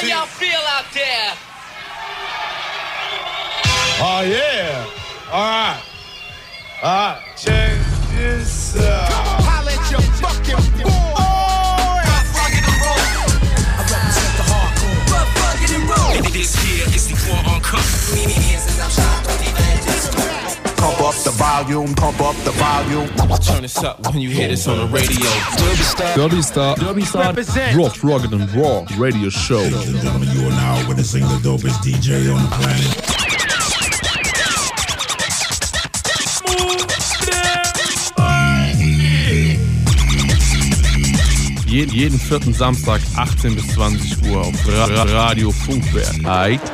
How 0.00 0.06
y'all 0.06 0.26
feel 0.26 0.62
out 0.70 0.84
there? 0.94 1.34
Oh 4.00 4.22
yeah. 4.22 4.86
All 5.32 5.42
right. 5.42 5.67
The 21.24 21.30
volume, 21.30 21.94
pump 21.94 22.20
up 22.20 22.36
the 22.44 22.50
volume. 22.52 23.08
Turn 23.38 23.62
this 23.62 23.78
up 23.78 24.00
when 24.12 24.20
you 24.20 24.30
hear 24.30 24.48
this 24.48 24.66
on 24.68 24.78
the 24.78 24.86
radio. 24.86 25.26
Derby 26.14 26.42
Star, 26.42 26.76
Derby 26.76 27.02
Star, 27.02 27.34
Rough, 27.74 28.02
Rugged 28.04 28.32
and 28.32 28.50
Raw 28.54 28.86
Radio 28.96 29.28
Show. 29.28 29.58
Ladies 29.58 29.88
and 29.88 30.00
gentlemen, 30.02 30.28
you 30.30 30.46
are 30.46 30.50
now 30.50 30.88
witnessing 30.88 31.22
the 31.22 31.38
dopest 31.42 31.78
DJ 31.82 32.32
on 32.34 32.42
the 32.42 32.48
planet. 32.56 33.18
Jeden, 41.66 41.94
jeden 41.94 42.18
vierten 42.18 42.54
Samstag 42.54 43.00
18 43.16 43.54
bis 43.54 43.68
20 43.74 44.30
Uhr 44.30 44.40
auf 44.40 44.54
Ra 44.66 44.84
Ra 44.86 45.02
Radio 45.02 45.50
Funkwerk. 45.50 46.24
Heid. 46.24 46.60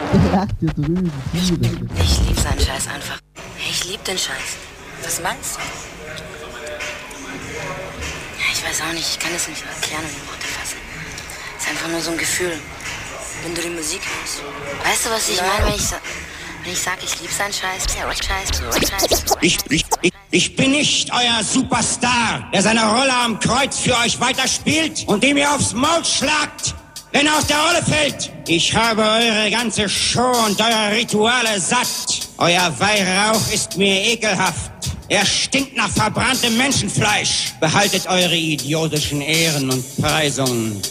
Ich 1.35 2.21
lieb 2.21 2.39
seinen 2.39 2.61
Scheiß 2.61 2.89
einfach. 2.89 3.19
Den 4.07 4.19
Scheiß. 4.19 4.59
Was 5.03 5.21
meinst 5.23 5.57
du? 5.57 5.61
Ja, 8.39 8.45
Ich 8.53 8.63
weiß 8.65 8.83
auch 8.83 8.93
nicht, 8.93 9.09
ich 9.09 9.19
kann 9.19 9.33
es 9.35 9.49
nicht 9.49 9.65
erklären 9.65 10.05
und 10.05 10.11
in 10.11 10.29
Worte 10.29 10.47
fassen. 10.47 10.77
Es 11.57 11.65
ist 11.65 11.71
einfach 11.71 11.89
nur 11.89 12.01
so 12.03 12.11
ein 12.11 12.19
Gefühl. 12.19 12.59
Wenn 13.43 13.55
du 13.55 13.63
die 13.63 13.71
Musik 13.71 14.03
hörst. 14.03 14.43
Weißt 14.85 15.07
du, 15.07 15.11
was 15.11 15.29
ich 15.29 15.41
meine, 15.41 15.67
wenn 15.67 15.75
ich, 15.75 15.91
wenn 16.63 16.73
ich 16.73 16.81
sag, 16.81 17.03
ich 17.03 17.21
lieb 17.21 17.31
seinen 17.31 17.53
Scheiß? 17.53 17.85
Ja, 17.99 18.11
Scheiß, 18.13 18.91
Scheiß. 18.91 19.25
Ich, 19.41 19.59
ich, 19.71 19.85
ich, 20.03 20.13
ich 20.31 20.57
bin 20.57 20.73
nicht 20.73 21.11
euer 21.13 21.43
Superstar, 21.43 22.49
der 22.53 22.63
seine 22.63 22.85
Rolle 22.87 23.15
am 23.15 23.39
Kreuz 23.41 23.79
für 23.79 23.97
euch 23.99 24.21
weiterspielt 24.21 25.05
und 25.07 25.23
dem 25.23 25.37
ihr 25.39 25.51
aufs 25.51 25.73
Maul 25.73 26.05
schlagt, 26.05 26.75
wenn 27.15 27.29
aus 27.29 27.47
der 27.47 27.59
Rolle 27.59 27.83
fällt. 27.83 28.33
Ich 28.49 28.75
habe 28.75 29.03
eure 29.03 29.49
ganze 29.51 29.89
Show 29.89 30.33
und 30.47 30.61
eure 30.61 30.97
Rituale 30.97 31.61
satt. 31.61 32.29
Euer 32.39 32.75
Weihrauch 32.79 33.53
ist 33.53 33.77
mir 33.77 34.03
ekelhaft. 34.05 34.73
Er 35.09 35.25
stinkt 35.25 35.77
nach 35.77 35.91
verbranntem 35.91 36.57
Menschenfleisch. 36.57 37.53
Behaltet 37.61 38.09
eure 38.09 38.37
idiotischen 38.37 39.21
Ehren 39.21 39.71
und 39.71 40.03
Preisungen. 40.03 40.83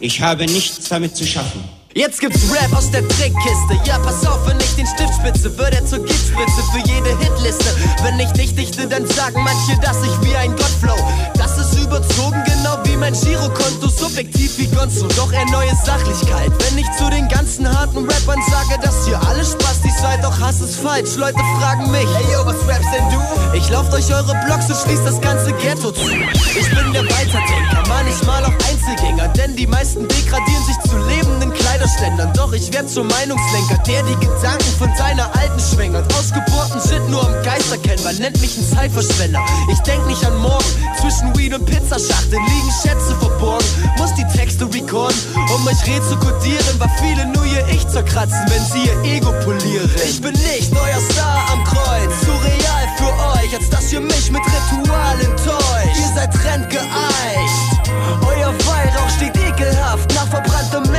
Ich 0.00 0.20
habe 0.22 0.46
nichts 0.46 0.88
damit 0.88 1.14
zu 1.14 1.26
schaffen. 1.26 1.77
Jetzt 1.94 2.20
gibt's 2.20 2.42
Rap 2.52 2.76
aus 2.76 2.90
der 2.90 3.06
Trickkiste. 3.08 3.80
Ja, 3.84 3.98
pass 3.98 4.24
auf, 4.26 4.46
wenn 4.46 4.58
ich 4.60 4.76
den 4.76 4.86
Stift 4.86 5.14
spitze, 5.14 5.56
wird 5.56 5.74
er 5.74 5.84
zur 5.86 6.04
Giftspitze 6.04 6.62
für 6.72 6.80
jede 6.86 7.16
Hitliste. 7.18 7.74
Wenn 8.02 8.20
ich 8.20 8.32
nicht 8.34 8.58
dichte, 8.58 8.86
dann 8.86 9.06
sagen 9.06 9.42
manche, 9.42 9.80
dass 9.80 9.96
ich 10.04 10.12
wie 10.22 10.36
ein 10.36 10.54
Gott 10.54 10.72
flow. 10.80 10.96
Das 11.34 11.56
ist 11.56 11.74
überzogen, 11.80 12.42
genau 12.44 12.78
wie 12.84 12.96
mein 12.96 13.14
Girokonto, 13.14 13.88
subjektiv 13.88 14.58
wie 14.58 14.66
Gonzo. 14.66 15.08
Doch 15.16 15.32
er 15.32 15.46
neue 15.46 15.74
Sachlichkeit. 15.84 16.52
Wenn 16.60 16.78
ich 16.78 16.86
zu 16.98 17.08
den 17.10 17.26
ganzen 17.28 17.66
harten 17.66 18.04
Rappern 18.04 18.42
sage, 18.50 18.78
dass 18.82 19.08
ihr 19.08 19.20
alle 19.26 19.44
Spastis 19.44 19.98
seid, 20.00 20.22
doch 20.22 20.38
Hass 20.38 20.60
ist 20.60 20.76
falsch. 20.76 21.16
Leute 21.16 21.40
fragen 21.58 21.90
mich, 21.90 22.06
hey 22.14 22.32
yo, 22.34 22.44
was 22.44 22.56
rappst 22.68 22.92
denn 22.92 23.08
du? 23.10 23.56
Ich 23.56 23.68
lauft 23.70 23.92
euch 23.94 24.12
eure 24.12 24.36
Blogs 24.46 24.68
und 24.68 24.76
schließt 24.76 25.06
das 25.06 25.20
ganze 25.20 25.52
Ghetto 25.54 25.90
zu. 25.90 26.10
Ich 26.58 26.68
bin 26.68 26.92
der 26.92 27.04
Weiterdenker, 27.04 27.82
manchmal 27.88 28.44
auch 28.44 28.54
Einzelgänger, 28.70 29.28
denn 29.28 29.56
die 29.56 29.66
meisten 29.66 30.06
degradieren 30.06 30.64
sich 30.66 30.78
zu 30.90 30.98
lebenden 31.08 31.52
Kleiderständern. 31.78 32.32
Doch 32.34 32.52
ich 32.52 32.72
werd 32.72 32.90
zum 32.90 33.06
Meinungslenker, 33.06 33.78
der 33.86 34.02
die 34.02 34.14
Gedanken 34.14 34.72
von 34.78 34.90
seiner 34.96 35.34
alten 35.36 35.60
schwängert. 35.60 36.12
Ausgeborten 36.14 36.80
Shit 36.80 37.08
nur 37.08 37.24
am 37.24 37.42
Geist 37.42 37.70
erkennen, 37.70 38.02
man 38.04 38.16
nennt 38.16 38.40
mich 38.40 38.56
einen 38.56 38.68
Zeitverschwender. 38.68 39.40
Ich 39.70 39.78
denk 39.80 40.04
nicht 40.06 40.24
an 40.24 40.36
morgen, 40.38 40.64
zwischen 41.00 41.36
Weed 41.36 41.54
und 41.54 41.64
Pizzaschachteln 41.64 42.42
liegen 42.46 42.72
Schätze 42.82 43.14
verborgen. 43.20 43.66
Muss 43.96 44.14
die 44.14 44.26
Texte 44.36 44.64
recorden, 44.64 45.16
um 45.54 45.66
euch 45.66 45.86
Reh 45.86 46.00
zu 46.08 46.16
kodieren, 46.16 46.74
weil 46.78 46.90
viele 47.00 47.26
nur 47.26 47.44
ihr 47.46 47.66
Ich 47.68 47.86
zerkratzen, 47.86 48.44
wenn 48.48 48.64
sie 48.64 48.88
ihr 48.88 49.16
Ego 49.16 49.32
polieren. 49.44 49.90
Ich 50.04 50.20
bin 50.20 50.32
nicht 50.32 50.72
euer 50.72 51.00
Star 51.12 51.48
am 51.52 51.64
Kreuz, 51.64 52.20
zu 52.20 52.32
real 52.32 52.88
für 52.96 53.38
euch, 53.38 53.54
als 53.54 53.70
dass 53.70 53.92
ihr 53.92 54.00
mich 54.00 54.30
mit 54.30 54.42
Ritualen 54.42 55.36
täuscht. 55.36 55.98
Ihr 55.98 56.14
seid 56.14 56.32
trendgeeicht. 56.34 57.78
Euer 58.26 58.52
Weihrauch 58.66 59.10
steht 59.16 59.36
ekelhaft 59.36 60.12
nach 60.14 60.28
verbranntem 60.28 60.90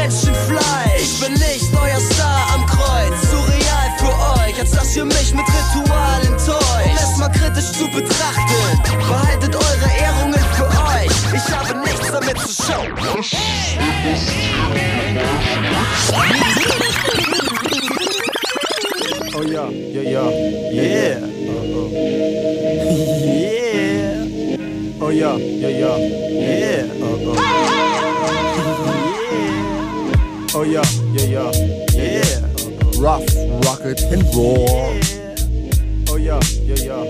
Menschenfleisch. 0.60 1.02
Ich 1.02 1.20
bin 1.20 1.34
nicht 1.34 1.70
euer 1.74 2.00
Star 2.00 2.54
am 2.54 2.66
Kreuz, 2.66 3.22
zu 3.30 3.38
real 3.38 3.92
für 3.98 4.14
euch, 4.42 4.60
als 4.60 4.72
dass 4.72 4.96
ihr 4.96 5.06
mich 5.06 5.34
mit 5.34 5.46
Ritualen 5.46 6.38
täuscht. 6.38 6.86
Um 6.86 6.96
es 6.96 7.18
mal 7.18 7.30
kritisch 7.30 7.72
zu 7.72 7.88
betrachten, 7.88 8.82
behaltet 8.98 9.56
eure 9.56 9.90
Ehrungen 10.00 10.40
für 10.56 10.68
euch. 10.68 11.12
Ich 11.34 11.52
habe 11.56 11.80
nichts 11.80 12.12
damit 12.12 12.38
zu 12.40 12.64
schauen. 12.64 12.88
Oh 19.36 19.44
yeah, 19.44 19.70
yeah, 19.70 20.02
yeah, 20.02 20.30
yeah. 20.72 21.18
Uh-oh. 21.48 21.90
yeah. 23.26 23.60
Oh 25.02 25.10
yeah, 25.10 25.38
yeah, 25.38 25.70
yeah, 25.70 25.98
yeah. 25.98 26.84
Uh-oh. 27.02 27.36
yeah. 27.36 27.79
Oh 30.52 30.64
yeah, 30.64 30.82
yeah, 31.14 31.26
yeah, 31.26 31.52
yeah. 31.94 32.24
Uh-oh. 32.58 33.00
Rough, 33.00 33.24
rugged 33.66 34.00
and 34.12 34.24
raw. 34.34 34.66
Oh 36.10 36.18
yeah, 36.18 36.40
yeah, 36.66 36.76
yeah, 36.76 37.04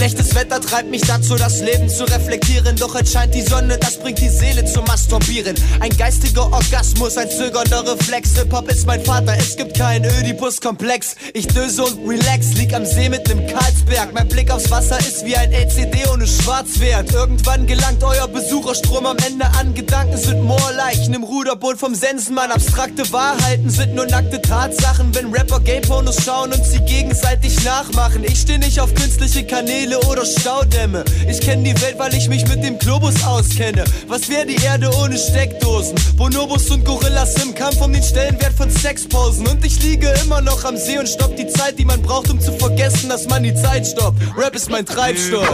Schlechtes 0.00 0.34
Wetter 0.34 0.62
treibt 0.62 0.90
mich 0.90 1.02
dazu, 1.02 1.36
das 1.36 1.60
Leben 1.60 1.86
zu 1.90 2.04
reflektieren. 2.04 2.74
Doch 2.74 2.94
es 2.94 3.12
scheint 3.12 3.34
die 3.34 3.42
Sonne, 3.42 3.76
das 3.76 3.98
bringt 3.98 4.18
die 4.18 4.30
Seele 4.30 4.64
zum 4.64 4.86
Masturbieren. 4.86 5.54
Ein 5.78 5.94
geistiger 5.94 6.50
Orgasmus, 6.50 7.18
ein 7.18 7.28
zögernder 7.28 7.84
Reflex. 7.86 8.34
Hip-Hop 8.38 8.70
ist 8.70 8.86
mein 8.86 9.04
Vater, 9.04 9.34
es 9.38 9.56
gibt 9.56 9.76
keinen 9.76 10.06
Ödipus-Komplex. 10.06 11.16
Ich 11.34 11.48
döse 11.48 11.84
und 11.84 12.08
relax, 12.08 12.54
lieg 12.54 12.72
am 12.72 12.86
See 12.86 13.10
mit 13.10 13.28
nem 13.28 13.46
Karlsberg. 13.46 14.14
Mein 14.14 14.26
Blick 14.26 14.50
aufs 14.50 14.70
Wasser 14.70 14.98
ist 15.00 15.26
wie 15.26 15.36
ein 15.36 15.52
LCD 15.52 16.06
ohne 16.10 16.26
Schwarzwert. 16.26 17.12
Irgendwann 17.12 17.66
gelangt 17.66 18.02
euer 18.02 18.26
Besucherstrom 18.26 19.04
am 19.04 19.18
Ende 19.18 19.44
an. 19.58 19.74
Gedanken 19.74 20.16
sind 20.16 20.40
Moorleichen 20.40 21.12
im 21.12 21.24
Ruderboot 21.24 21.76
vom 21.76 21.94
Sensenmann. 21.94 22.50
Abstrakte 22.50 23.12
Wahrheiten 23.12 23.68
sind 23.68 23.94
nur 23.94 24.06
nackte 24.06 24.40
Tatsachen. 24.40 25.14
Wenn 25.14 25.30
Rapper 25.30 25.60
Gay-Pornos 25.60 26.24
schauen 26.24 26.54
und 26.54 26.64
sie 26.64 26.80
gegenseitig 26.86 27.62
nachmachen. 27.64 28.24
Ich 28.24 28.40
steh 28.40 28.56
nicht 28.56 28.80
auf 28.80 28.94
künstliche 28.94 29.44
Kanäle 29.44 29.89
oder 29.98 30.24
Staudämme. 30.24 31.04
Ich 31.28 31.40
kenn 31.40 31.64
die 31.64 31.78
Welt, 31.80 31.98
weil 31.98 32.14
ich 32.14 32.28
mich 32.28 32.46
mit 32.48 32.62
dem 32.62 32.78
Globus 32.78 33.24
auskenne. 33.24 33.84
Was 34.08 34.28
wäre 34.28 34.46
die 34.46 34.62
Erde 34.62 34.90
ohne 35.02 35.18
Steckdosen? 35.18 35.96
Bonobos 36.16 36.70
und 36.70 36.84
Gorillas 36.84 37.34
im 37.42 37.54
Kampf 37.54 37.80
um 37.80 37.92
den 37.92 38.02
Stellenwert 38.02 38.52
von 38.52 38.70
Sexpausen. 38.70 39.46
Und 39.46 39.64
ich 39.64 39.82
liege 39.82 40.12
immer 40.24 40.40
noch 40.40 40.64
am 40.64 40.76
See 40.76 40.98
und 40.98 41.08
stopp 41.08 41.36
die 41.36 41.48
Zeit, 41.48 41.78
die 41.78 41.84
man 41.84 42.00
braucht, 42.02 42.30
um 42.30 42.40
zu 42.40 42.52
vergessen, 42.52 43.08
dass 43.08 43.28
man 43.28 43.42
die 43.42 43.54
Zeit 43.54 43.86
stoppt. 43.86 44.20
Rap 44.36 44.54
ist 44.54 44.70
mein 44.70 44.86
Treibstoff. 44.86 45.48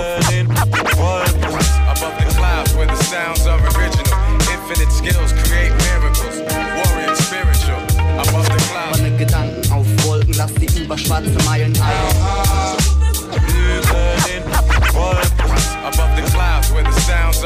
Infinite 4.69 4.91
skills 4.91 5.33
create 5.45 5.73
miracles. 5.79 6.41
Warrior 6.77 7.15
spiritual. 7.15 7.81
Above 8.19 8.47
the 8.47 8.65
clouds. 8.69 8.99
Meine 8.99 9.17
Gedanken 9.17 9.73
auf 9.73 9.87
Wolken, 10.05 10.35
lass 10.35 10.53
die 10.55 10.83
über 10.83 10.99
schwarze 10.99 11.31
Meilen 11.45 11.73
ein. 11.81 12.56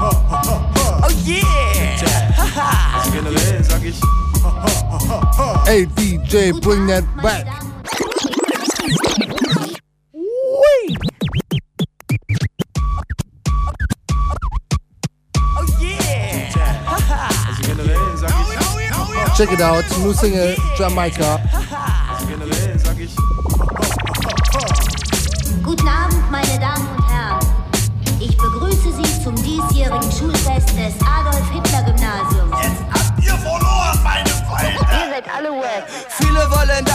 Oh 0.00 1.10
yeah! 1.24 2.94
Also 2.94 3.10
generell 3.10 3.64
sag 3.64 3.84
ich. 3.84 4.00
Hey 5.66 5.86
DJ, 5.86 6.52
bring 6.60 6.86
that 6.86 7.04
back. 7.22 7.46
Check 19.42 19.54
it 19.54 19.60
out, 19.60 19.82
new 19.98 20.14
single, 20.14 20.54
Jamaica. 20.76 21.40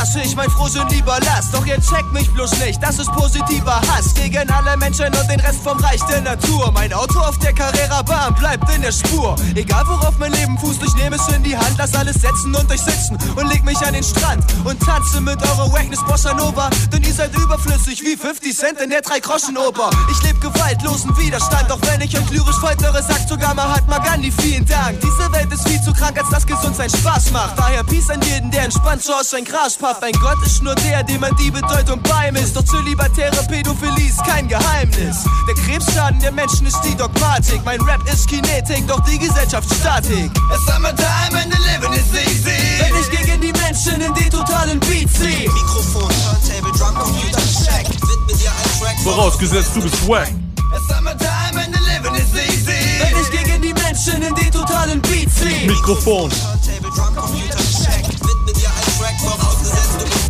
Arsch, 0.07 0.25
ich 0.25 0.35
mein 0.35 0.49
Frohsinn 0.49 0.87
lieber 0.89 1.17
lass. 1.23 1.51
Doch 1.51 1.65
ihr 1.65 1.79
checkt 1.81 2.11
mich 2.13 2.29
bloß 2.33 2.59
nicht, 2.59 2.81
das 2.81 2.99
ist 2.99 3.11
positiver 3.13 3.81
Hass 3.89 4.13
gegen 4.13 4.49
alle 4.49 4.77
Menschen 4.77 5.05
und 5.05 5.29
den 5.29 5.39
Rest 5.39 5.61
vom 5.63 5.77
Reich 5.79 6.01
der 6.09 6.21
Natur. 6.21 6.71
Mein 6.73 6.93
Auto 6.93 7.19
auf 7.19 7.37
der 7.39 7.53
Carrera-Bahn 7.53 8.35
bleibt 8.35 8.69
in 8.73 8.81
der 8.81 8.91
Spur. 8.91 9.35
Egal 9.55 9.85
worauf 9.87 10.17
mein 10.19 10.31
Leben 10.33 10.57
fußt, 10.59 10.81
ich 10.83 10.93
nehme 10.95 11.15
es 11.15 11.27
in 11.29 11.43
die 11.43 11.57
Hand, 11.57 11.75
lass 11.77 11.93
alles 11.95 12.21
setzen 12.21 12.55
und 12.55 12.71
euch 12.71 12.81
sitzen 12.81 13.17
und 13.35 13.47
leg 13.47 13.63
mich 13.63 13.77
an 13.79 13.93
den 13.93 14.03
Strand 14.03 14.43
und 14.63 14.79
tanze 14.81 15.21
mit 15.21 15.41
eurer 15.41 15.71
Wackness 15.71 16.03
Bossa 16.05 16.33
Nova. 16.33 16.69
Denn 16.91 17.03
ihr 17.03 17.13
seid 17.13 17.35
überflüssig 17.35 18.01
wie 18.03 18.15
50 18.15 18.55
Cent 18.55 18.79
in 18.79 18.89
der 18.89 19.01
Drei-Groschen-Oper. 19.01 19.89
Ich 20.11 20.23
leb 20.23 20.39
gewaltlosen 20.41 21.17
Widerstand, 21.17 21.71
auch 21.71 21.81
wenn 21.81 22.01
ich 22.01 22.17
euch 22.17 22.29
lyrisch 22.29 22.57
foltere, 22.57 23.01
sagt 23.03 23.29
sogar 23.29 23.53
Mahatma 23.53 23.99
Gandhi 23.99 24.31
vielen 24.31 24.65
Dank. 24.65 24.99
Diese 25.01 25.31
Welt 25.31 25.51
ist 25.51 25.67
viel 25.67 25.81
zu 25.81 25.93
krank, 25.93 26.17
als 26.17 26.29
dass 26.29 26.45
gesund 26.45 26.75
sein 26.75 26.89
Spaß 26.89 27.31
macht. 27.31 27.57
Daher 27.57 27.83
Peace 27.83 28.09
an 28.09 28.21
jeden, 28.21 28.51
der 28.51 28.63
entspannt 28.63 29.03
so 29.03 29.13
aus 29.13 29.29
sein 29.31 29.43
Gras 29.43 29.75
pafft. 29.75 29.96
Ein 30.01 30.13
Gott 30.21 30.37
ist 30.45 30.61
nur 30.61 30.75
der, 30.75 31.03
dem 31.03 31.21
man 31.21 31.35
die 31.37 31.49
Bedeutung 31.49 31.99
beimisst. 32.03 32.55
Doch 32.55 32.63
zölibatäre 32.63 33.35
Pädophilie 33.47 34.07
ist 34.07 34.23
kein 34.23 34.47
Geheimnis. 34.47 35.23
Der 35.47 35.55
Krebsschaden 35.55 36.19
der 36.19 36.31
Menschen 36.31 36.67
ist 36.67 36.79
die 36.81 36.95
Dogmatik. 36.95 37.61
Mein 37.65 37.81
Rap 37.81 38.01
ist 38.11 38.27
Kinetik, 38.27 38.87
doch 38.87 38.99
die 39.05 39.17
Gesellschaft 39.17 39.67
Statik. 39.73 40.29
It's 40.53 40.65
summertime 40.65 41.35
and 41.41 41.51
the 41.51 41.59
living 41.63 41.93
is 41.93 42.13
easy. 42.13 42.51
Wenn 42.79 43.01
ich 43.01 43.09
gegen 43.09 43.41
die 43.41 43.53
Menschen 43.53 43.99
in 43.99 44.13
den 44.13 44.29
totalen 44.29 44.79
Beat 44.81 45.09
zieh. 45.09 45.49
Mikrofon, 45.49 46.09
Turntable, 46.09 46.71
Drum, 46.77 46.93
Computer, 46.95 47.41
Check. 47.41 47.89
Widme 47.89 48.37
dir 48.37 48.51
ein 48.51 48.79
Track. 48.79 48.99
Vorausgesetzt, 49.03 49.71
du 49.75 49.81
bist 49.81 50.07
wack. 50.07 50.29
It's 50.75 50.87
summertime 50.87 51.57
and 51.57 51.73
the 51.73 51.81
living 51.89 52.15
is 52.15 52.33
easy. 52.35 52.99
Wenn 52.99 53.19
ich 53.19 53.31
gegen 53.31 53.61
die 53.63 53.73
Menschen 53.73 54.21
in 54.21 54.35
den 54.35 54.51
totalen 54.51 55.01
Beat 55.01 55.29
zieh. 55.33 55.65
Mikrofon. 55.65 56.29
Turntable, 56.29 56.91
Drum, 56.95 57.15
Computer, 57.15 57.57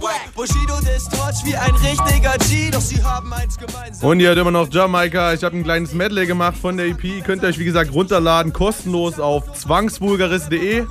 Wack. 0.02 0.34
Bushido 0.36 0.80
distorch 0.82 1.44
wie 1.44 1.56
ein 1.56 1.74
richtiger 1.76 2.38
G, 2.50 2.70
doch 2.72 2.82
sie 2.82 3.04
haben 3.04 3.34
eins 3.34 3.58
gemeinsam. 3.58 4.10
Und 4.10 4.20
ihr 4.20 4.30
hört 4.30 4.38
immer 4.38 4.52
noch 4.52 4.72
Jamaika. 4.72 5.34
Ich 5.34 5.44
habe 5.44 5.58
ein 5.58 5.64
kleines 5.64 5.94
Medley 5.94 6.28
gemacht 6.28 6.58
von 6.58 6.78
der 6.78 6.88
EP. 6.88 7.24
Könnt 7.24 7.44
ihr 7.44 7.50
euch, 7.50 7.60
wie 7.60 7.66
gesagt, 7.66 7.94
runterladen, 7.94 8.54
kostenlos 8.54 9.20
auf 9.20 9.54
zwangsvulgaris.de. 9.54 10.86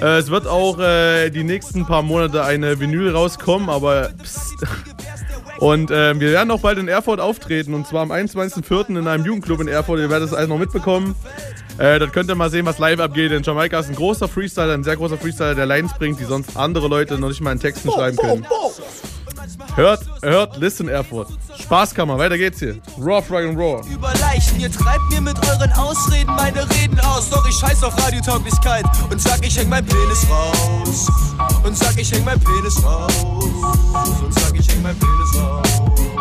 Äh, 0.00 0.04
es 0.18 0.30
wird 0.30 0.46
auch 0.46 0.78
äh, 0.78 1.30
die 1.30 1.44
nächsten 1.44 1.86
paar 1.86 2.02
Monate 2.02 2.44
eine 2.44 2.80
Vinyl 2.80 3.10
rauskommen, 3.10 3.68
aber 3.68 4.10
psst. 4.22 4.64
Und 5.58 5.90
äh, 5.90 6.18
wir 6.18 6.32
werden 6.32 6.50
auch 6.50 6.60
bald 6.60 6.78
in 6.78 6.88
Erfurt 6.88 7.20
auftreten 7.20 7.74
und 7.74 7.86
zwar 7.86 8.02
am 8.02 8.12
21.04. 8.12 8.98
in 8.98 9.06
einem 9.06 9.26
Jugendclub 9.26 9.60
in 9.60 9.68
Erfurt. 9.68 10.00
Ihr 10.00 10.08
werdet 10.08 10.30
das 10.30 10.36
alles 10.36 10.48
noch 10.48 10.58
mitbekommen. 10.58 11.14
Äh, 11.80 11.98
das 11.98 12.12
könnt 12.12 12.28
ihr 12.28 12.34
mal 12.34 12.50
sehen, 12.50 12.66
was 12.66 12.78
live 12.78 13.00
abgeht. 13.00 13.32
Denn 13.32 13.42
Jamaika 13.42 13.80
ist 13.80 13.88
ein 13.88 13.96
großer 13.96 14.28
Freestyler, 14.28 14.74
ein 14.74 14.84
sehr 14.84 14.96
großer 14.96 15.16
Freestyler, 15.16 15.54
der 15.54 15.64
Lines 15.64 15.94
bringt, 15.94 16.20
die 16.20 16.24
sonst 16.24 16.54
andere 16.54 16.88
Leute 16.88 17.18
noch 17.18 17.28
nicht 17.28 17.40
mal 17.40 17.52
in 17.52 17.58
Texten 17.58 17.90
schreiben 17.90 18.18
können. 18.18 18.46
Hört, 19.76 20.00
hört, 20.22 20.58
listen 20.58 20.88
Erfurt. 20.88 21.28
Spaßkammer, 21.58 22.18
weiter 22.18 22.36
geht's 22.36 22.58
hier. 22.58 22.76
Raw, 22.98 23.22
Rock 23.30 23.32
and 23.32 23.58
Raw. 23.58 23.82
über 23.90 24.12
Leichen. 24.20 24.60
Ihr 24.60 24.70
treibt 24.70 25.08
mir 25.10 25.22
mit 25.22 25.36
euren 25.48 25.72
Ausreden 25.72 26.34
meine 26.36 26.68
Reden 26.70 27.00
aus. 27.00 27.30
Doch 27.30 27.48
ich 27.48 27.54
scheiß 27.54 27.82
auf 27.82 27.96
Radiotauglichkeit 28.04 28.84
und 29.10 29.18
sag, 29.18 29.46
ich 29.46 29.56
häng 29.56 29.70
mein 29.70 29.86
Penis 29.86 30.26
raus. 30.30 31.08
Und 31.64 31.78
sag, 31.78 31.98
ich 31.98 32.12
häng 32.12 32.24
mein 32.24 32.38
Penis 32.40 32.84
raus. 32.84 33.24
Und 34.22 34.34
sag, 34.34 34.58
ich 34.58 34.68
häng 34.68 34.82
mein 34.82 34.96
Penis 34.98 35.42
raus. 35.42 36.19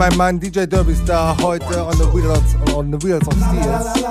Mein 0.00 0.16
Mann 0.16 0.40
DJ 0.40 0.64
Derby 0.66 0.96
da 1.04 1.36
heute 1.42 1.84
on 1.84 1.92
the 1.98 2.06
wheels, 2.14 2.56
on 2.74 2.90
the 2.90 2.98
wheels 3.04 3.26
of 3.28 3.34
Steel. 3.34 4.10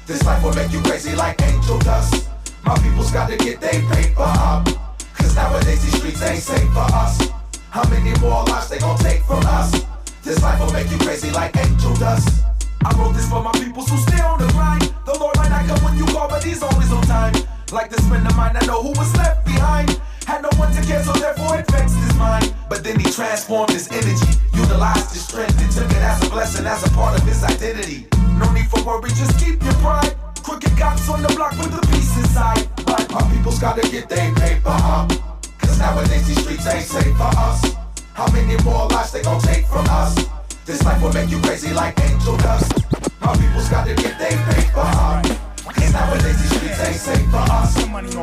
This 0.07 0.23
life 0.25 0.43
will 0.43 0.53
make 0.53 0.71
you 0.71 0.81
crazy 0.81 1.15
like 1.15 1.41
angel 1.43 1.79
dust. 1.79 2.29
My 2.63 2.75
people's 2.79 3.11
gotta 3.11 3.37
get 3.37 3.61
their 3.61 3.81
paper 3.91 4.23
up. 4.23 4.67
Cause 5.13 5.35
nowadays 5.35 5.83
these 5.83 5.97
streets 5.97 6.21
ain't 6.21 6.41
safe 6.41 6.71
for 6.73 6.87
us. 6.93 7.29
How 7.69 7.87
many 7.89 8.17
more 8.19 8.43
lives 8.45 8.69
they 8.69 8.79
gon' 8.79 8.97
take 8.97 9.21
from 9.23 9.45
us? 9.45 9.85
This 10.23 10.41
life 10.41 10.59
will 10.59 10.73
make 10.73 10.89
you 10.89 10.97
crazy 10.99 11.31
like 11.31 11.55
angel 11.57 11.93
dust. 11.95 12.54
I 12.85 12.93
wrote 13.01 13.15
this 13.15 13.27
for 13.27 13.41
my 13.41 13.51
people, 13.53 13.81
so 13.81 13.95
stay 13.95 14.21
on 14.21 14.37
the 14.37 14.45
grind. 14.53 14.93
The 15.09 15.17
Lord 15.17 15.35
might 15.37 15.49
not 15.49 15.65
come 15.65 15.83
when 15.83 15.97
you 15.97 16.05
call, 16.05 16.29
but 16.29 16.43
he's 16.43 16.61
always 16.61 16.91
on 16.93 17.01
time. 17.09 17.33
Like 17.73 17.89
this 17.89 18.05
friend 18.07 18.21
of 18.27 18.37
mine, 18.37 18.55
I 18.55 18.63
know 18.67 18.83
who 18.83 18.93
was 18.93 19.09
left 19.17 19.43
behind. 19.43 19.89
Had 20.27 20.43
no 20.43 20.49
one 20.61 20.71
to 20.71 20.81
care, 20.85 21.01
so 21.01 21.11
therefore 21.13 21.57
it 21.57 21.65
vexed 21.71 21.97
his 21.97 22.13
mind. 22.13 22.53
But 22.69 22.83
then 22.83 22.99
he 22.99 23.09
transformed 23.09 23.71
his 23.71 23.89
energy, 23.89 24.37
utilized 24.53 25.09
his 25.17 25.25
strength, 25.25 25.57
and 25.57 25.71
took 25.71 25.89
it 25.89 26.03
as 26.05 26.21
a 26.27 26.29
blessing, 26.29 26.67
as 26.67 26.85
a 26.85 26.91
part 26.91 27.19
of 27.19 27.25
his 27.25 27.43
identity. 27.43 28.05
No 28.37 28.53
need 28.53 28.69
for 28.69 28.83
worry, 28.83 29.09
just 29.17 29.33
keep 29.43 29.63
your 29.63 29.73
pride. 29.81 30.13
Crooked 30.43 30.77
cops 30.77 31.09
on 31.09 31.23
the 31.23 31.29
block 31.29 31.57
with 31.57 31.73
the 31.73 31.81
peace 31.89 32.15
inside. 32.17 32.69
But 32.85 33.09
my 33.09 33.25
people's 33.33 33.57
gotta 33.57 33.81
get 33.89 34.09
their 34.09 34.31
paper 34.35 34.77
up. 34.93 35.09
Cause 35.57 35.79
nowadays 35.79 36.27
these 36.27 36.39
streets 36.39 36.67
ain't 36.67 36.85
safe 36.85 37.17
for 37.17 37.33
us. 37.33 37.65
How 38.13 38.31
many 38.31 38.61
more 38.63 38.85
lives 38.89 39.11
they 39.11 39.23
gon' 39.23 39.41
take 39.41 39.65
from 39.65 39.87
us? 39.89 40.34
This 40.65 40.83
life 40.83 40.99
will 40.99 41.13
make 41.13 41.29
you 41.29 41.39
crazy 41.41 41.71
like 41.75 41.93
angel 42.01 42.37
dust. 42.37 42.73
My 43.21 43.37
people's 43.37 43.69
gotta 43.69 43.93
get 43.93 44.17
their 44.17 44.33
paper 44.49 44.81
up. 44.81 45.21
Cause 45.61 45.93
nowadays 45.93 46.41
these 46.41 46.57
streets 46.57 46.79
ain't 46.81 46.95
safe 46.95 47.29
for 47.29 47.37
us. 47.37 47.75
How 47.77 47.85
many 47.93 48.15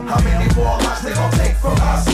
more 0.57 0.77
lives 0.83 1.03
they 1.03 1.15
gon' 1.15 1.31
take 1.39 1.55
from 1.63 1.79
us? 1.79 2.05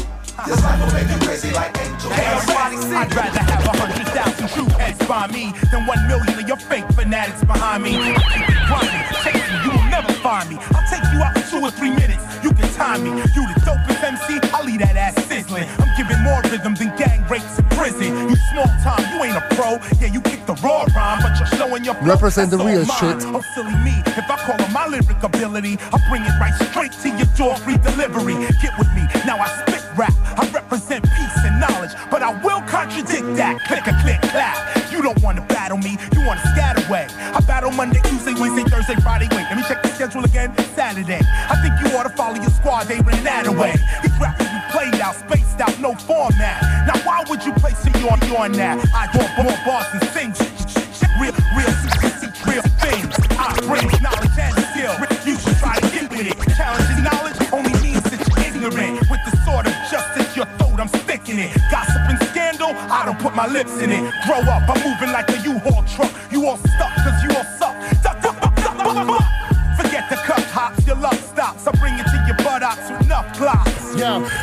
This 0.44 0.62
life 0.62 0.84
will 0.84 0.92
make 0.92 1.08
you 1.08 1.26
crazy 1.26 1.50
like 1.52 1.72
angel 1.80 2.10
Hey, 2.10 2.28
dust. 2.28 2.48
I'd 2.92 3.14
rather 3.16 3.40
have 3.40 3.64
a 3.64 3.76
hundred 3.80 4.08
thousand 4.12 4.48
true 4.52 4.68
heads 4.76 5.00
by 5.08 5.28
me 5.28 5.54
than 5.72 5.86
one 5.86 6.06
million 6.06 6.38
of 6.38 6.46
your 6.46 6.58
fake 6.58 6.84
fanatics 6.92 7.42
behind 7.44 7.84
me. 7.84 7.92
Keep 7.96 8.52
it 8.52 8.68
grinding, 8.68 9.08
chasing, 9.24 9.56
you 9.64 9.70
will 9.72 9.88
never 9.88 10.12
find 10.20 10.50
me. 10.50 10.58
I'll 10.76 10.84
take 10.92 11.08
you 11.08 11.24
out 11.24 11.36
in 11.38 11.42
two 11.48 11.64
or 11.64 11.70
three 11.70 11.90
minutes. 11.90 12.20
You 12.44 12.52
can 12.52 12.68
time 12.76 13.02
me. 13.02 13.10
You 13.34 13.42
the 13.48 13.56
dopest 13.64 14.04
MC, 14.04 14.38
I'll 14.52 14.64
leave 14.64 14.78
that 14.80 14.94
ass 14.94 15.16
sizzling. 15.26 15.66
I'm 15.80 15.90
giving 15.96 16.20
more 16.22 16.40
rhythm 16.52 16.74
than 16.74 16.94
gang 16.96 17.26
rapes 17.26 17.58
in 17.58 17.64
prison. 17.74 18.28
You 18.28 18.36
small 18.52 18.70
time, 18.84 19.02
a 19.38 19.54
pro. 19.54 19.78
Yeah, 20.00 20.12
you 20.12 20.20
kick 20.20 20.44
the 20.46 20.54
raw 20.64 20.84
rhyme, 20.94 21.22
but 21.22 21.38
you're 21.38 21.52
showing 21.58 21.84
your. 21.84 21.94
Represent 22.02 22.50
the 22.50 22.58
real 22.58 22.84
shit. 22.84 23.22
Oh, 23.30 23.42
silly 23.54 23.74
me. 23.86 23.94
If 24.18 24.26
I 24.30 24.36
call 24.44 24.60
on 24.60 24.72
my 24.72 24.86
lyric 24.86 25.22
ability, 25.22 25.78
I'll 25.92 26.02
bring 26.10 26.22
it 26.22 26.34
right 26.40 26.54
straight 26.68 26.92
to 27.02 27.08
your 27.08 27.30
door, 27.36 27.56
free 27.56 27.78
delivery. 27.78 28.34
Get 28.62 28.74
with 28.78 28.90
me. 28.94 29.06
Now 29.26 29.38
I 29.38 29.48
spit 29.62 29.84
rap. 29.96 30.14
I 30.38 30.48
represent 30.50 31.04
peace 31.04 31.38
and 31.44 31.60
knowledge, 31.60 31.92
but 32.10 32.22
I 32.22 32.30
will 32.42 32.62
contradict 32.66 33.36
that. 33.36 33.60
Click 33.66 33.86
a 33.86 33.94
click 34.02 34.20
clap. 34.30 34.56
You 34.92 35.02
don't 35.02 35.20
want 35.22 35.38
to 35.38 35.44
battle 35.46 35.78
me, 35.78 35.98
you 36.14 36.26
want 36.26 36.40
to 36.40 36.48
scatter 36.48 36.86
away. 36.88 37.06
I 37.18 37.40
battle 37.40 37.70
Monday, 37.70 38.00
Tuesday, 38.02 38.34
Wednesday, 38.34 38.68
Thursday, 38.68 38.96
Friday. 38.96 39.28
Wait, 39.30 39.46
let 39.50 39.56
me 39.56 39.62
check 39.68 39.82
the 39.82 39.88
schedule 39.88 40.24
again. 40.24 40.56
Saturday. 40.74 41.20
I 41.22 41.54
think 41.62 41.74
you 41.80 41.96
ought 41.96 42.04
to 42.04 42.10
follow 42.10 42.34
your 42.34 42.50
squad, 42.50 42.84
they 42.84 43.00
ran 43.00 43.22
that 43.24 43.46
away. 43.46 43.74
These 44.02 44.18
rappers 44.18 44.48
played 44.70 45.00
out, 45.00 45.14
spaced 45.14 45.60
out, 45.60 45.78
no 45.80 45.94
format. 45.94 46.67
On 48.38 48.52
that? 48.52 48.78
I 48.94 49.10
want 49.18 49.34
more 49.42 49.58
bars 49.66 49.90
and 49.90 50.02
sing 50.14 50.30
real, 51.18 51.34
real, 51.58 51.74
real 52.46 52.62
things. 52.78 53.10
I 53.34 53.50
bring 53.66 53.90
knowledge 53.98 54.38
and 54.38 54.54
skill. 54.70 54.94
You 55.26 55.34
should 55.34 55.58
try 55.58 55.74
to 55.74 55.88
get 55.90 56.06
with 56.06 56.30
it. 56.30 56.38
Challenging 56.54 57.02
knowledge 57.02 57.34
only 57.50 57.74
means 57.82 58.02
that 58.06 58.22
you're 58.22 58.38
ignorant. 58.46 59.02
With 59.10 59.22
the 59.26 59.34
sword 59.42 59.66
of 59.66 59.74
justice, 59.90 60.30
your 60.36 60.46
throat, 60.54 60.78
I'm 60.78 60.88
sticking 61.02 61.38
it. 61.38 61.50
Gossip 61.70 62.06
and 62.06 62.18
scandal, 62.30 62.70
I 62.86 63.04
don't 63.06 63.18
put 63.18 63.34
my 63.34 63.50
lips 63.50 63.74
in 63.82 63.90
it. 63.90 64.06
Grow 64.26 64.38
up, 64.46 64.70
I'm 64.70 64.78
moving 64.86 65.10
like 65.10 65.28
a 65.34 65.38
U-Haul 65.42 65.82
truck. 65.90 66.14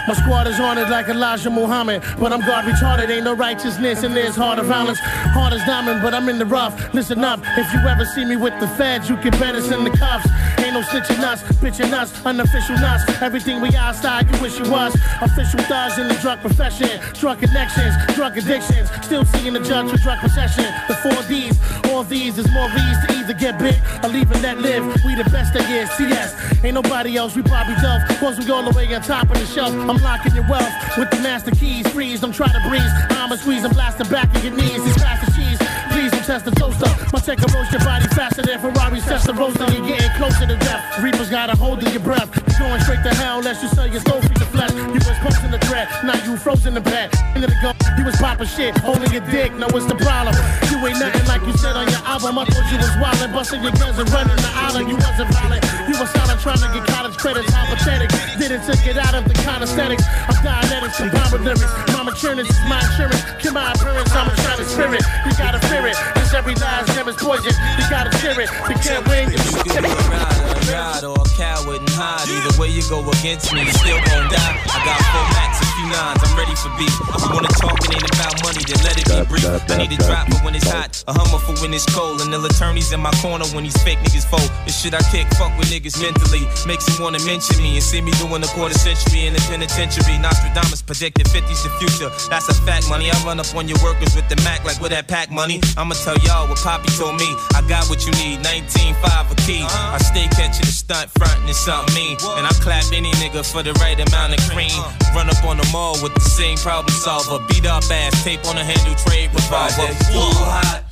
My 0.07 0.13
squad 0.13 0.47
is 0.47 0.59
it 0.59 0.89
like 0.89 1.07
Elijah 1.07 1.49
Muhammad. 1.49 2.03
But 2.19 2.31
I'm 2.31 2.41
God 2.41 2.65
retarded, 2.65 3.09
ain't 3.09 3.23
no 3.23 3.33
righteousness, 3.33 4.03
in 4.03 4.13
this 4.13 4.35
heart 4.35 4.59
of 4.59 4.67
violence. 4.67 4.99
Hard 5.01 5.53
as 5.53 5.63
diamond, 5.65 6.01
but 6.01 6.13
I'm 6.13 6.29
in 6.29 6.37
the 6.37 6.45
rough. 6.45 6.93
Listen 6.93 7.23
up, 7.23 7.39
if 7.57 7.73
you 7.73 7.79
ever 7.79 8.05
see 8.05 8.25
me 8.25 8.35
with 8.35 8.57
the 8.59 8.67
feds, 8.67 9.09
you 9.09 9.17
can 9.17 9.31
better 9.31 9.61
send 9.61 9.85
the 9.85 9.97
cuffs. 9.97 10.27
Ain't 10.59 10.73
no 10.73 10.81
snitching 10.81 11.23
us, 11.23 11.41
bitching 11.61 11.93
us, 11.93 12.09
unofficial 12.25 12.75
nuts. 12.77 13.03
Everything 13.21 13.61
we 13.61 13.75
outside, 13.75 14.29
you 14.31 14.41
wish 14.41 14.59
you 14.59 14.69
was. 14.69 14.95
Official 15.21 15.59
thugs 15.61 15.97
in 15.97 16.07
the 16.07 16.15
drug 16.15 16.39
profession, 16.39 16.89
drug 17.13 17.39
connections, 17.39 17.95
drug 18.15 18.37
addictions. 18.37 18.89
Still 19.03 19.25
seeing 19.25 19.53
the 19.53 19.59
judge 19.59 19.89
for 19.89 19.97
drug 19.97 20.19
possession. 20.19 20.65
The 20.87 20.95
four 20.95 21.21
D's, 21.27 21.57
all 21.91 22.03
these 22.03 22.37
is 22.37 22.49
more 22.51 22.69
V's 22.69 22.97
to 23.05 23.13
either 23.13 23.33
get 23.33 23.59
bit 23.59 23.79
or 24.03 24.09
leave 24.09 24.31
and 24.31 24.41
let 24.41 24.57
live. 24.59 24.83
We 25.05 25.15
the 25.15 25.29
best 25.29 25.53
there 25.53 25.69
is, 25.69 25.89
CS. 25.91 26.63
Ain't 26.63 26.75
nobody 26.75 27.17
else, 27.17 27.35
we 27.35 27.41
Bobby 27.41 27.75
Duff. 27.81 28.19
Cause 28.19 28.37
we 28.39 28.49
all 28.51 28.63
the 28.63 28.75
way 28.75 28.93
on 28.93 29.01
top 29.01 29.29
of 29.29 29.37
the 29.39 29.45
shelf. 29.45 29.73
I'm 29.73 29.97
locking 29.97 30.35
your 30.35 30.47
wealth 30.49 30.73
with 30.97 31.09
the 31.11 31.19
master 31.21 31.51
keys. 31.51 31.87
Freeze, 31.87 32.21
don't 32.21 32.33
try 32.33 32.47
to 32.47 32.61
breeze. 32.67 32.91
I'ma 33.11 33.35
squeeze 33.35 33.63
and 33.63 33.73
blast 33.73 33.97
the 33.97 34.05
back 34.05 34.33
of 34.35 34.43
your 34.43 34.53
knees. 34.53 34.85
It's 34.85 35.01
fast 35.01 35.27
as 35.27 35.35
cheese. 35.35 35.59
Please 35.91 36.11
don't 36.11 36.25
test 36.25 36.45
the 36.45 36.51
toaster. 36.51 37.04
Will 37.15 37.31
roast 37.55 37.71
your 37.71 37.79
body 37.79 38.03
faster 38.11 38.43
than 38.43 38.59
Ferrari's 38.59 39.07
test 39.07 39.25
the 39.25 39.33
roaster. 39.33 39.63
You're 39.71 39.87
getting 39.87 40.11
closer 40.19 40.45
to 40.45 40.57
death. 40.59 40.83
Reapers 40.99 41.29
got 41.31 41.47
a 41.47 41.55
hold 41.55 41.79
of 41.79 41.87
your 41.87 42.03
breath. 42.03 42.27
You're 42.35 42.67
going 42.67 42.81
straight 42.83 43.07
to 43.07 43.13
hell 43.15 43.39
unless 43.39 43.63
you 43.63 43.69
sell 43.69 43.87
your 43.87 44.03
soul 44.03 44.19
for 44.19 44.35
the 44.35 44.45
flesh. 44.51 44.75
You 44.75 44.99
was 44.99 45.15
posting 45.23 45.49
the 45.49 45.57
threat, 45.63 45.87
now 46.03 46.19
you 46.27 46.35
frozen 46.35 46.75
the 46.75 46.81
bed. 46.83 47.15
Into 47.33 47.47
the 47.47 47.55
gun, 47.63 47.73
you 47.97 48.03
was 48.03 48.19
popping 48.19 48.51
shit, 48.51 48.77
holding 48.83 49.09
your 49.15 49.23
dick. 49.31 49.55
Now 49.55 49.71
what's 49.71 49.87
the 49.87 49.95
problem? 49.95 50.35
You 50.67 50.75
ain't 50.85 50.99
nothing 50.99 51.23
like 51.25 51.39
you 51.47 51.55
said 51.55 51.79
on 51.79 51.87
your 51.87 52.03
album. 52.03 52.35
I 52.35 52.43
thought 52.51 52.67
you 52.67 52.77
was 52.83 52.91
wildin', 52.99 53.31
busting 53.31 53.63
your 53.63 53.71
guns 53.79 53.95
and 53.95 54.11
running 54.11 54.35
the 54.35 54.51
island. 54.59 54.91
You 54.91 54.99
wasn't 54.99 55.31
violent. 55.31 55.63
You 55.87 55.95
was 55.95 56.11
silent 56.11 56.39
trying 56.43 56.59
to 56.61 56.69
get 56.75 56.83
college 56.91 57.15
credits. 57.15 57.47
How 57.55 57.63
pathetic. 57.71 58.11
Didn't 58.35 58.67
take 58.67 58.91
it 58.91 58.99
out 58.99 59.15
of 59.15 59.23
the 59.23 59.33
kinesthetics. 59.39 60.03
I'm 60.27 60.35
dianetics, 60.43 60.99
combined 60.99 61.31
with 61.31 61.47
lyrics. 61.47 61.73
Mama 61.95 62.11
churners 62.19 62.51
is 62.51 62.59
my 62.67 62.83
insurance. 62.83 63.23
Kill 63.39 63.55
my 63.55 63.71
appearance, 63.71 64.11
I'm 64.11 64.27
a 64.27 64.35
to 64.35 64.65
spirit. 64.67 65.03
You 65.23 65.31
gotta 65.39 65.59
fear 65.67 65.87
it. 65.87 65.95
Cause 66.15 66.33
every 66.33 66.55
last 66.55 66.95
name 67.05 67.15
is 67.15 67.21
poison. 67.21 67.53
You 67.77 67.89
gotta 67.89 68.17
cheer 68.17 68.39
it. 68.39 68.49
You 68.69 68.75
can't 68.75 69.07
win. 69.07 70.24
You 70.65 70.73
can 70.73 70.81
be 70.81 71.05
a 71.05 71.05
rider, 71.05 71.05
a 71.05 71.05
ride, 71.05 71.05
or 71.05 71.21
a 71.21 71.29
coward 71.37 71.81
and 71.81 71.93
hide. 71.93 72.25
Either 72.29 72.53
way 72.59 72.69
you 72.69 72.81
go 72.89 73.05
against 73.21 73.53
me, 73.53 73.61
you 73.61 73.73
still 73.73 73.99
gon' 74.01 74.27
die. 74.33 74.55
I 74.73 74.77
got 74.81 74.99
four 75.13 75.25
max, 75.37 75.61
a 75.61 75.65
few 75.77 75.87
nines, 75.93 76.21
I'm 76.25 76.33
ready 76.37 76.55
for 76.57 76.71
beef. 76.77 76.95
You 77.21 77.29
wanna 77.29 77.53
talk, 77.61 77.77
it 77.85 77.93
ain't 77.93 78.09
about 78.15 78.35
money, 78.41 78.61
then 78.65 78.79
let 78.81 78.97
it 78.97 79.05
be 79.05 79.17
brief. 79.29 79.45
I 79.45 79.77
need 79.77 79.93
a 79.93 79.99
drop 80.01 80.25
for 80.31 80.39
when 80.45 80.55
it's 80.55 80.69
hot, 80.69 81.03
a 81.07 81.13
hummer 81.13 81.37
for 81.37 81.53
when 81.61 81.73
it's 81.73 81.85
cold. 81.93 82.21
And 82.21 82.33
the 82.33 82.41
attorneys 82.41 82.91
in 82.91 82.99
my 82.99 83.13
corner 83.21 83.45
when 83.53 83.63
these 83.63 83.77
fake 83.83 83.99
niggas 83.99 84.25
fold. 84.25 84.49
This 84.65 84.81
shit 84.81 84.93
I 84.93 85.01
kick, 85.13 85.27
fuck 85.37 85.53
with 85.57 85.69
niggas 85.69 86.01
mentally. 86.01 86.47
Makes 86.65 86.85
them 86.89 87.01
wanna 87.01 87.21
mention 87.25 87.61
me 87.61 87.77
and 87.77 87.83
see 87.83 88.01
me 88.01 88.11
doing 88.17 88.41
a 88.41 88.49
quarter 88.57 88.77
century 88.77 89.27
in 89.27 89.33
the 89.33 89.41
penitentiary. 89.45 90.17
Nostradamus 90.17 90.81
predicted 90.81 91.27
50's 91.27 91.63
the 91.63 91.71
future. 91.77 92.09
That's 92.29 92.49
a 92.49 92.55
fact, 92.65 92.89
money. 92.89 93.09
I 93.11 93.17
run 93.23 93.39
up 93.39 93.49
on 93.55 93.67
your 93.67 93.77
workers 93.83 94.15
with 94.15 94.27
the 94.29 94.37
Mac 94.43 94.63
like 94.65 94.79
with 94.81 94.91
that 94.91 95.07
pack 95.07 95.31
money. 95.31 95.61
I'ma 95.77 95.95
tell 95.95 96.17
y'all 96.25 96.47
what 96.47 96.59
Poppy 96.59 96.89
told 96.97 97.17
me. 97.19 97.29
I 97.53 97.61
got 97.67 97.89
what 97.89 98.05
you 98.05 98.11
need, 98.17 98.39
19.5 98.45 99.31
a 99.31 99.35
key. 99.45 99.63
I 99.65 99.97
stay 99.99 100.27
catching 100.55 100.65
the 100.65 100.71
stunt 100.71 101.09
front 101.11 101.39
and 101.41 101.49
it's 101.49 101.59
something 101.59 101.93
mean. 101.95 102.17
And 102.37 102.45
I 102.45 102.53
clap 102.63 102.85
any 102.93 103.11
nigga 103.19 103.43
for 103.43 103.63
the 103.63 103.73
right 103.83 103.99
amount 103.99 104.33
of 104.33 104.41
cream. 104.49 104.79
Run 105.13 105.29
up 105.29 105.43
on 105.43 105.57
them 105.57 105.75
all 105.75 106.01
with 106.01 106.13
the 106.13 106.21
same 106.21 106.57
problem 106.57 106.93
solver. 106.95 107.43
Beat 107.47 107.65
up 107.65 107.83
ass, 107.91 108.23
tape 108.23 108.45
on 108.45 108.55
the 108.55 108.63
handle, 108.63 108.95
trade 109.05 109.29
revolver. 109.33 109.87
Too 110.11 110.31
hot. 110.47 110.83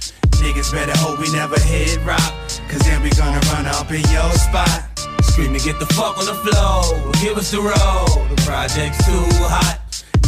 Niggas 0.43 0.71
better 0.71 0.97
hope 0.97 1.19
we 1.19 1.31
never 1.31 1.59
hit 1.59 1.99
rock. 2.03 2.33
Cause 2.67 2.83
then 2.83 3.01
we 3.01 3.09
gonna 3.11 3.39
run 3.53 3.65
up 3.67 3.89
in 3.91 4.03
your 4.11 4.31
spot. 4.35 4.99
Screaming, 5.23 5.61
get 5.61 5.79
the 5.79 5.87
fuck 5.93 6.17
on 6.17 6.25
the 6.25 6.35
floor. 6.35 7.11
Give 7.21 7.37
us 7.37 7.51
the 7.51 7.61
road. 7.61 8.29
The 8.29 8.41
project's 8.43 9.05
too 9.05 9.25
hot. 9.47 9.79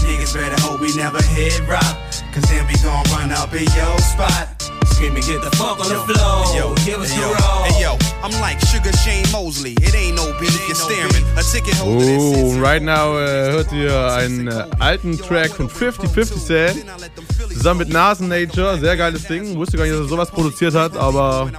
Niggas 0.05 0.33
better 0.33 0.59
hope 0.61 0.79
we 0.79 0.95
never 0.95 1.21
hit 1.35 1.59
rock. 1.67 1.97
Cause 2.31 2.47
then 2.49 2.65
we 2.67 2.75
gon' 2.83 3.03
run 3.11 3.31
up 3.31 3.53
in 3.53 3.67
your 3.75 3.97
spot. 3.99 4.54
Screaming, 4.95 5.23
get 5.23 5.41
the 5.41 5.51
fuck 5.57 5.77
on 5.81 5.89
the 5.89 5.99
floor. 6.07 6.55
Yo, 6.55 6.73
Give 6.85 7.01
us 7.01 7.09
the 7.13 7.19
yo, 7.19 7.27
road. 7.27 7.65
Hey 7.67 7.81
yo, 7.81 7.97
I'm 8.23 8.31
like 8.39 8.57
Sugar 8.61 8.93
Shane 9.03 9.29
Mosley. 9.29 9.73
It 9.81 9.93
ain't 9.93 10.15
no 10.15 10.31
beef, 10.39 10.55
you're 10.69 10.75
staring. 10.75 11.11
A 11.37 11.43
ticket 11.43 11.75
holder 11.75 12.05
Oh, 12.07 12.57
right 12.61 12.81
now 12.81 13.17
äh, 13.19 13.51
hört 13.51 13.73
ihr 13.73 13.93
einen 14.13 14.47
äh, 14.47 14.65
alten 14.79 15.17
Track 15.17 15.51
von 15.51 15.69
50 15.69 16.09
50 16.09 16.45
Cent 16.45 16.85
zusammen 17.49 17.79
mit 17.79 17.89
Nasen 17.89 18.29
Nature. 18.29 18.79
Sehr 18.79 18.95
geiles 18.95 19.23
Ding. 19.23 19.57
Wusste 19.57 19.75
gar 19.75 19.83
nicht, 19.83 19.95
dass 19.95 20.03
er 20.03 20.07
sowas 20.07 20.31
produziert 20.31 20.73
hat, 20.73 20.95
aber 20.95 21.51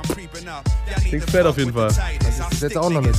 klingt 1.06 1.30
fett 1.30 1.44
auf 1.44 1.58
jeden 1.58 1.74
Fall. 1.74 1.88
Das 1.88 2.52
ist 2.52 2.62
jetzt 2.62 2.78
auch 2.78 2.88
noch 2.88 3.02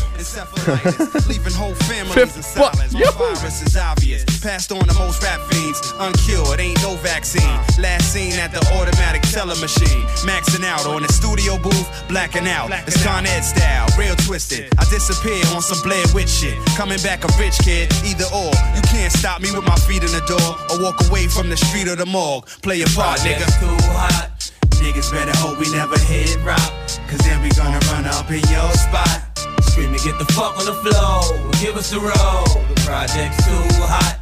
virus 3.48 3.62
is 3.62 3.76
obvious. 3.78 4.24
Passed 4.42 4.72
on 4.72 4.88
to 4.88 4.94
most 4.96 5.24
rap 5.24 5.42
fiends. 5.52 5.94
Uncured, 6.00 6.60
ain't 6.60 6.82
no 6.82 6.96
vaccine. 6.98 7.60
Last 7.80 8.14
seen 8.14 8.34
at 8.40 8.52
the 8.52 8.62
automatic 8.78 9.22
teller 9.24 9.56
machine. 9.56 10.07
Maxing 10.26 10.66
out 10.66 10.86
on 10.86 11.04
the 11.04 11.12
studio 11.14 11.58
booth, 11.58 11.88
blacking 12.08 12.48
out. 12.48 12.72
It's 12.88 13.02
Con 13.04 13.26
Ed 13.26 13.42
style, 13.42 13.88
real 13.98 14.16
twisted. 14.16 14.68
I 14.80 14.86
disappear 14.90 15.44
on 15.56 15.62
some 15.62 15.82
Blair 15.84 16.04
Witch 16.14 16.30
shit. 16.30 16.58
Coming 16.76 17.00
back 17.04 17.24
a 17.24 17.30
rich 17.40 17.58
kid, 17.60 17.92
either 18.04 18.26
or. 18.34 18.52
You 18.76 18.82
can't 18.90 19.12
stop 19.12 19.42
me 19.42 19.52
with 19.52 19.66
my 19.66 19.78
feet 19.88 20.04
in 20.04 20.12
the 20.12 20.24
door 20.26 20.50
or 20.72 20.84
walk 20.84 21.00
away 21.10 21.28
from 21.28 21.50
the 21.50 21.58
street 21.58 21.88
or 21.88 21.96
the 21.96 22.06
morgue. 22.06 22.46
Play 22.62 22.78
your 22.78 22.90
part, 22.96 23.20
nigga. 23.20 23.46
Too 23.60 23.78
hot. 23.94 24.52
Niggas 24.82 25.12
better 25.12 25.36
hope 25.38 25.60
we 25.60 25.70
never 25.72 25.98
hit 25.98 26.38
rock. 26.46 26.72
Cause 27.10 27.20
then 27.20 27.42
we 27.42 27.50
gonna 27.50 27.80
run 27.92 28.06
up 28.06 28.30
in 28.30 28.42
your 28.50 28.72
spot. 28.74 29.22
Screaming, 29.62 30.00
get 30.04 30.18
the 30.20 30.26
fuck 30.34 30.58
on 30.60 30.66
the 30.66 30.74
floor. 30.74 31.52
Give 31.62 31.76
us 31.76 31.92
the 31.92 32.00
road. 32.00 32.48
The 32.70 32.82
project's 32.86 33.38
too 33.46 33.84
hot. 33.86 34.18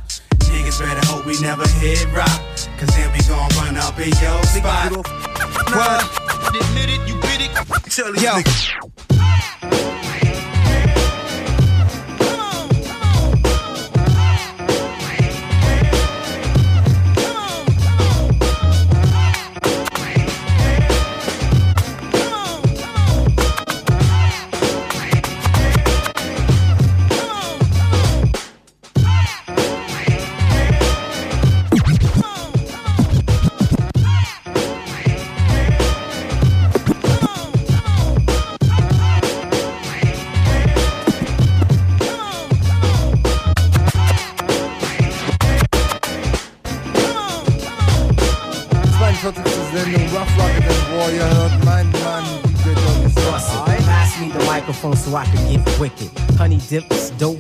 Niggas 0.52 0.80
better 0.80 1.06
hope 1.08 1.26
we 1.26 1.40
never 1.42 1.68
hit 1.80 2.08
rock. 2.14 2.42
Cause 2.80 2.90
then 2.96 3.12
we 3.12 3.20
gon' 3.28 3.50
run 3.58 3.76
up 3.78 4.00
in 4.00 4.10
your 4.22 4.42
spot. 4.44 5.25
What? 5.74 6.56
Admit 6.56 6.90
it, 6.90 7.08
you 7.08 7.16
bid 7.16 7.42
it. 7.42 7.52
Tell 7.92 8.12
these 8.14 8.24
niggas. 8.24 8.95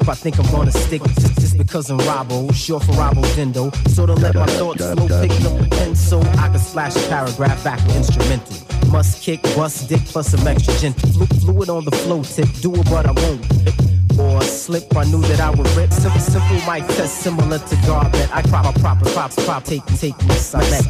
I 0.07 0.13
think 0.13 0.38
I'm 0.38 0.50
gonna 0.51 0.71
stick 0.71 1.01
just, 1.39 1.57
because 1.57 1.89
I'm 1.89 1.97
Rob-O, 2.00 2.51
short 2.51 2.83
for 2.83 2.91
Robbo 2.93 3.24
Dindo. 3.35 3.71
Sorta 3.89 4.13
let 4.13 4.35
my 4.35 4.45
thoughts 4.45 4.81
flow, 4.81 5.07
picking 5.07 5.45
up 5.47 5.57
the 5.59 5.67
pencil. 5.71 6.21
I 6.38 6.50
can 6.50 6.59
slash 6.59 6.95
a 6.95 7.09
paragraph 7.09 7.63
back 7.63 7.79
with 7.88 7.97
instrumental. 7.97 8.55
Must 8.91 9.21
kick, 9.21 9.41
bust 9.55 9.89
dick, 9.89 10.01
plus 10.05 10.29
some 10.29 10.47
extra 10.47 10.74
gentle. 10.75 11.09
Flu- 11.09 11.25
Fluid 11.25 11.69
on 11.69 11.85
the 11.85 11.91
flow 11.91 12.24
tip, 12.24 12.47
do 12.62 12.74
it 12.75 12.85
but 12.85 13.05
I 13.07 13.12
won't. 13.12 14.19
Or 14.19 14.41
slip, 14.43 14.95
I 14.95 15.05
knew 15.05 15.21
that 15.21 15.39
I 15.39 15.50
would 15.50 15.67
rip. 15.75 15.91
Simple, 15.91 16.19
simple 16.21 16.55
mic 16.71 16.85
test, 16.95 17.17
similar 17.21 17.57
to 17.57 17.75
Garbet. 17.88 18.29
I 18.31 18.41
prop, 18.43 18.75
proper 18.79 19.09
props, 19.09 19.43
prop, 19.43 19.63
take, 19.63 19.85
take 19.97 20.17
this, 20.19 20.53
I 20.53 20.59
let 20.69 20.85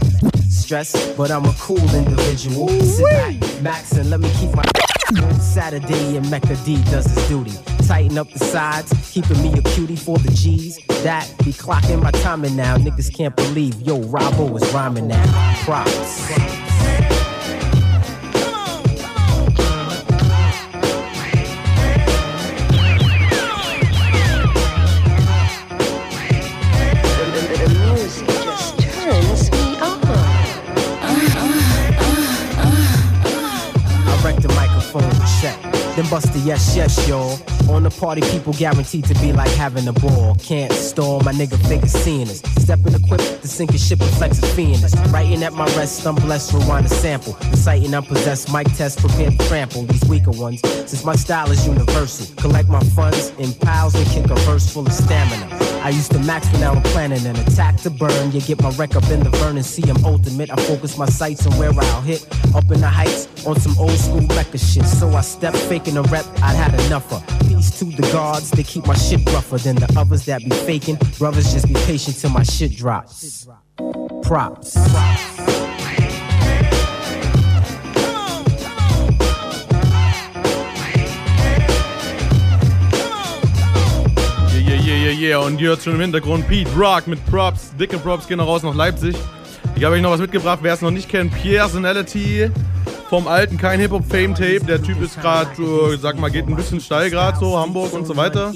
stress, 0.50 1.13
but 1.15 1.31
I'm 1.31 1.45
a 1.45 1.53
cool 1.60 1.79
individual. 1.95 2.67
Sit 2.81 3.05
back, 3.05 3.62
max, 3.62 3.93
and 3.93 4.10
let 4.10 4.19
me 4.19 4.29
keep 4.39 4.53
my 4.55 4.63
Saturday 5.39 6.17
and 6.17 6.29
Mecca 6.29 6.55
D 6.65 6.75
does 6.86 7.05
his 7.05 7.27
duty. 7.29 7.75
Tighten 7.88 8.18
up 8.18 8.30
the 8.32 8.39
sides, 8.39 8.92
keeping 9.12 9.42
me 9.44 9.54
a 9.54 9.62
cutie 9.62 9.96
for 9.96 10.18
the 10.18 10.32
G's. 10.32 10.80
That 11.04 11.32
be 11.46 11.54
clocking 11.54 12.01
my 12.01 12.12
timing 12.12 12.56
now. 12.56 12.77
Niggas 12.77 13.15
can't 13.15 13.36
believe, 13.36 13.80
yo, 13.82 14.01
Rob-O 14.01 14.56
is 14.58 14.74
rhyming 14.74 15.08
now. 15.08 15.56
Props. 15.63 16.32
Then 35.96 36.10
bust 36.10 36.34
the 36.34 36.39
yes, 36.39 36.75
yes, 36.75 37.08
y'all. 37.08 37.55
On 37.69 37.84
the 37.84 37.89
party, 37.89 38.22
people 38.22 38.53
guaranteed 38.53 39.05
to 39.05 39.13
be 39.15 39.34
like 39.34 39.50
having 39.51 39.88
a 39.88 39.93
ball. 39.93 40.36
Can't 40.36 40.72
stall, 40.72 41.19
my 41.22 41.31
nigga 41.31 41.57
figure 41.67 41.88
seeing 41.88 42.29
us. 42.29 42.41
Stepping 42.63 42.93
equipped 42.93 43.41
to 43.41 43.48
sink 43.48 43.74
a 43.74 43.77
ship 43.77 44.00
and 44.01 44.10
flex 44.12 44.39
a 44.39 44.43
fiendus. 44.43 44.93
Writing 45.12 45.43
at 45.43 45.53
my 45.53 45.65
rest, 45.75 46.05
I'm 46.05 46.15
blessed, 46.15 46.53
rewind 46.53 46.86
a 46.86 46.89
sample. 46.89 47.36
Reciting 47.51 47.93
unpossessed, 47.93 48.53
mic 48.53 48.67
test, 48.75 49.00
prepared 49.00 49.39
to 49.39 49.48
trample 49.48 49.84
these 49.84 50.05
weaker 50.05 50.31
ones. 50.31 50.62
Since 50.62 51.03
my 51.03 51.15
style 51.15 51.51
is 51.51 51.65
universal, 51.67 52.34
collect 52.36 52.69
my 52.69 52.81
funds 52.95 53.29
in 53.39 53.53
piles 53.53 53.95
and 53.95 54.05
kick 54.07 54.25
a 54.29 54.36
verse 54.41 54.72
full 54.72 54.86
of 54.86 54.93
stamina. 54.93 55.75
I 55.86 55.89
used 55.89 56.12
to 56.13 56.20
max 56.20 56.51
when 56.51 56.63
I'm 56.63 56.82
planning 56.82 57.24
an 57.27 57.36
attack 57.36 57.77
to 57.82 57.92
burn. 57.92 58.32
You 58.32 58.42
get 58.42 58.60
my 58.60 58.72
wreck 58.72 58.96
up 58.96 59.08
in 59.12 59.20
the 59.20 59.30
burn 59.30 59.56
and 59.56 59.63
see 59.63 59.88
I'm 59.88 60.04
ultimate. 60.04 60.50
I 60.50 60.56
focus 60.56 60.98
my 60.98 61.06
sights 61.06 61.46
on 61.46 61.56
where 61.60 61.72
I'll 61.80 62.01
hit. 62.01 62.27
Up 62.56 62.63
in 62.72 62.82
the 62.82 62.88
heights 62.88 63.27
on 63.46 63.60
some 63.60 63.77
old 63.77 63.92
school 63.92 64.22
Mecca 64.22 64.58
shit. 64.58 64.84
So 64.86 65.08
I 65.10 65.22
step 65.22 65.54
faking 65.54 65.96
a 65.98 66.01
rep, 66.01 66.25
I'd 66.42 66.56
had 66.56 66.74
enough 66.88 67.13
of. 67.13 67.24
Peace 67.48 67.77
to 67.77 67.86
the 67.86 68.01
guards, 68.12 68.50
they 68.50 68.63
keep 68.63 68.88
my 68.88 68.96
shit 68.96 69.24
rougher 69.32 69.60
than 69.60 69.75
the 69.75 69.94
others 69.96 70.25
that 70.25 70.42
be 70.42 70.50
faking. 70.50 70.98
Brothers 71.20 71.54
just 71.54 71.68
be 71.68 71.75
patient 71.86 72.18
till 72.18 72.32
my 72.32 72.42
shit 72.42 72.75
drops. 72.75 73.48
Props. 74.24 74.76
Yeah, 84.86 84.98
yeah, 84.98 85.12
yeah. 85.13 85.38
Und 85.39 85.60
ihr 85.60 85.69
hört 85.69 85.82
schon 85.82 85.95
im 85.95 86.02
Hintergrund 86.02 86.48
Pete 86.48 86.69
Rock 86.78 87.08
mit 87.08 87.26
Props. 87.26 87.71
Dicke 87.76 87.98
Props 87.98 88.28
gehen 88.28 88.38
noch 88.38 88.45
raus 88.45 88.62
nach 88.62 88.76
Leipzig. 88.76 89.15
Ich 89.76 89.84
habe 89.84 89.95
euch 89.95 90.02
noch 90.04 90.12
was 90.12 90.19
mitgebracht, 90.19 90.60
wer 90.62 90.76
es 90.76 90.82
noch 90.82 90.91
nicht 90.91 91.10
kennt. 91.10 91.34
Personality 91.41 92.52
vom 93.10 93.28
alten 93.28 93.58
Kein 93.58 93.80
Hip-Hop 93.80 94.06
Fame 94.08 94.36
Tape. 94.36 94.60
Der 94.60 94.80
Typ 94.80 95.02
ist 95.02 95.19
gerade, 95.19 95.50
äh, 95.60 95.98
sag 95.98 96.19
mal, 96.19 96.30
geht 96.30 96.48
ein 96.48 96.56
bisschen 96.56 96.80
steil 96.80 97.10
gerade 97.10 97.36
so, 97.39 97.58
Hamburg 97.58 97.93
und 97.93 98.06
so 98.06 98.15
weiter. 98.15 98.54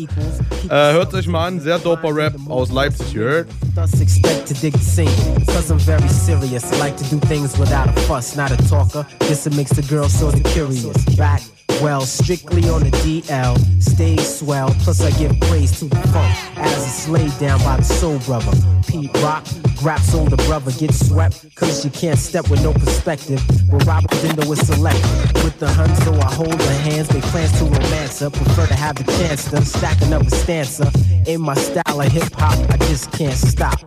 Äh, 0.70 0.94
hört 0.94 1.16
euch 1.16 1.26
mal 1.26 1.48
an, 1.48 1.60
sehr 1.62 1.80
doper 1.80 2.16
Rap 2.16 2.36
aus 2.48 2.72
Leipzig, 2.72 3.16
ihr 3.16 3.22
hört. 3.22 3.48
Thus 3.74 4.00
expect 4.00 4.48
to 4.48 4.54
dig 4.54 4.78
scene. 4.84 5.10
Cause 5.48 5.74
I'm 5.74 5.80
very 5.80 6.10
serious. 6.10 6.70
Like 6.78 6.96
to 6.98 7.06
do 7.06 7.20
things 7.28 7.58
without 7.58 7.88
a 7.90 8.00
fuss, 8.02 8.36
not 8.36 8.52
a 8.52 8.58
talker. 8.70 9.04
This 9.28 9.48
it 9.48 9.56
makes 9.56 9.72
the 9.72 9.82
girl 9.82 10.06
of 10.06 10.44
curious. 10.54 10.94
Back, 11.18 11.42
well, 11.82 12.02
strictly 12.02 12.70
on 12.70 12.84
the 12.84 12.92
DL. 12.92 13.58
Stay 13.82 14.18
swell, 14.18 14.70
plus 14.80 15.02
I 15.02 15.12
give 15.18 15.40
praise 15.42 15.78
to 15.80 15.86
the 15.86 15.96
funk. 15.96 16.58
As 16.58 16.86
it's 16.86 17.10
laid 17.10 17.38
down 17.40 17.60
by 17.60 17.78
the 17.78 17.84
soul 17.84 18.20
brother. 18.20 18.52
Pete 18.88 19.14
Rock, 19.22 19.46
Grap's 19.78 20.14
older 20.14 20.36
brother 20.48 20.72
gets 20.72 21.08
swept. 21.08 21.56
Cause 21.56 21.84
you 21.86 21.92
can't 21.92 22.20
step 22.20 22.50
with 22.50 22.64
no 22.64 22.74
perspective. 22.74 23.42
But 23.70 23.86
Robert 23.86 24.12
Dindo 24.22 24.52
is 24.52 24.66
select. 24.66 25.02
With 25.44 25.58
the 25.60 25.68
hun, 25.68 25.94
so 25.98 26.14
I 26.16 26.34
hold 26.34 26.62
her 26.62 26.80
hands. 26.80 27.08
They 27.10 27.22
plans 27.22 27.58
to 27.60 27.66
romance 27.66 28.20
her. 28.20 28.30
Prefer 28.30 28.68
to 28.68 28.76
have 28.76 28.96
the 28.96 29.04
chance 29.14 29.50
to 29.52 29.64
stack 29.64 30.02
another 30.02 30.30
stanza. 30.30 30.92
In 31.28 31.42
my 31.42 31.56
style 31.56 32.02
of 32.02 32.12
hip 32.12 32.32
hop, 32.34 32.58
I 32.70 32.78
just 32.88 33.12
can't 33.12 33.38
stop. 33.38 33.80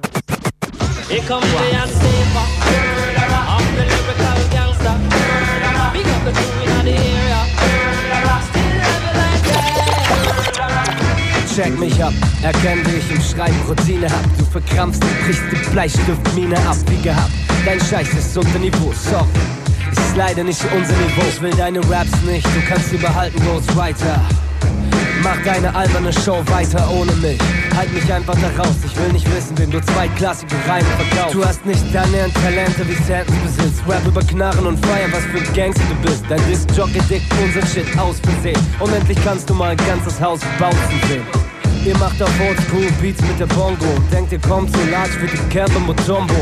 Here 1.08 1.22
comes 1.22 1.50
the 1.50 1.58
unsafer. 1.82 2.46
I'm 3.52 3.74
the 3.76 3.84
lyrical 3.84 4.50
gangster. 4.50 4.96
Big 5.92 6.06
up 6.06 6.24
the 6.24 6.61
Check 11.54 11.78
mich 11.78 12.02
ab, 12.02 12.14
erkenn 12.42 12.78
wie 12.86 12.96
ich 12.96 13.10
im 13.10 13.20
Schreiben 13.20 13.60
Routine 13.68 14.08
hab. 14.08 14.38
Du 14.38 14.44
verkrampfst 14.46 15.04
und 15.04 15.26
brichst 15.26 15.42
die 15.52 15.70
Bleistiftmine 15.70 16.56
ab, 16.60 16.78
wie 16.86 17.02
gehabt. 17.02 17.30
Dein 17.66 17.78
Scheiß 17.78 18.08
ist 18.14 18.34
unter 18.38 18.58
Niveau, 18.58 18.90
sorry. 18.94 19.26
Ist 19.92 20.16
leider 20.16 20.44
nicht 20.44 20.64
unser 20.74 20.94
Niveau. 20.94 21.22
Ich 21.28 21.42
will 21.42 21.54
deine 21.54 21.80
Raps 21.90 22.22
nicht, 22.26 22.46
du 22.46 22.60
kannst 22.66 22.88
sie 22.88 22.96
behalten, 22.96 23.38
Ghostwriter. 23.44 24.18
Mach 25.22 25.40
deine 25.44 25.72
alberne 25.74 26.12
Show 26.12 26.42
weiter 26.46 26.90
ohne 26.90 27.12
mich. 27.12 27.38
Halt 27.76 27.92
mich 27.92 28.12
einfach 28.12 28.34
da 28.34 28.62
raus, 28.62 28.76
ich 28.84 28.96
will 28.96 29.12
nicht 29.12 29.26
wissen, 29.34 29.56
wem 29.56 29.70
du 29.70 29.80
zweitklassige 29.80 30.54
Reime 30.66 30.84
verkaufst. 30.84 31.34
Du 31.34 31.44
hast 31.44 31.64
nicht 31.64 31.96
annähernd 31.96 32.34
Talente 32.34 32.88
wie 32.88 32.94
Santons 33.04 33.38
besitzt. 33.44 33.82
Rap 33.88 34.04
über 34.06 34.20
Knarren 34.22 34.66
und 34.66 34.84
Feiern, 34.84 35.12
was 35.12 35.24
für 35.26 35.38
ein 35.38 35.54
Gangster 35.54 35.84
du 35.88 36.08
bist. 36.08 36.24
Dein 36.28 36.40
Disc-Jockey 36.48 37.00
dickt 37.08 37.32
unser 37.40 37.64
Shit 37.66 37.86
aus 37.98 38.18
Versehen. 38.20 38.58
Und 38.80 38.92
endlich 38.92 39.18
kannst 39.24 39.48
du 39.48 39.54
mal 39.54 39.70
ein 39.70 39.86
ganzes 39.86 40.20
Haus 40.20 40.40
bouncen 40.58 41.00
sehen. 41.08 41.51
Ihr 41.84 41.98
macht 41.98 42.22
auf 42.22 42.30
Oldschool 42.40 42.86
Beats 43.00 43.20
mit 43.22 43.40
der 43.40 43.46
Bongo 43.46 43.98
denkt, 44.12 44.30
ihr 44.32 44.38
kommt 44.38 44.70
so 44.74 44.78
large 44.90 45.20
wie 45.20 45.26
die 45.26 45.48
Camper 45.48 45.80
Mutombo. 45.80 46.34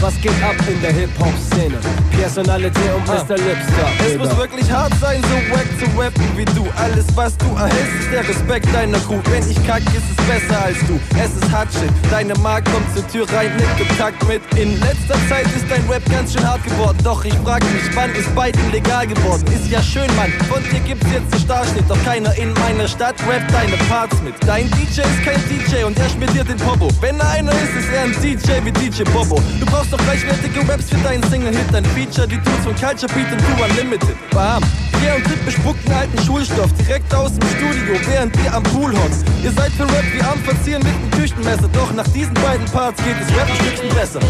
Was 0.00 0.14
geht 0.20 0.40
ab 0.42 0.54
in 0.68 0.80
der 0.80 0.92
Hip-Hop-Szene? 0.92 1.76
Personality 2.12 2.80
und 2.94 3.04
Mr. 3.06 3.36
Lipstar. 3.36 3.90
Es 4.06 4.16
muss 4.16 4.36
wirklich 4.36 4.70
hart 4.70 4.92
sein, 5.00 5.20
so 5.22 5.54
wack 5.54 5.66
zu 5.78 6.00
rappen 6.00 6.24
wie 6.36 6.44
du. 6.44 6.66
Alles, 6.76 7.04
was 7.16 7.36
du 7.36 7.46
erhältst, 7.56 7.94
ist 8.00 8.12
der 8.12 8.28
Respekt 8.28 8.72
deiner 8.72 8.98
Crew. 9.00 9.18
Wenn 9.30 9.48
ich 9.50 9.56
kack, 9.66 9.82
ist 9.86 10.04
es 10.08 10.24
besser 10.26 10.64
als 10.64 10.78
du. 10.86 11.00
Es 11.18 11.42
ist 11.42 11.50
hart 11.52 11.68
shit. 11.72 11.90
Deine 12.10 12.34
Mark 12.38 12.64
kommt 12.66 12.86
zur 12.94 13.06
Tür 13.08 13.26
rein, 13.36 13.50
nimmt 13.56 13.88
Kontakt 13.88 14.26
mit. 14.28 14.40
In 14.56 14.78
letzter 14.80 15.18
Zeit 15.28 15.46
ist 15.46 15.66
dein 15.68 15.84
Rap 15.90 16.04
ganz 16.10 16.32
schön 16.32 16.46
hart 16.46 16.62
geworden. 16.62 16.98
Doch 17.02 17.24
ich 17.24 17.34
frag 17.44 17.62
mich, 17.72 17.82
wann 17.94 18.14
ist 18.14 18.32
Biden 18.36 18.70
legal 18.70 19.06
geworden? 19.06 19.44
Ist 19.52 19.68
ja 19.68 19.82
schön, 19.82 20.08
Mann. 20.14 20.32
Von 20.48 20.62
dir 20.70 20.80
gibt's 20.80 21.06
jetzt 21.12 21.32
einen 21.32 21.42
Starschnitt. 21.42 21.84
Doch 21.88 22.02
keiner 22.04 22.32
in 22.36 22.52
meiner 22.54 22.86
Stadt 22.86 23.16
rappt 23.28 23.52
deine 23.52 23.76
Parts 23.88 24.16
mit. 24.22 24.34
Dein 24.46 24.70
DJ 24.78 25.00
ist 25.00 25.24
kein 25.24 25.42
DJ 25.48 25.84
und 25.84 25.98
er 25.98 26.08
schmiert 26.08 26.32
dir 26.34 26.44
den 26.44 26.56
Popo. 26.56 26.88
Wenn 27.00 27.18
er 27.18 27.28
einer 27.30 27.52
ist, 27.52 27.74
ist 27.74 27.90
er 27.92 28.02
ein 28.02 28.12
DJ 28.22 28.64
wie 28.64 28.70
DJ 28.70 29.02
Bobo. 29.12 29.42
Du 29.58 29.66
brauchst 29.66 29.92
doch 29.92 29.98
gleichwertige 29.98 30.60
Raps 30.68 30.90
für 30.90 30.98
deinen 30.98 31.22
Single-Hit. 31.24 31.66
Dein 31.72 31.84
Feature, 31.84 32.28
die 32.28 32.36
Dudes 32.36 32.64
von 32.64 32.74
Culture 32.76 33.12
Beat 33.12 33.32
und 33.32 33.40
du 33.40 33.64
Unlimited. 33.64 34.16
Bam. 34.30 34.62
Pierre 35.00 35.16
und 35.16 35.24
Tipp 35.24 35.44
bespucken 35.44 35.92
alten 35.92 36.18
Schulstoff 36.24 36.72
direkt 36.74 37.12
aus 37.12 37.32
dem 37.32 37.48
Studio, 37.56 37.94
während 38.06 38.36
ihr 38.44 38.54
am 38.54 38.62
Pool 38.62 38.92
hockt. 38.92 39.24
Ihr 39.42 39.52
seid 39.52 39.72
für 39.72 39.84
Rap 39.84 40.04
wie 40.12 40.22
am 40.22 40.38
Verzieren 40.44 40.82
mit 40.82 40.94
dem 40.94 41.20
Küchenmesser. 41.20 41.68
Doch 41.72 41.92
nach 41.92 42.08
diesen 42.08 42.34
beiden 42.34 42.66
Parts 42.66 43.02
geht 43.02 43.16
es 43.20 43.36
Rap 43.36 43.48
ein 43.48 43.56
Stückchen 43.56 43.88
besser. 43.94 44.20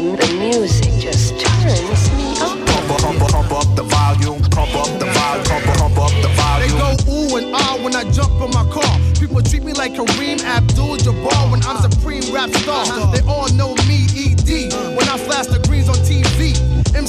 The, 0.00 0.16
the 0.16 0.32
music 0.32 0.96
just 0.98 1.38
turns 1.38 2.10
me 2.16 2.32
on. 2.40 2.64
Pump 2.64 2.88
up, 2.88 3.00
pump 3.04 3.20
up, 3.20 3.30
pump 3.36 3.52
up 3.52 3.76
the 3.76 3.82
volume, 3.82 4.40
pump 4.48 4.72
up 4.72 4.88
the 4.98 5.04
volume, 5.04 5.44
pump 5.44 5.68
up, 5.68 5.76
pump 5.76 5.98
up 6.00 6.12
the 6.24 6.30
They 6.56 6.72
go 6.72 6.88
ooh 7.12 7.36
and 7.36 7.54
ah 7.54 7.76
when 7.84 7.94
I 7.94 8.04
jump 8.10 8.32
in 8.40 8.48
my 8.48 8.64
car. 8.72 8.96
People 9.20 9.42
treat 9.42 9.62
me 9.62 9.74
like 9.74 9.92
Kareem 9.92 10.40
Abdul-Jabbar 10.40 11.52
when 11.52 11.60
I'm 11.64 11.84
supreme 11.84 12.24
rap 12.32 12.48
star. 12.48 13.12
They 13.12 13.20
all 13.28 13.52
know 13.52 13.74
me, 13.84 14.08
ED, 14.16 14.72
when 14.96 15.06
I 15.06 15.18
flash 15.18 15.48
the 15.52 15.60
greens 15.68 15.90
on 15.90 15.96
TV. 15.96 16.29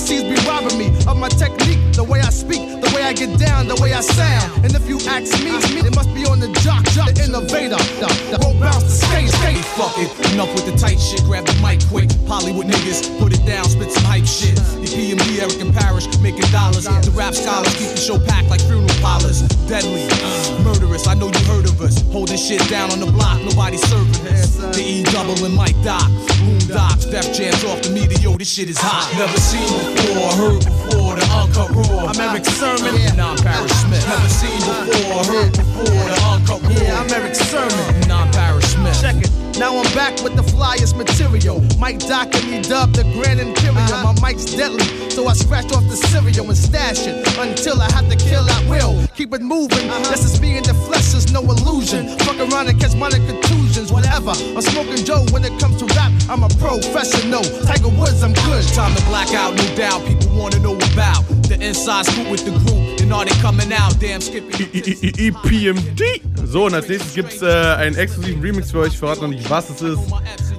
MCs 0.01 0.25
be 0.25 0.49
robbing 0.49 0.77
me 0.79 0.87
of 1.05 1.17
my 1.17 1.29
technique, 1.29 1.77
the 1.93 2.03
way 2.03 2.21
I 2.21 2.29
speak, 2.29 2.65
the 2.81 2.89
way 2.95 3.03
I 3.03 3.13
get 3.13 3.37
down, 3.37 3.67
the 3.67 3.77
way 3.81 3.93
I 3.93 4.01
sound. 4.01 4.65
And 4.65 4.73
if 4.73 4.89
you 4.89 4.97
ask 5.05 5.29
me, 5.45 5.53
it 5.77 5.95
must 5.95 6.09
be 6.15 6.25
on 6.25 6.39
the 6.39 6.49
jock, 6.65 6.81
the 6.97 7.13
innovator. 7.21 7.77
The, 8.01 8.09
the 8.33 8.39
bounce 8.59 8.83
the 8.85 8.97
skate, 8.97 9.29
skate. 9.29 9.65
Fuck 9.77 9.93
it. 10.01 10.09
Enough 10.33 10.49
with 10.55 10.65
the 10.65 10.75
tight 10.77 10.97
shit. 10.97 11.21
Grab 11.25 11.45
the 11.45 11.53
mic 11.61 11.85
quick. 11.85 12.09
Hollywood 12.25 12.65
niggas, 12.65 13.05
put 13.19 13.33
it 13.33 13.45
down, 13.45 13.65
spit 13.65 13.91
some 13.91 14.03
hype 14.05 14.25
shit. 14.25 14.55
The 14.81 14.89
PMD, 14.89 15.37
Erick 15.37 15.61
and 15.61 15.73
Parrish, 15.73 16.09
making 16.17 16.49
dollars. 16.49 16.85
The 16.85 17.13
rap 17.13 17.35
scholars 17.35 17.73
keep 17.77 17.93
the 17.93 18.01
show 18.01 18.17
packed 18.17 18.49
like 18.49 18.61
funeral 18.61 18.89
parlors. 19.05 19.45
Deadly, 19.69 20.09
murderous. 20.65 21.05
I 21.05 21.13
know 21.13 21.29
you 21.29 21.45
heard 21.45 21.69
of 21.69 21.79
us. 21.81 22.01
Holding 22.09 22.41
shit 22.41 22.65
down 22.69 22.89
on 22.89 22.99
the 22.99 23.11
block, 23.11 23.37
nobody 23.45 23.77
serving 23.77 24.25
us. 24.33 24.57
The 24.57 24.81
E 24.81 25.03
double 25.13 25.37
and 25.45 25.53
Mike 25.53 25.77
Doc. 25.85 26.09
Boom 26.41 26.57
Docs, 26.65 27.05
Def 27.05 27.29
Jams 27.37 27.63
off 27.69 27.81
the 27.83 27.91
media. 27.93 28.33
This 28.37 28.49
shit 28.49 28.69
is 28.69 28.79
hot. 28.79 29.05
Never 29.13 29.37
seen 29.37 29.90
before, 29.95 30.31
heard 30.39 30.63
before. 30.65 31.15
The 31.15 31.25
uncut 31.31 31.69
raw. 31.75 32.07
I'm 32.07 32.19
Erick 32.19 32.45
Sermon. 32.45 32.95
And 32.95 33.19
I'm 33.21 33.37
Parrish 33.37 33.71
Smith. 33.71 34.05
Never 34.07 34.29
seen 34.29 34.59
before, 34.59 35.23
heard 35.25 35.51
before. 35.51 35.85
The 35.85 36.17
uncut 36.31 36.61
raw. 36.63 36.69
Yeah, 36.69 36.99
I'm 36.99 37.09
Erick 37.11 37.35
Sermon. 37.35 37.95
And 38.03 38.11
I'm 38.11 38.31
Parrish 38.31 38.70
Smith. 38.81 39.01
Check 39.01 39.15
it. 39.17 39.31
Now 39.59 39.77
I'm 39.77 39.93
back 39.93 40.21
with 40.23 40.35
the 40.35 40.41
flyest 40.41 40.97
material. 40.97 41.61
Mike 41.77 41.99
Doc 41.99 42.33
and 42.33 42.49
me 42.49 42.61
dubbed 42.61 42.95
the 42.95 43.03
Grand 43.13 43.39
Imperial. 43.39 43.77
Uh-huh. 43.77 44.13
My 44.13 44.29
mic's 44.29 44.45
deadly, 44.45 44.83
so 45.09 45.27
I 45.27 45.33
scratch 45.33 45.71
off 45.73 45.85
the 45.87 45.95
cereal 45.95 46.47
and 46.47 46.57
stash 46.57 47.05
it 47.05 47.15
until 47.37 47.81
I 47.81 47.91
have 47.91 48.09
to 48.09 48.15
kill 48.15 48.47
at 48.49 48.63
will. 48.67 49.05
Keep 49.15 49.33
it 49.33 49.41
moving. 49.41 49.89
Uh-huh. 49.89 50.09
This 50.09 50.25
is 50.25 50.41
me 50.41 50.57
in 50.57 50.63
the 50.63 50.73
flesh, 50.73 51.11
there's 51.11 51.31
no 51.31 51.41
illusion. 51.41 52.17
Fuck 52.19 52.39
around 52.39 52.69
and 52.69 52.79
catch 52.79 52.95
minor 52.95 53.21
contusions, 53.27 53.91
whatever. 53.91 54.31
I'm 54.31 54.61
smoking 54.61 55.03
Joe 55.05 55.25
when 55.31 55.43
it 55.43 55.53
comes 55.59 55.77
to 55.77 55.85
rap. 55.93 56.11
I'm 56.29 56.43
a 56.43 56.49
professional. 56.49 57.43
Tiger 57.67 57.89
Woods, 57.89 58.23
I'm 58.23 58.33
good. 58.49 58.65
Time 58.73 58.95
to 58.95 59.03
black 59.05 59.33
out, 59.33 59.53
no 59.53 59.65
doubt. 59.75 60.05
People 60.07 60.33
wanna 60.33 60.59
know 60.59 60.75
about 60.75 61.21
the 61.45 61.57
inside 61.61 62.05
scoop 62.05 62.31
with 62.31 62.45
the 62.45 62.51
group. 62.65 63.00
And 63.11 63.19
are 63.19 63.25
they 63.25 63.41
coming 63.41 63.73
out? 63.73 63.99
Damn, 63.99 64.21
skipping. 64.21 64.69
EPMD. 64.71 66.01
So, 66.45 66.67
und 66.67 66.73
als 66.73 66.87
nächstes 66.87 67.13
gibt's 67.13 67.41
äh, 67.41 67.45
einen 67.45 67.97
exklusiven 67.97 68.41
Remix 68.41 68.71
für 68.71 68.79
euch. 68.79 68.93
Ich 68.93 68.99
verrate 68.99 69.19
noch 69.19 69.27
nicht, 69.27 69.49
was 69.49 69.69
es 69.69 69.81
ist. 69.81 69.99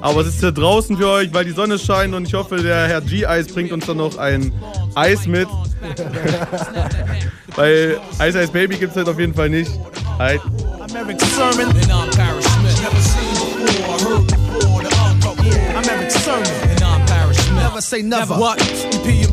Aber 0.02 0.20
es 0.20 0.26
ist 0.26 0.40
hier 0.40 0.52
draußen 0.52 0.98
für 0.98 1.08
euch, 1.08 1.32
weil 1.32 1.46
die 1.46 1.52
Sonne 1.52 1.78
scheint 1.78 2.12
und 2.14 2.28
ich 2.28 2.34
hoffe, 2.34 2.56
der 2.56 2.88
Herr 2.88 3.00
G-Eis 3.00 3.48
bringt 3.48 3.72
uns 3.72 3.86
dann 3.86 3.96
noch 3.96 4.18
ein 4.18 4.52
Eis 4.94 5.26
mit. 5.26 5.48
weil 7.56 7.98
Ice 8.20 8.42
Ice 8.42 8.52
Baby 8.52 8.76
gibt's 8.76 8.96
halt 8.96 9.08
auf 9.08 9.18
jeden 9.18 9.32
Fall 9.32 9.48
nicht. 9.48 9.70
Halt. 10.18 10.42
I'm 10.42 10.94
Eric 10.94 11.22
Sermon. 11.22 11.68
And 11.68 11.90
I'm 11.90 12.10
Parrish 12.10 12.44
Smith. 12.44 12.82
Never 12.82 13.00
seen 13.00 13.64
before, 13.64 13.98
heard 13.98 14.26
before. 14.26 14.82
The 14.82 14.88
uncut 15.02 15.38
raw. 15.38 15.78
I'm 15.78 15.88
Eric 15.88 16.10
Sermon. 16.10 16.46
And 16.68 16.82
I'm 16.82 17.06
Parrish 17.06 17.38
Smith. 17.38 17.62
Never 17.62 17.80
say 17.80 18.02
never. 18.02 18.34
What? 18.34 18.58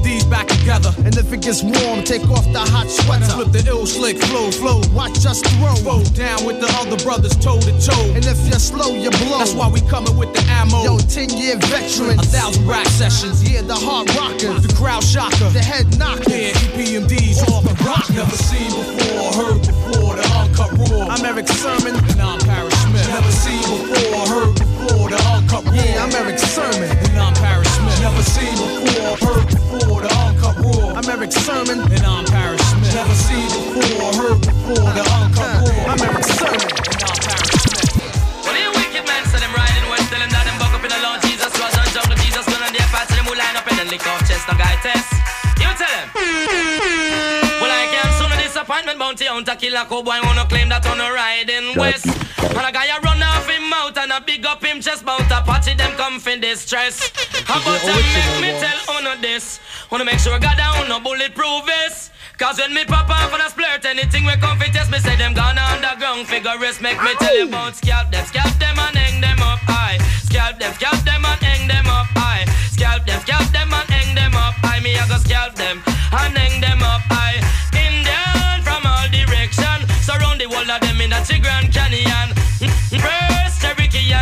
EPMD's 0.09 0.25
back 0.25 0.47
together. 0.47 0.93
And 1.05 1.15
if 1.17 1.31
it 1.33 1.41
gets 1.41 1.63
warm, 1.63 2.03
take 2.03 2.27
off 2.29 2.45
the 2.51 2.59
hot 2.59 2.89
sweater. 2.89 3.25
Flip 3.25 3.51
the 3.51 3.63
ill 3.67 3.85
slick, 3.85 4.17
flow, 4.17 4.51
flow. 4.51 4.81
Watch 4.93 5.25
us 5.25 5.41
throw. 5.41 5.75
Roll 5.85 6.03
down 6.15 6.45
with 6.45 6.59
the 6.59 6.69
other 6.81 6.97
brothers 7.03 7.35
toe 7.37 7.59
to 7.59 7.73
toe. 7.79 8.13
And 8.15 8.25
if 8.25 8.39
you're 8.47 8.59
slow, 8.59 8.95
you 8.95 9.11
blow. 9.11 9.39
That's 9.39 9.53
why 9.53 9.67
we 9.69 9.81
coming 9.81 10.17
with 10.17 10.33
the 10.33 10.43
ammo. 10.49 10.83
Yo, 10.83 10.97
10 10.97 11.29
year 11.37 11.57
veterans. 11.57 12.21
A 12.21 12.29
thousand 12.29 12.67
rack 12.67 12.87
sessions. 12.87 13.43
Yeah, 13.43 13.61
the 13.61 13.75
hard 13.75 14.09
rockers. 14.15 14.65
The 14.65 14.73
crowd 14.73 15.03
shocker. 15.03 15.49
The 15.49 15.61
head 15.61 15.85
knocker. 15.97 16.29
Yeah, 16.29 16.53
EPMD's 16.73 17.43
off 17.49 17.63
the 17.63 17.75
rock. 17.85 18.09
Never 18.09 18.37
seen 18.37 18.69
before, 18.73 19.33
heard 19.33 19.61
before. 19.61 20.15
The 20.15 20.25
uncut 20.33 20.71
raw. 20.89 21.13
I'm 21.13 21.25
Erick 21.25 21.47
Sermon. 21.47 21.95
And 21.95 22.21
I'm 22.21 22.39
Parrish 22.39 22.73
Smith. 22.85 23.07
Never 23.07 23.31
seen 23.31 23.61
before, 23.61 24.25
heard 24.27 24.53
before. 24.57 25.09
The 25.09 25.19
uncut 25.29 25.65
raw. 25.65 25.73
Yeah, 25.73 26.03
I'm 26.03 26.11
Erick 26.13 26.39
Sermon. 26.39 26.89
And 26.89 27.19
I'm 27.19 27.35
Smith. 27.35 27.68
Never 28.19 28.35
seen 28.35 28.51
before, 28.51 29.15
heard 29.23 29.47
before. 29.47 30.01
The 30.03 30.11
uncut 30.11 30.59
raw. 30.59 30.91
I'm 30.91 31.07
Erick 31.07 31.31
Sermon. 31.31 31.79
And 31.87 32.03
I'm 32.03 32.27
Parrish 32.27 32.59
Smith. 32.67 32.91
Never 32.91 33.15
seen 33.15 33.47
before, 33.47 34.11
heard 34.11 34.39
before. 34.43 34.91
The 34.91 35.07
uncut 35.07 35.63
raw. 35.63 35.87
I'm 35.87 36.01
Erick 36.03 36.27
Sermon. 36.27 36.59
And 36.59 36.99
I'm 36.99 37.15
Parrish 37.15 37.63
Smith. 37.63 38.43
Well, 38.43 38.51
the 38.59 38.75
wicked 38.75 39.07
man 39.07 39.23
said 39.23 39.39
them 39.39 39.55
riding 39.55 39.87
west, 39.87 40.11
tell 40.11 40.19
them 40.19 40.27
that 40.35 40.43
them 40.43 40.59
buck 40.59 40.75
up 40.75 40.83
in 40.83 40.91
the 40.91 40.99
Lord 40.99 41.23
Jesus 41.23 41.47
was 41.47 41.71
on 41.79 41.87
jungle 41.95 42.19
Jesus, 42.19 42.43
gun 42.43 42.59
on 42.59 42.75
their 42.75 42.91
parts, 42.91 43.07
them 43.15 43.23
who 43.23 43.39
line 43.39 43.55
up 43.55 43.63
and 43.71 43.79
then 43.79 43.87
lick 43.87 44.03
off 44.03 44.19
chest, 44.27 44.43
no 44.51 44.53
guy 44.59 44.75
test. 44.83 45.07
You 45.63 45.71
tell 45.79 45.87
them. 45.87 46.11
Well, 47.63 47.71
I 47.71 47.87
can't 47.87 48.11
soon 48.19 48.35
a 48.35 48.37
disappointment 48.43 48.99
bounty 48.99 49.31
hunter 49.31 49.55
killer 49.55 49.87
cowboy 49.87 50.19
wanna 50.27 50.43
claim 50.43 50.67
that 50.67 50.83
on 50.91 50.99
a 50.99 51.07
riding 51.07 51.71
west. 51.79 52.11
And 52.43 52.67
a 52.67 52.71
guy 52.75 52.91
a 52.91 52.99
run 52.99 53.18
a 54.19 54.25
big 54.25 54.45
up 54.45 54.63
him 54.63 54.81
chest 54.81 55.05
bout 55.05 55.31
a 55.31 55.39
patchy 55.47 55.73
them 55.75 55.91
come 55.95 56.19
for 56.19 56.35
distress. 56.35 57.11
How 57.45 57.61
about 57.61 57.79
I 57.83 57.95
make 58.15 58.35
me 58.43 58.51
tell 58.59 58.79
uno 58.97 59.15
this? 59.21 59.59
Wanna 59.91 60.05
make 60.05 60.19
sure 60.19 60.37
God 60.39 60.57
down 60.57 60.87
no 60.89 60.99
bulletproof 60.99 61.65
vest. 61.65 62.11
Cause 62.37 62.57
when 62.59 62.73
me 62.73 62.85
pop 62.85 63.09
off 63.09 63.33
and 63.33 63.41
I 63.41 63.47
splurt 63.47 63.85
anything 63.85 64.25
we 64.25 64.35
come 64.37 64.57
fit 64.59 64.73
test 64.73 64.91
me 64.91 64.99
say 64.99 65.15
them 65.15 65.33
gone 65.33 65.57
underground. 65.57 66.27
Figure 66.27 66.57
rest 66.59 66.81
make 66.81 67.01
me 67.01 67.13
tell 67.19 67.35
you 67.35 67.47
about 67.47 67.75
scalp 67.75 68.11
them 68.11 68.25
scalp 68.25 68.53
them 68.59 68.77
and 68.79 68.95
hang 68.95 69.21
them 69.21 69.39
up 69.39 69.59
high. 69.63 69.97
Scalp 70.27 70.59
them 70.59 70.73
scalp 70.73 70.99
them 71.07 71.23
and 71.23 71.41
hang 71.43 71.67
them 71.67 71.87
up 71.87 72.07
high. 72.15 72.43
Scalp 72.75 73.05
them 73.05 73.19
scalp 73.21 73.47
them 73.51 73.71
and 73.71 73.89
hang 73.89 74.15
them 74.15 74.35
up 74.35 74.55
high. 74.59 74.79
Me 74.79 74.97
I 74.97 75.07
go 75.07 75.17
scalp 75.17 75.55
them 75.55 75.79
and 75.87 76.37
hang 76.37 76.59
them 76.59 76.83
up 76.83 77.03
high. 77.07 77.39
Indian 77.71 78.63
from 78.67 78.83
all 78.83 79.07
direction. 79.07 79.87
Surround 80.03 80.41
the 80.41 80.47
whole 80.51 80.67
of 80.67 80.81
them 80.81 80.99
in 80.99 81.13
a 81.13 81.21
Grand 81.39 81.71
Canyon. 81.71 82.35
First 82.99 83.28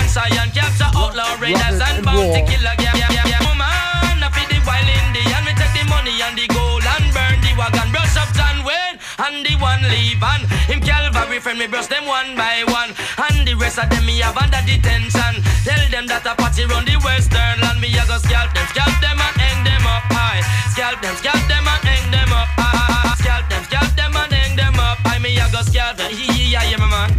Cherokee 0.07 0.37
and 0.37 0.51
Cheyenne 0.51 0.51
capture 0.51 0.91
outlaw 0.95 1.35
raiders 1.39 1.81
and 1.83 2.03
bounty 2.03 2.41
killer 2.47 2.75
yeah, 2.79 2.95
yeah, 2.95 3.11
yeah, 3.11 3.27
yeah. 3.27 3.41
Woman 3.43 4.23
I 4.23 4.29
feed 4.31 4.47
the 4.47 4.59
wild 4.63 4.87
Indian. 4.87 5.43
Me 5.43 5.51
take 5.55 5.73
the 5.75 5.83
money 5.91 6.15
and 6.23 6.35
the 6.37 6.47
gold 6.47 6.83
and 6.83 7.07
burn 7.11 7.35
the 7.43 7.51
wagon. 7.59 7.91
Brush 7.91 8.15
up 8.15 8.31
John 8.31 8.63
Wayne 8.63 8.95
and 9.19 9.43
the 9.43 9.55
one 9.59 9.83
leave 9.91 10.23
and 10.23 10.43
him 10.71 10.79
Calvary 10.79 11.39
friend 11.39 11.59
me 11.59 11.67
brush 11.67 11.87
them 11.87 12.05
one 12.07 12.35
by 12.35 12.63
one. 12.71 12.95
And 13.19 13.47
the 13.47 13.55
rest 13.55 13.79
of 13.79 13.89
them 13.89 14.05
me 14.05 14.19
have 14.23 14.37
under 14.37 14.61
detention. 14.63 15.43
Tell 15.67 15.83
them 15.91 16.07
that 16.07 16.23
a 16.23 16.35
party 16.39 16.63
run 16.65 16.87
the 16.87 16.95
western 17.03 17.59
land. 17.59 17.79
Me 17.83 17.91
a 17.91 18.03
go 18.07 18.17
scalp 18.17 18.55
them 18.55 18.67
scalp 18.71 18.95
them 19.03 19.19
and 19.19 19.35
hang 19.35 19.59
them 19.67 19.83
up 19.83 20.07
high. 20.07 20.39
Scalp 20.71 21.03
them 21.03 21.15
scalp 21.19 21.43
them 21.51 21.67
and 21.67 21.83
hang 21.83 22.07
them 22.11 22.31
up 22.31 22.47
high. 22.55 23.15
Scalp 23.19 23.43
them 23.51 23.63
scalp 23.67 23.91
them 23.99 24.15
and 24.15 24.31
hang 24.31 24.55
them 24.55 24.77
up 24.79 25.03
high. 25.03 25.19
Me 25.19 25.35
a 25.35 25.45
go 25.51 25.59
scalp 25.67 25.99
them. 25.99 26.11
Yeah 26.15 26.63
yeah 26.63 26.79
my 26.79 26.87
man. 26.87 27.11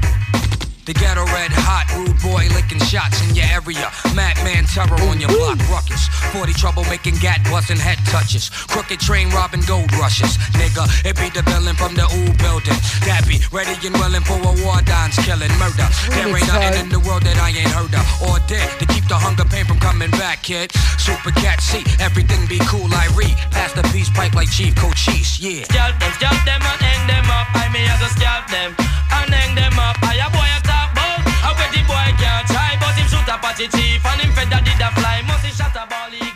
The 0.88 0.96
ghetto 0.96 1.28
red 1.36 1.52
hot, 1.52 1.84
rude 1.92 2.07
boy 2.30 2.44
licking 2.52 2.80
shots 2.84 3.20
in 3.24 3.34
your 3.34 3.48
area. 3.48 3.88
Madman 4.14 4.64
terror 4.68 5.00
on 5.08 5.20
your 5.20 5.32
block, 5.32 5.58
ruckus. 5.72 6.08
40 6.36 6.52
trouble 6.52 6.84
making 6.92 7.16
gat 7.24 7.40
busting 7.48 7.80
head 7.80 7.98
touches. 8.06 8.50
Crooked 8.68 9.00
train 9.00 9.30
robbing 9.30 9.64
gold 9.64 9.90
rushes. 9.96 10.36
Nigga, 10.60 10.84
it 11.04 11.16
be 11.16 11.28
the 11.32 11.42
villain 11.48 11.76
from 11.76 11.94
the 11.94 12.04
old 12.04 12.36
building. 12.38 12.76
That 13.08 13.24
be 13.26 13.40
ready 13.52 13.74
and 13.86 13.96
willing 13.96 14.24
for 14.24 14.36
a 14.36 14.52
war 14.64 14.80
dance, 14.84 15.16
killing 15.24 15.52
murder. 15.56 15.88
There 16.12 16.28
ain't 16.28 16.48
nothing 16.48 16.76
in 16.84 16.88
the 16.92 17.00
world 17.00 17.24
that 17.24 17.38
I 17.40 17.50
ain't 17.50 17.72
heard 17.72 17.94
of 17.94 18.06
or 18.28 18.36
did 18.46 18.68
to 18.78 18.84
keep 18.92 19.08
the 19.08 19.16
hunger 19.16 19.44
pain 19.48 19.64
from 19.64 19.80
coming 19.80 20.10
back, 20.12 20.42
kid. 20.42 20.72
Super 20.98 21.32
cat 21.32 21.60
see 21.60 21.84
everything 22.00 22.44
be 22.46 22.60
cool. 22.68 22.88
I 22.92 23.08
read 23.16 23.36
past 23.50 23.76
the 23.76 23.84
peace 23.94 24.10
pipe 24.10 24.34
like 24.34 24.50
Chief 24.50 24.74
Cochise, 24.76 25.40
yeah. 25.40 25.64
Scalp 25.64 25.96
them, 25.98 26.12
scalp 26.20 26.40
them 26.44 26.60
and 26.60 26.80
hang 26.80 27.02
them 27.08 27.26
up. 27.32 27.48
I 27.56 27.68
may 27.72 27.84
have 27.88 28.00
to 28.04 28.10
scalp 28.12 28.44
them 28.52 28.76
and 28.78 29.28
hang 29.32 29.54
them 29.54 29.78
up. 29.78 29.96
I 30.02 30.20
a 30.20 30.28
boy 30.30 30.48
a 30.56 30.60
talk 30.66 30.94
bout. 30.94 30.97
I 31.42 31.52
where 31.56 31.70
the 31.72 31.80
boy 31.86 32.08
can't 32.18 32.46
try, 32.48 32.76
but 32.80 32.94
him 32.98 33.06
shoot 33.08 33.28
up 33.28 33.44
at 33.44 33.56
the 33.56 33.66
chief 33.68 34.04
and 34.04 34.20
him 34.20 34.32
fed 34.32 34.48
that 34.50 34.64
did 34.64 34.80
a 34.80 34.90
fly. 34.98 35.22
Must 35.26 35.44
he 35.44 35.52
shot 35.52 35.76
a 35.76 35.86
ball 35.86 36.10
he 36.10 36.28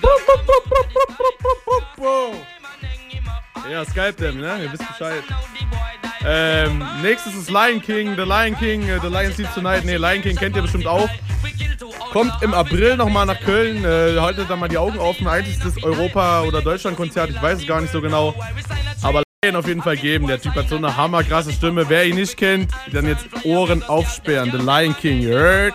Ja, 3.71 3.85
Skype 3.85 4.17
them, 4.17 4.41
ne? 4.41 4.65
Ihr 4.65 4.73
wisst 4.73 4.87
Bescheid. 4.87 5.23
Ähm, 6.25 6.85
nächstes 7.01 7.35
ist 7.35 7.51
Lion 7.51 7.81
King, 7.81 8.15
The 8.17 8.23
Lion 8.23 8.57
King, 8.59 8.89
äh, 8.89 9.01
The 9.01 9.09
Lion 9.09 9.33
Sleeps 9.33 9.55
Tonight. 9.55 9.85
Ne, 9.85 9.97
Lion 9.97 10.23
King 10.23 10.37
kennt 10.37 10.55
ihr 10.57 10.63
bestimmt 10.63 10.87
auch. 10.87 11.09
Kommt 12.13 12.33
im 12.43 12.55
April 12.55 12.97
nochmal 12.97 13.27
nach 13.27 13.41
Köln. 13.41 13.85
Äh, 13.85 14.21
haltet 14.21 14.51
da 14.51 14.57
mal 14.57 14.69
die 14.69 14.79
Augen 14.79 14.99
offen. 14.99 15.27
Eigentlich 15.27 15.57
ist 15.57 15.65
das 15.65 15.83
Europa- 15.83 16.43
oder 16.43 16.61
Deutschland-Konzert, 16.61 17.31
ich 17.31 17.41
weiß 17.41 17.61
es 17.61 17.67
gar 17.67 17.81
nicht 17.81 17.93
so 17.93 18.01
genau. 18.01 18.35
Aber 19.03 19.23
auf 19.57 19.67
jeden 19.67 19.83
Fall 19.83 19.97
geben. 19.97 20.29
Der 20.29 20.41
Typ 20.41 20.55
hat 20.55 20.69
so 20.69 20.77
eine 20.77 20.97
hammerkrasse 20.97 21.53
Stimme. 21.53 21.89
Wer 21.89 22.07
ihn 22.07 22.15
nicht 22.15 22.37
kennt, 22.37 22.71
dann 22.93 23.09
jetzt 23.09 23.27
Ohren 23.43 23.83
aufsperren. 23.83 24.53
The 24.53 24.59
Lion 24.59 24.97
King, 24.97 25.27
them 25.27 25.75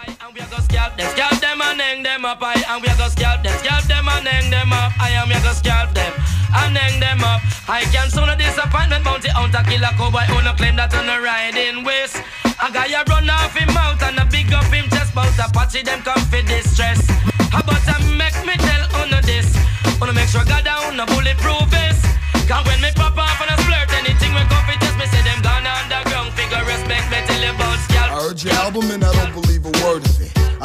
and 4.08 6.78
hang 6.78 6.98
them 7.02 7.22
up. 7.26 7.42
I 7.68 7.82
a 7.82 7.84
a 7.84 7.86
can 7.92 8.10
soon 8.10 8.30
a 8.30 8.38
disappointment 8.38 9.04
bounty 9.04 9.28
hunter 9.28 9.62
killer 9.68 9.92
cowboy 9.98 10.24
who 10.32 10.42
no 10.44 10.54
claim 10.54 10.78
that 10.78 10.96
on 10.96 11.10
a 11.10 11.20
riding 11.20 11.84
waist. 11.84 12.24
A 12.64 12.72
guy 12.72 12.88
a 12.88 13.04
run 13.04 13.30
off 13.30 13.54
him 13.54 13.74
mouth 13.74 14.02
and 14.02 14.18
a 14.18 14.24
big 14.32 14.54
up 14.54 14.64
him 14.72 14.90
chest 14.90 15.14
bout 15.14 15.28
a 15.44 15.52
patchy 15.52 15.84
them 15.84 16.02
come 16.04 16.24
for 16.32 16.42
distress. 16.44 17.06
How 17.52 17.60
about 17.60 17.84
I 17.84 18.00
make 18.16 18.40
me 18.48 18.56
tell 18.64 19.04
uno 19.04 19.20
this? 19.28 19.52
Wanna 20.00 20.14
make 20.14 20.30
sure 20.30 20.46
God 20.46 20.64
down 20.64 20.98
a 20.98 21.06
bulletproof 21.06 21.68
vest. 21.68 22.08
Cause 22.48 22.66
when 22.66 22.80
me 22.80 22.92
pop 22.96 23.27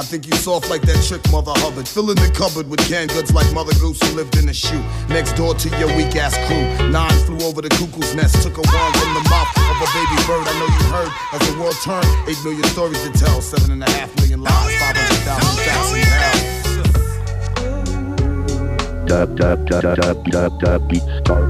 I 0.03 0.05
think 0.05 0.27
you 0.27 0.35
soft 0.35 0.69
like 0.69 0.83
that 0.83 0.99
trick 1.07 1.23
Mother 1.31 1.55
Hubbard. 1.63 1.87
Filling 1.87 2.17
the 2.19 2.27
cupboard 2.35 2.69
with 2.69 2.83
canned 2.91 3.15
goods 3.15 3.33
like 3.33 3.47
Mother 3.55 3.73
Goose 3.79 4.03
who 4.03 4.17
lived 4.17 4.35
in 4.37 4.49
a 4.49 4.53
shoe. 4.53 4.83
Next 5.07 5.31
door 5.39 5.55
to 5.55 5.69
your 5.79 5.95
weak 5.95 6.17
ass 6.19 6.35
crew. 6.51 6.67
Nine 6.91 7.15
flew 7.23 7.39
over 7.47 7.63
the 7.63 7.69
cuckoo's 7.69 8.13
nest, 8.13 8.43
took 8.43 8.59
a 8.59 8.67
worm 8.67 8.93
from 8.99 9.15
the 9.15 9.23
mouth 9.31 9.47
of 9.63 9.79
a 9.79 9.87
baby 9.95 10.19
bird. 10.27 10.43
I 10.43 10.59
know 10.59 10.67
you 10.67 10.91
heard 10.91 11.07
as 11.31 11.39
the 11.47 11.55
world 11.55 11.79
turned. 11.87 12.03
Eight 12.27 12.35
million 12.43 12.67
stories 12.75 12.99
to 13.07 13.15
tell, 13.15 13.41
seven 13.41 13.71
and 13.71 13.85
a 13.85 13.91
half 13.95 14.11
million 14.19 14.43
lives, 14.43 14.75
five 14.83 14.99
hundred 14.99 15.23
thousand 15.23 15.63
facts 15.71 15.95
in 15.95 16.03
hell. 16.03 16.43
Dub 19.07 19.39
dub 19.39 19.71
dub 19.71 19.87
dub 20.03 20.19
dub 20.27 20.59
dub 20.59 20.89
beat 20.91 21.07
star. 21.23 21.47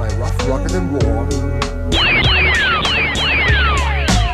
By 0.00 0.08
Rough 0.16 0.48
Rugged 0.48 0.72
and 0.72 0.96
Raw. 0.96 1.28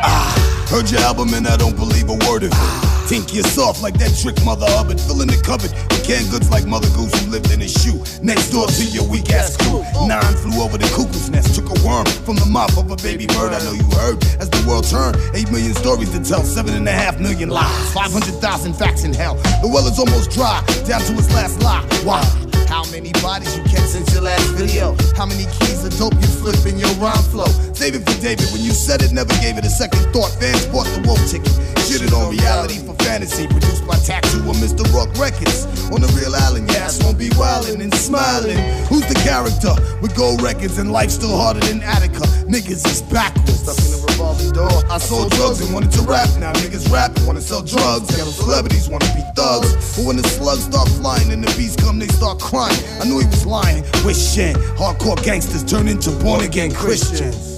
Ah. 0.07 0.31
Heard 0.71 0.89
your 0.93 1.01
album 1.01 1.35
and 1.35 1.49
I 1.49 1.57
don't 1.57 1.75
believe 1.75 2.09
a 2.09 2.15
word 2.31 2.45
of 2.45 2.53
it. 2.55 2.88
Think 3.09 3.33
you're 3.33 3.43
soft 3.43 3.83
like 3.83 3.95
that 4.01 4.15
trick 4.21 4.37
Mother 4.45 4.67
Hubbard. 4.69 5.01
Filling 5.01 5.29
the 5.29 5.41
cupboard 5.41 5.73
canned 6.09 6.31
goods 6.31 6.49
like 6.49 6.65
Mother 6.65 6.89
Goose 6.97 7.13
who 7.21 7.31
lived 7.31 7.53
in 7.53 7.61
a 7.61 7.69
shoe. 7.69 8.01
Next 8.23 8.49
door 8.49 8.67
to 8.67 8.85
your 8.97 9.05
weak 9.05 9.31
ass 9.31 9.59
crew. 9.59 9.85
Nine 10.09 10.35
flew 10.41 10.65
over 10.65 10.79
the 10.79 10.89
cuckoo's 10.97 11.29
nest. 11.29 11.55
Took 11.55 11.69
a 11.69 11.77
worm 11.85 12.07
from 12.25 12.37
the 12.37 12.49
mouth 12.49 12.73
of 12.79 12.91
a 12.91 12.97
baby 12.97 13.27
bird. 13.27 13.53
I 13.53 13.61
know 13.61 13.77
you 13.77 13.85
heard 14.01 14.17
as 14.41 14.49
the 14.49 14.65
world 14.67 14.89
turned. 14.89 15.21
Eight 15.37 15.53
million 15.53 15.75
stories 15.75 16.09
to 16.17 16.25
tell. 16.25 16.43
Seven 16.43 16.73
and 16.73 16.89
a 16.89 16.93
half 16.93 17.21
million 17.21 17.51
lies. 17.51 17.93
Five 17.93 18.11
hundred 18.11 18.41
thousand 18.41 18.73
facts 18.73 19.05
in 19.05 19.13
hell. 19.13 19.35
The 19.61 19.69
well 19.69 19.87
is 19.87 19.99
almost 19.99 20.31
dry. 20.33 20.65
Down 20.89 21.05
to 21.05 21.13
its 21.13 21.29
last 21.37 21.61
lie. 21.61 21.85
Why? 22.09 22.25
How 22.69 22.85
many 22.93 23.13
bodies 23.21 23.57
you 23.57 23.65
kept 23.65 23.89
since 23.89 24.13
your 24.13 24.23
last 24.23 24.49
video? 24.57 24.97
How 25.17 25.27
many 25.27 25.45
keys 25.61 25.85
of 25.85 25.93
dope 25.97 26.15
you 26.15 26.29
flip 26.41 26.65
in 26.65 26.79
your 26.79 26.93
rhyme 27.01 27.25
flow? 27.33 27.49
Save 27.73 27.97
it 27.97 28.05
for 28.09 28.17
David. 28.21 28.49
When 28.53 28.61
you 28.61 28.73
said 28.73 29.03
it, 29.03 29.13
never 29.13 29.33
gave 29.41 29.57
it 29.57 29.65
a 29.65 29.73
second 29.73 30.01
thought. 30.13 30.33
Fans 30.41 30.65
bought 30.67 30.89
the 30.97 31.05
wolf 31.05 31.21
ticket. 31.29 31.53
Shit 31.89 32.05
it 32.05 32.13
on 32.13 32.29
reality 32.33 32.77
for 32.85 32.93
fantasy. 33.05 33.47
Produced 33.49 33.87
by 33.87 33.97
Tattoo 33.97 34.45
and 34.45 34.61
Mr. 34.61 34.85
Rock 34.93 35.09
Records. 35.17 35.65
On 35.99 36.03
the 36.07 36.15
real 36.15 36.37
Allen, 36.37 36.65
yeah, 36.69 36.87
ass 36.87 37.03
won't 37.03 37.19
be 37.19 37.29
wildin' 37.31 37.83
and 37.83 37.93
smiling. 37.93 38.57
Who's 38.87 39.05
the 39.09 39.19
character? 39.27 39.75
With 40.01 40.15
gold 40.15 40.41
records 40.41 40.79
and 40.79 40.93
life 40.93 41.11
still 41.11 41.37
harder 41.37 41.59
than 41.59 41.83
Attica. 41.83 42.23
Niggas 42.47 42.87
is 42.87 43.03
backwards. 43.03 43.59
Stuck 43.67 43.79
in 43.83 43.99
a 43.99 44.07
revolving 44.07 44.53
door. 44.53 44.71
I 44.89 44.99
sold 44.99 45.33
drugs 45.33 45.61
and 45.61 45.75
wanted 45.75 45.91
to 45.99 46.03
rap. 46.03 46.29
Now 46.39 46.53
niggas 46.53 46.89
rap 46.93 47.17
and 47.17 47.27
wanna 47.27 47.41
sell 47.41 47.63
drugs. 47.63 48.15
Ghetto 48.15 48.31
celebrities 48.31 48.89
wanna 48.89 49.11
be 49.13 49.25
thugs. 49.35 49.75
But 49.97 50.07
when 50.07 50.15
the 50.15 50.29
slugs 50.29 50.67
start 50.71 50.89
flying 51.03 51.33
and 51.33 51.43
the 51.43 51.53
bees 51.59 51.75
come, 51.75 51.99
they 51.99 52.07
start 52.07 52.39
crying. 52.39 52.79
I 53.03 53.05
knew 53.05 53.19
he 53.19 53.27
was 53.27 53.45
lying. 53.45 53.83
Wishing 54.07 54.55
hardcore 54.79 55.21
gangsters 55.25 55.65
turn 55.65 55.89
into 55.89 56.13
born 56.13 56.45
again 56.45 56.71
Christians. 56.71 57.58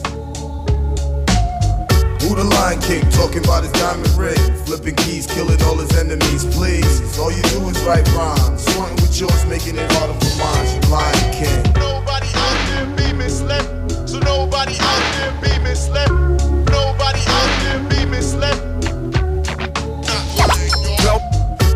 Who 2.30 2.36
the 2.36 2.44
Lion 2.44 2.80
King 2.82 3.02
talking 3.10 3.42
about 3.42 3.64
his 3.64 3.72
diamond 3.72 4.08
ring? 4.16 4.38
Flipping 4.64 4.94
keys, 4.94 5.26
killing 5.26 5.60
all 5.64 5.74
his 5.74 5.90
enemies, 5.98 6.44
please. 6.54 7.18
All 7.18 7.32
you 7.32 7.42
do 7.42 7.68
is 7.68 7.82
write 7.82 8.06
rhymes. 8.14 8.62
Swanting 8.72 9.02
with 9.02 9.18
yours, 9.18 9.44
making 9.46 9.76
it 9.76 9.90
harder 9.94 10.14
for 10.14 10.38
mine. 10.38 10.90
Lion 10.90 11.32
King. 11.32 11.79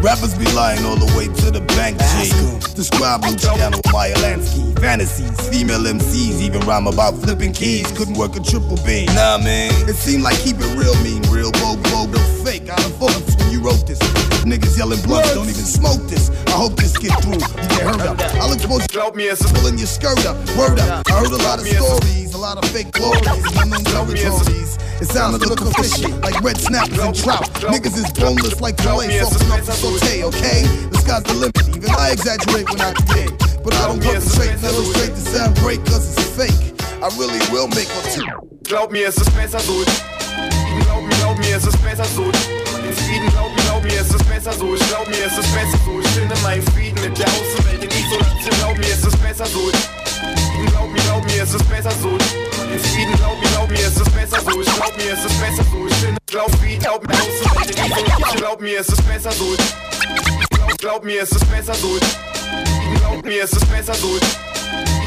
Rappers 0.05 0.37
be 0.37 0.45
lying 0.53 0.85
all 0.85 0.97
the 0.97 1.09
way 1.17 1.33
to 1.33 1.51
the 1.51 1.63
bank, 1.81 1.97
G. 1.97 2.29
Describe 2.77 3.25
Luciano 3.25 3.81
Meyer 3.91 4.13
Lansky. 4.21 4.79
Fantasies, 4.79 5.33
female 5.49 5.81
MCs 5.81 6.43
even 6.43 6.61
rhyme 6.69 6.87
about 6.87 7.15
flipping 7.15 7.55
keys. 7.55 7.91
Couldn't 7.97 8.19
work 8.19 8.37
a 8.37 8.41
triple 8.41 8.77
beam. 8.85 9.07
Nah, 9.17 9.39
man. 9.39 9.73
It 9.89 9.97
seemed 9.97 10.23
like 10.23 10.37
keep 10.45 10.57
it 10.61 10.69
real 10.77 10.93
mean, 11.03 11.23
real 11.33 11.51
bold, 11.53 11.83
bold, 11.85 12.13
no 12.13 12.21
fake. 12.45 12.69
Out 12.69 12.85
of 12.85 12.95
focus 13.01 13.34
when 13.34 13.34
you 13.55 13.63
wrote 13.63 13.87
this. 13.87 13.99
Niggas 14.43 14.77
yelling 14.77 15.01
blunts, 15.07 15.33
don't 15.33 15.49
even 15.49 15.65
smoke 15.65 16.03
this. 16.11 16.31
I 16.51 16.59
hope 16.59 16.75
this 16.75 16.99
get 16.99 17.15
through. 17.23 17.39
You 17.39 17.69
get 17.71 17.87
hurt 17.87 18.03
up. 18.03 18.19
I'll 18.43 18.53
expose 18.53 18.87
Glaub 18.89 19.15
mir, 19.15 19.31
es 19.31 19.41
pulling 19.55 19.79
your 19.79 19.87
skirt 19.87 20.27
up. 20.27 20.37
Word 20.59 20.81
up. 20.81 21.07
I 21.07 21.23
heard 21.23 21.31
a 21.31 21.43
lot 21.47 21.63
of 21.63 21.67
stories, 21.67 22.35
a 22.35 22.39
lot 22.39 22.59
of 22.59 22.69
fake 22.71 22.91
glories, 22.91 23.23
unknown 23.63 23.85
territories. 23.85 24.79
It 25.01 25.07
sounded 25.07 25.43
a 25.43 25.49
little 25.49 25.71
fishy, 25.79 26.11
like 26.27 26.41
red 26.43 26.59
snappers 26.59 26.99
and 26.99 27.15
trout. 27.15 27.47
Niggas 27.71 27.97
is 27.97 28.11
boneless 28.13 28.61
like 28.61 28.77
filet, 28.81 29.17
enough 29.17 29.31
to 29.31 29.73
saute, 29.73 30.25
okay? 30.25 30.63
The 30.91 30.99
sky's 30.99 31.23
the 31.23 31.35
limit, 31.35 31.69
even 31.77 31.91
I 31.91 32.11
exaggerate 32.11 32.69
when 32.71 32.81
I 32.81 32.93
create. 33.07 33.35
But 33.63 33.75
I 33.75 33.87
don't 33.87 34.03
perpetrate, 34.03 34.63
illustrate 34.63 35.15
the 35.15 35.25
sound 35.31 35.57
great 35.59 35.81
cause 35.87 36.11
it's 36.13 36.27
fake. 36.35 36.75
I 37.03 37.09
really 37.19 37.41
will 37.53 37.69
make 37.69 37.89
a 37.89 38.03
two. 38.11 38.27
Glaub 38.65 38.91
mir, 38.91 39.09
es 39.09 39.17
ist 39.19 39.31
besser 39.35 39.61
so. 39.61 40.14
Mir, 41.05 41.17
glaub 41.17 41.39
mir, 41.39 41.57
es 41.57 41.67
ist 41.67 41.83
besser 41.83 42.05
so. 42.15 42.25
In 42.25 42.95
Frieden, 43.05 43.29
glaub 43.31 43.55
mir, 43.55 43.63
glaub 43.63 43.83
mir, 43.85 44.01
es 44.01 44.09
ist 44.09 44.29
besser 44.29 44.53
so. 44.53 44.75
Ich 44.75 44.89
glaub 44.89 45.07
mir, 45.09 45.27
es 45.27 45.39
ist 45.39 45.55
besser 45.55 45.79
so. 45.85 46.01
Ich 46.01 46.09
finde 46.09 46.37
meinen 46.43 46.63
Frieden 46.73 47.01
mit 47.03 47.19
der 47.19 47.27
Außenwelt 47.29 47.85
in 47.85 47.91
Isolation. 47.91 48.55
Glaub 48.59 48.79
mir, 48.79 48.93
es 48.93 49.05
ist 49.05 49.23
besser 49.23 49.47
so. 49.47 49.71
Glaub 50.71 50.91
mir, 50.91 51.03
glaub 51.03 51.25
mir, 51.25 51.43
es 51.43 51.55
ist 51.55 51.69
besser 51.69 51.93
so. 52.03 52.11
In 52.11 52.81
Frieden, 52.81 53.15
glaub 53.17 53.39
mir, 53.41 53.49
glaub 53.51 53.71
mir, 53.71 53.87
es 53.87 53.97
ist 53.97 54.15
besser 54.15 54.41
so. 54.41 54.61
Ich 54.61 54.75
glaub 54.75 54.97
mir, 54.97 55.13
es 55.13 55.25
ist 55.25 55.41
besser 55.41 55.65
so. 55.71 55.87
Ich 55.87 55.95
finde, 55.95 56.21
glaub 56.27 56.51
Frieden, 56.59 56.81
glaub 56.81 57.07
mir, 57.07 57.15
Außenwelt 57.15 57.71
in 57.71 57.85
Isolation. 57.85 58.37
Glaub 58.37 58.61
mir, 58.61 58.81
es 58.81 58.89
ist 58.89 59.09
besser 59.09 59.33
so. 59.33 59.57
Glaub, 60.55 60.79
glaub 60.79 61.05
mir, 61.05 61.23
es 61.23 61.33
ist 61.33 61.51
besser 61.51 61.75
so. 61.75 61.99
Glaub 62.99 63.25
mir, 63.25 63.45
es 63.45 63.53
ist 63.53 63.71
besser 63.71 63.95
so. 63.95 64.19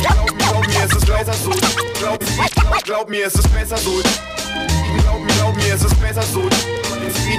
Glaub 0.01 0.31
mir, 0.31 0.37
glaub 0.37 0.67
mir, 0.67 0.83
es 0.85 0.91
ist 0.95 1.05
besser 1.07 1.33
so. 1.33 1.49
Glaub, 1.99 2.19
glaub, 2.19 2.83
glaub 2.83 3.09
mir, 3.09 3.25
es 3.25 3.35
ist 3.35 3.53
besser 3.53 3.77
so. 3.77 4.01
Glaub 5.07 5.23
mir, 5.23 5.33
glaub 5.35 5.55
mir, 5.55 5.73
es 5.73 5.83
ist 5.83 6.01
besser 6.01 6.21
so. 6.33 6.41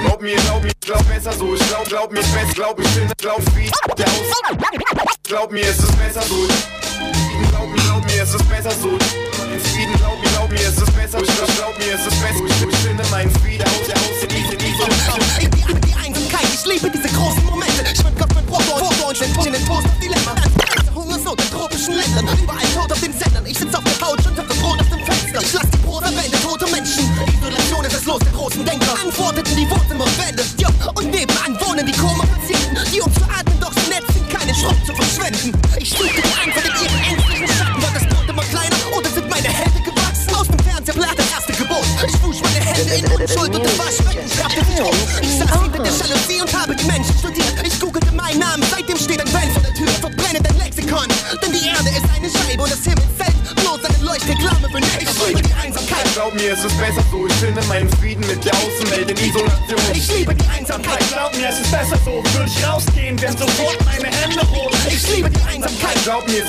Glaub 0.01 0.21
mir, 0.21 0.35
glaub 0.37 0.63
mir, 0.63 0.71
glaub 0.81 1.07
besser 1.07 1.31
so. 1.33 1.53
Ich 1.53 1.67
glaub, 1.67 1.85
glaub 1.85 2.11
mir, 2.11 2.19
besser, 2.19 2.53
glaub 2.55 2.79
ich 2.79 2.89
bin, 2.95 3.07
glaub 3.17 3.41
wie 3.55 3.69
der 3.95 4.07
Aus. 4.07 5.13
Glaub 5.23 5.51
mir, 5.51 5.61
es 5.61 5.77
ist 5.77 5.99
besser 5.99 6.21
so. 6.23 6.47
Glaub 7.51 7.69
mir, 7.69 7.81
glaub 7.83 8.05
mir, 8.05 8.23
es 8.23 8.33
ist 8.33 8.49
besser 8.49 8.71
so. 8.71 8.89
Frieden, 8.89 9.93
glaub 9.97 10.19
mir, 10.19 10.29
glaub 10.31 10.49
mir, 10.49 10.59
es 10.59 10.81
ist 10.81 10.95
besser. 10.95 11.21
Ich 11.21 11.55
glaub, 11.57 11.77
mir, 11.77 11.93
es 11.93 12.07
ist 12.07 12.21
besser. 12.21 12.43
Ich, 12.47 12.77
finde 12.77 13.03
meinen 13.11 13.31
Frieden 13.35 13.67
aus 13.67 13.85
der 13.85 13.95
Aus, 13.97 14.27
diese, 14.27 14.57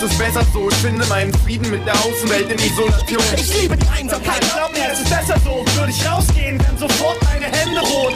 Mir, 0.00 0.06
es 0.06 0.12
ist 0.12 0.18
besser 0.18 0.46
so. 0.52 0.68
Ich 0.68 0.76
finde 0.76 1.04
meinen 1.06 1.32
Frieden 1.44 1.70
mit 1.70 1.86
der 1.86 1.94
Außenwelt 1.94 2.50
in 2.50 2.58
Isolation. 2.58 3.22
Ich 3.36 3.60
liebe 3.60 3.76
die 3.76 3.86
Einsamkeit. 3.88 4.40
Glaub 4.54 4.72
mir, 4.72 4.90
es 4.92 5.00
ist 5.00 5.10
besser 5.10 5.36
so. 5.44 5.64
Würde 5.76 5.90
ich 5.90 6.08
rausgehen, 6.08 6.58
wären 6.58 6.78
sofort 6.78 7.18
meine 7.24 7.46
Hände 7.46 7.80
rot. 7.80 8.14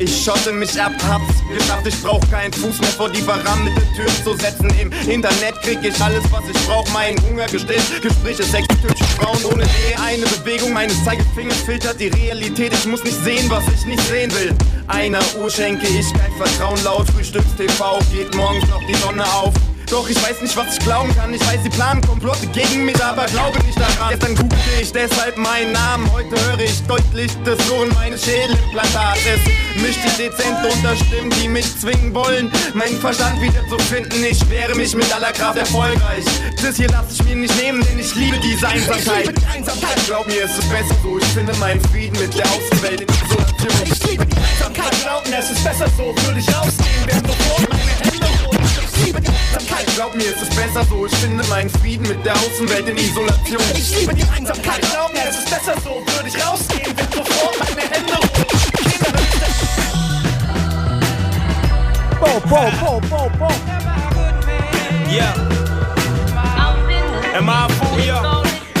Ich 0.00 0.24
schotte 0.24 0.52
mich 0.52 0.80
ab, 0.80 0.92
hab's 1.08 1.34
geschafft, 1.52 1.86
ich 1.86 2.02
brauch 2.02 2.20
keinen 2.30 2.52
Fuß 2.52 2.80
mehr 2.80 2.90
vor 2.90 3.10
die 3.10 3.20
verrammelte 3.20 3.82
Tür 3.96 4.06
zu 4.22 4.36
setzen. 4.36 4.70
Im 4.80 4.92
Internet 5.10 5.60
krieg 5.62 5.78
ich 5.82 6.00
alles, 6.00 6.22
was 6.30 6.44
ich 6.48 6.66
brauch, 6.66 6.88
meinen 6.92 7.20
Hunger 7.28 7.46
gestillt. 7.46 8.02
Gespräche, 8.02 8.44
Sex, 8.44 8.66
tödliche 8.80 9.04
Frauen 9.20 9.44
ohne 9.44 9.64
Ehe. 9.64 10.00
Eine 10.00 10.26
Bewegung 10.26 10.72
meines 10.72 11.02
Zeigefingers 11.04 11.58
filtert 11.62 11.98
die 12.00 12.08
Realität. 12.08 12.72
Ich 12.72 12.86
muss 12.86 13.02
nicht 13.04 13.22
sehen, 13.24 13.48
was 13.50 13.64
ich 13.74 13.86
nicht 13.86 14.02
sehen 14.08 14.32
will. 14.34 14.54
Einer 14.86 15.20
Uhr 15.40 15.50
schenke 15.50 15.86
ich 15.86 16.12
kein 16.12 16.32
Vertrauen 16.32 16.82
laut. 16.84 17.08
Frühstücks 17.10 17.54
TV 17.56 17.98
geht 18.12 18.34
morgens 18.34 18.68
noch 18.68 18.84
die 18.86 18.94
Sonne 18.96 19.24
auf. 19.32 19.52
Doch 19.90 20.06
ich 20.08 20.22
weiß 20.22 20.42
nicht, 20.42 20.54
was 20.54 20.76
ich 20.76 20.80
glauben 20.80 21.14
kann. 21.16 21.32
Ich 21.32 21.40
weiß, 21.40 21.62
sie 21.62 21.70
planen 21.70 22.02
Komplotte 22.02 22.46
gegen 22.48 22.84
mich, 22.84 23.02
aber 23.02 23.24
glaube 23.26 23.58
nicht 23.64 23.78
daran. 23.80 24.10
Gestern 24.10 24.34
googelte 24.34 24.80
ich 24.82 24.92
deshalb 24.92 25.38
meinen 25.38 25.72
Namen. 25.72 26.12
Heute 26.12 26.36
höre 26.46 26.60
ich 26.60 26.82
deutlich 26.82 27.32
das 27.44 27.58
Surren 27.66 27.88
meines 27.94 28.22
Schädelimplantates. 28.22 29.40
Mischt 29.76 30.00
die 30.04 30.22
dezent 30.22 30.58
unter 30.62 30.94
Stimmen, 30.94 31.30
die 31.40 31.48
mich 31.48 31.78
zwingen 31.78 32.14
wollen, 32.14 32.50
meinen 32.74 33.00
Verstand 33.00 33.40
wieder 33.40 33.66
zu 33.68 33.78
finden. 33.84 34.22
Ich 34.24 34.48
wehre 34.50 34.74
mich 34.74 34.94
mit 34.94 35.14
aller 35.14 35.32
Kraft 35.32 35.58
erfolgreich. 35.58 36.24
Das 36.62 36.76
hier 36.76 36.88
lasse 36.88 37.14
ich 37.14 37.24
mir 37.24 37.36
nicht 37.36 37.56
nehmen, 37.56 37.82
denn 37.82 37.98
ich 37.98 38.14
liebe 38.14 38.38
diese 38.38 38.68
Einsamkeit. 38.68 39.20
Ich 39.20 39.26
liebe 39.28 39.40
die 39.40 39.46
Einsamkeit. 39.46 39.96
Glaub 40.06 40.26
mir, 40.26 40.44
es 40.44 40.58
ist 40.58 40.70
besser 40.70 40.96
so. 41.02 41.18
Ich 41.18 41.26
finde 41.28 41.54
meinen 41.56 41.80
Frieden 41.88 42.18
mit 42.18 42.36
der 42.36 42.44
Außenwelt 42.44 43.00
in 43.00 43.08
Isolation. 43.08 43.48
Ich 43.84 44.06
liebe 44.06 44.26
die 44.26 44.36
Einsamkeit. 44.36 45.02
glauben, 45.02 45.32
es 45.32 45.50
ist 45.50 45.64
besser 45.64 45.86
so, 45.96 46.14
würde 46.26 46.40
ich 46.40 46.48
rausgehen, 46.48 47.06
wär 47.06 47.14
sofort 47.14 47.37
Einsamkeit. 50.18 50.18
Glaub 50.18 50.24
mir, 50.24 50.42
es 50.42 50.56
besser 50.56 50.84
so. 50.84 51.06
Ich 51.06 51.14
finde 51.16 51.44
meinen 51.48 51.70
Frieden 51.70 52.08
mit 52.08 52.24
der 52.24 52.34
Außenwelt 52.34 52.88
in 52.88 52.96
Isolation. 52.96 53.62
Ich 53.74 54.00
liebe 54.00 54.14
die 54.14 54.24
Einsamkeit. 54.24 54.80
Glaub 54.90 55.12
mir, 55.12 55.28
es 55.28 55.38
ist 55.38 55.50
besser 55.50 55.74
so, 55.82 56.02
würde 56.06 56.28
ich 56.28 56.46
rausgehen, 56.46 56.96
wär 56.96 57.04
sofort 57.04 57.58
meine 57.58 57.82
Hände 57.82 58.14
rot. 58.14 58.48
Bo, 62.20 62.40
bo, 62.48 62.70
bo, 62.80 63.00
bo, 63.08 63.30
bo. 63.38 63.48
Yeah. 65.08 65.34
Am 67.34 67.48
I 67.48 67.66
a 67.66 67.68
fool, 67.68 68.00
yo? 68.00 68.18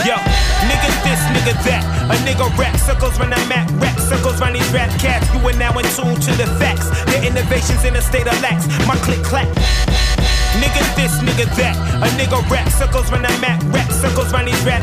Yo, 0.04 0.16
nigga 0.66 0.90
this, 1.04 1.20
nigga 1.32 1.54
that. 1.64 1.84
A 2.10 2.16
nigga 2.24 2.46
rap 2.58 2.76
circles 2.76 3.18
when 3.18 3.32
I'm 3.32 3.52
at 3.52 3.70
rap 3.80 3.98
circles 4.00 4.40
round 4.40 4.56
these 4.56 4.72
rap 4.72 4.90
cats. 4.98 5.26
You 5.32 5.46
are 5.48 5.52
now 5.54 5.78
in 5.78 5.86
tune 5.94 6.16
to 6.16 6.32
the 6.36 6.46
facts. 6.58 6.88
The 7.12 7.26
innovations 7.26 7.84
in 7.84 7.94
a 7.96 8.02
state 8.02 8.26
of 8.26 8.40
lax. 8.42 8.66
My 8.86 8.96
click 8.96 9.22
clap. 9.22 9.46
Nigga 10.60 10.82
this, 10.96 11.14
nigga 11.22 11.46
that. 11.56 11.76
A 12.02 12.08
nigga 12.18 12.38
rap 12.50 12.68
circles 12.70 13.10
when 13.10 13.24
I'm 13.24 13.44
at 13.44 13.62
rap 13.72 13.90
circles 13.92 14.32
round 14.32 14.48
these 14.48 14.64
rap. 14.64 14.82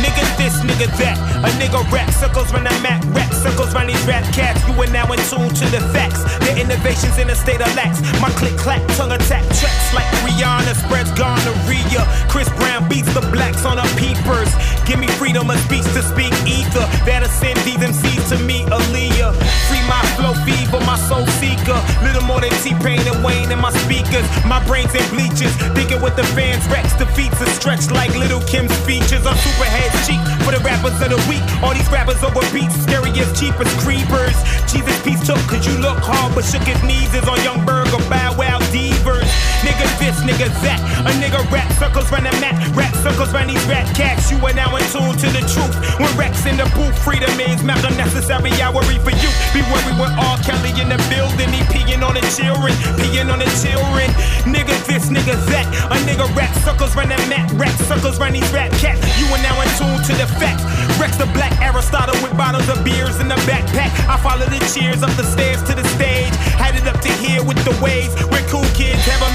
Nigga 0.00 0.24
this, 0.36 0.56
nigga 0.64 0.88
that. 0.98 1.18
A 1.44 1.50
nigga 1.60 1.80
rap 1.92 2.10
circles 2.10 2.52
when 2.52 2.66
I'm 2.66 2.86
at 2.86 3.04
rap 3.12 3.32
circles 3.32 3.74
round 3.74 3.90
these 3.90 4.04
rap 4.06 4.24
cats. 4.32 4.62
You 4.66 4.74
are 4.80 4.88
now 4.88 5.10
in 5.12 5.20
tune 5.28 5.52
to 5.52 5.66
the 5.68 5.80
facts. 5.92 6.22
The 6.46 6.56
innovations 6.56 7.18
in 7.18 7.28
a 7.28 7.36
state 7.36 7.60
of 7.60 7.68
lax. 7.76 8.00
My 8.20 8.30
click 8.40 8.56
clap, 8.56 8.80
tongue 8.96 9.12
attack 9.12 9.44
tracks 9.58 9.88
like 9.92 10.08
Rihanna 10.24 10.74
spreads 10.78 11.12
gonorrhea. 11.12 12.02
Chris 12.28 12.48
Brown 12.56 12.88
beats 12.88 13.12
the 13.12 13.20
blacks 13.34 13.64
on 13.64 13.78
her 13.78 13.90
peepers. 13.98 14.48
Give 14.86 14.98
me 14.98 15.06
freedom 15.20 15.50
of 15.50 15.58
speech 15.60 15.86
to 15.94 16.02
speak 16.02 16.32
either. 16.48 16.84
That'll 17.04 17.28
send 17.28 17.58
these 17.62 17.78
MCs 17.78 18.28
to 18.30 18.38
me, 18.42 18.64
Aaliyah. 18.72 19.36
Free 19.68 19.84
my 19.86 20.02
flow 20.16 20.34
fever, 20.46 20.80
my 20.86 20.96
soul 20.96 21.26
seeker. 21.38 21.78
Little 22.02 22.24
more 22.24 22.40
than 22.40 22.50
T-Pain 22.64 23.04
and 23.06 23.22
Wayne 23.24 23.50
in 23.52 23.60
my 23.60 23.72
speakers. 23.84 24.26
My 24.44 24.64
brains 24.66 24.94
in 24.94 25.04
bleachers. 25.10 25.54
Thinking 25.76 26.00
with 26.02 26.16
the 26.16 26.24
fans, 26.34 26.66
Rex 26.68 26.96
defeats 26.96 27.40
are 27.40 27.52
stretched 27.58 27.90
like 27.92 28.14
Little 28.16 28.42
Kim's 28.48 28.74
features. 28.86 29.26
I'm 29.26 29.36
super 29.36 29.68
cheap 30.06 30.20
for 30.44 30.52
the 30.52 30.62
rappers 30.64 30.98
of 31.00 31.10
the 31.10 31.20
week. 31.28 31.42
All 31.62 31.74
these 31.74 31.88
rappers 31.90 32.22
over 32.22 32.44
beats, 32.52 32.76
scary 32.82 33.10
as 33.18 33.30
cheap 33.38 33.54
as 33.60 33.70
creepers. 33.82 34.36
Jesus 34.70 34.94
peace 35.02 35.24
took 35.26 35.40
cause 35.48 35.66
you 35.66 35.76
look 35.78 35.98
hard, 35.98 36.34
but 36.34 36.44
shook 36.44 36.62
his 36.62 36.82
knees 36.82 37.12
is 37.14 37.26
on 37.28 37.42
Young 37.42 37.64
Berg 37.64 37.88
or 37.92 38.02
Bow 38.10 38.36
Wow. 38.36 38.51
Nigga 39.72 39.88
this, 39.96 40.20
nigga 40.20 40.52
that. 40.60 40.76
A 41.08 41.12
nigga 41.16 41.40
rap 41.48 41.64
circles 41.80 42.04
round 42.12 42.28
the 42.28 42.34
mat. 42.44 42.52
Rap 42.76 42.92
circles 43.00 43.32
round 43.32 43.48
these 43.48 43.64
rat 43.64 43.88
cats. 43.96 44.28
You 44.28 44.36
are 44.44 44.52
now 44.52 44.68
in 44.76 44.84
tune 44.92 45.16
to 45.16 45.28
the 45.32 45.40
truth. 45.48 45.72
When 45.96 46.12
Rex 46.12 46.44
in 46.44 46.60
the 46.60 46.68
booth, 46.76 46.92
freedom 47.00 47.32
is 47.40 47.64
not 47.64 47.80
unnecessary. 47.80 48.52
I 48.60 48.68
worry 48.68 49.00
for 49.00 49.16
you. 49.16 49.30
Be 49.56 49.64
worried 49.72 49.96
with 49.96 50.12
R. 50.12 50.36
Kelly 50.44 50.76
in 50.76 50.92
the 50.92 51.00
building. 51.08 51.48
He 51.56 51.64
peeing 51.72 52.04
on 52.04 52.20
the 52.20 52.24
children. 52.36 52.76
Peeing 53.00 53.32
on 53.32 53.40
the 53.40 53.48
children. 53.64 54.12
Nigga 54.44 54.76
this, 54.84 55.08
nigga 55.08 55.40
that. 55.48 55.64
A 55.88 55.96
nigga 56.04 56.28
rap 56.36 56.52
circles 56.60 56.92
round 56.92 57.08
the 57.08 57.16
mat. 57.32 57.48
Rap 57.56 57.72
circles 57.88 58.20
round 58.20 58.36
these 58.36 58.52
rat 58.52 58.68
cats. 58.76 59.00
You 59.16 59.24
are 59.32 59.40
now 59.40 59.56
in 59.56 59.72
tune 59.80 60.04
to 60.04 60.12
the 60.20 60.28
facts. 60.36 60.68
Rex 61.00 61.16
the 61.16 61.32
black 61.32 61.56
Aristotle 61.64 62.20
with 62.20 62.36
bottles 62.36 62.68
of 62.68 62.84
beers 62.84 63.24
in 63.24 63.28
the 63.32 63.40
backpack. 63.48 63.88
I 64.04 64.20
follow 64.20 64.44
the 64.44 64.60
cheers 64.68 65.00
up 65.00 65.16
the 65.16 65.24
stairs 65.24 65.64
to 65.64 65.72
the 65.72 65.86
stage. 65.96 66.36
Had 66.60 66.76
it 66.76 66.84
up 66.84 67.00
to 67.00 67.08
here 67.24 67.40
with 67.40 67.56
the 67.64 67.72
waves. 67.80 68.12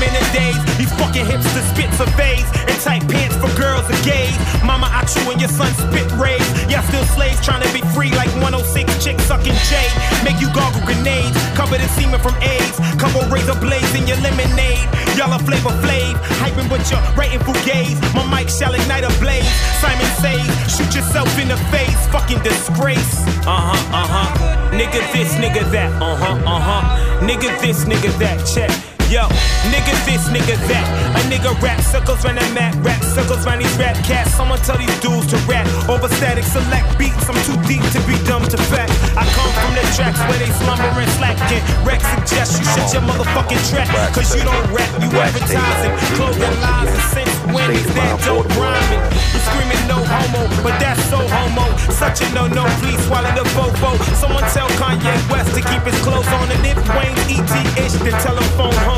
In 0.08 0.14
the 0.16 0.26
days. 0.32 0.58
These 0.80 0.94
fucking 0.96 1.28
hipsters 1.28 1.68
spit 1.76 1.92
for 2.00 2.08
phase. 2.16 2.48
And 2.72 2.78
tight 2.80 3.04
pants 3.12 3.36
for 3.36 3.52
girls 3.60 3.84
and 3.92 4.00
gays. 4.08 4.36
Mama, 4.64 4.88
I 4.88 5.04
chew 5.04 5.28
and 5.32 5.40
your 5.40 5.52
son 5.52 5.72
spit 5.76 6.08
rays. 6.16 6.48
Y'all 6.72 6.86
still 6.88 7.04
slaves 7.12 7.44
trying 7.44 7.62
to 7.62 7.72
be 7.76 7.84
free 7.92 8.12
like 8.16 8.32
106 8.40 8.88
chicks 9.04 9.24
sucking 9.28 9.58
J. 9.68 9.76
Make 10.24 10.40
you 10.40 10.48
gargle 10.56 10.82
grenades. 10.88 11.36
Covered 11.60 11.82
in 11.84 11.90
semen 12.00 12.20
from 12.24 12.36
AIDS. 12.40 12.80
Couple 12.96 13.22
razor 13.28 13.58
blades 13.60 13.92
in 13.94 14.08
your 14.08 14.18
lemonade. 14.24 14.88
Y'all 15.20 15.34
a 15.34 15.40
flavor 15.44 15.76
flav. 15.84 16.16
Hyping 16.40 16.70
but 16.70 16.84
you're 16.90 17.04
writing 17.18 17.44
fugazi. 17.44 17.98
My 18.16 18.24
mic 18.32 18.50
shall 18.50 18.74
ignite 18.74 19.04
a 19.04 19.12
blaze. 19.20 19.48
Simon 19.82 20.10
says, 20.24 20.46
shoot 20.72 20.92
yourself 20.96 21.30
in 21.40 21.48
the 21.50 21.58
face. 21.74 22.00
Fucking 22.14 22.42
disgrace. 22.44 23.26
Uh 23.44 23.74
huh, 23.74 23.98
uh 23.98 24.08
huh. 24.08 24.72
Nigga 24.72 25.02
this, 25.12 25.34
nigga 25.36 25.64
that. 25.72 25.92
Uh 26.02 26.16
huh, 26.16 26.36
uh 26.46 26.60
huh. 26.60 27.26
Nigga 27.26 27.50
this, 27.62 27.86
nigga 27.86 28.12
that. 28.20 28.46
Check. 28.46 28.97
Yo, 29.08 29.24
nigga 29.72 29.96
this, 30.04 30.28
nigga 30.28 30.60
that. 30.68 30.84
A 31.16 31.22
nigga 31.32 31.56
rap 31.64 31.80
circles 31.80 32.26
round 32.28 32.44
that 32.44 32.52
mat, 32.52 32.76
rap 32.84 33.00
circles 33.00 33.46
round 33.48 33.64
these 33.64 33.72
rap 33.80 33.96
cats. 34.04 34.36
Someone 34.36 34.60
tell 34.68 34.76
these 34.76 34.92
dudes 35.00 35.32
to 35.32 35.40
rap. 35.48 35.64
Over 35.88 36.12
static 36.12 36.44
select 36.44 36.84
beats, 37.00 37.24
I'm 37.24 37.40
too 37.48 37.56
deep 37.72 37.80
to 37.96 38.04
be 38.04 38.20
dumb 38.28 38.44
to 38.44 38.60
fact. 38.68 38.92
I 39.16 39.24
come 39.32 39.48
from 39.64 39.80
the 39.80 39.86
tracks 39.96 40.20
where 40.28 40.36
they 40.36 40.52
slumber 40.60 40.92
and 40.92 41.08
slacking. 41.16 41.64
Rex 41.88 42.04
suggests 42.04 42.60
you 42.60 42.68
shut 42.68 42.92
your 42.92 43.04
motherfucking 43.08 43.64
trap. 43.72 43.88
Cause 44.12 44.36
you 44.36 44.44
don't 44.44 44.68
rap, 44.76 44.92
you 45.00 45.08
advertising. 45.16 45.96
Clothing 46.20 46.56
lies 46.60 46.92
and 46.92 47.08
since 47.16 47.32
when 47.56 47.72
is 47.72 47.88
that 47.96 48.20
dope 48.28 48.52
rhyming? 48.60 49.00
You 49.32 49.40
screaming 49.40 49.84
no 49.88 50.04
homo, 50.04 50.52
but 50.60 50.76
that's 50.84 51.00
so 51.08 51.24
homo. 51.32 51.64
Such 51.96 52.22
a 52.22 52.28
no 52.36 52.52
no, 52.52 52.68
please 52.84 53.00
swallow 53.08 53.32
the 53.32 53.48
fofo. 53.56 53.96
Someone 54.20 54.44
tell 54.52 54.68
Kanye 54.76 55.16
West 55.32 55.56
to 55.56 55.64
keep 55.64 55.84
his 55.88 55.96
clothes 56.04 56.28
on. 56.28 56.52
And 56.52 56.64
if 56.68 56.78
Wayne's 56.92 57.24
ET 57.32 57.56
ish, 57.80 57.96
then 58.04 58.14
tell 58.20 58.36
him 58.36 58.44
phone 58.60 58.76
home. 58.84 58.97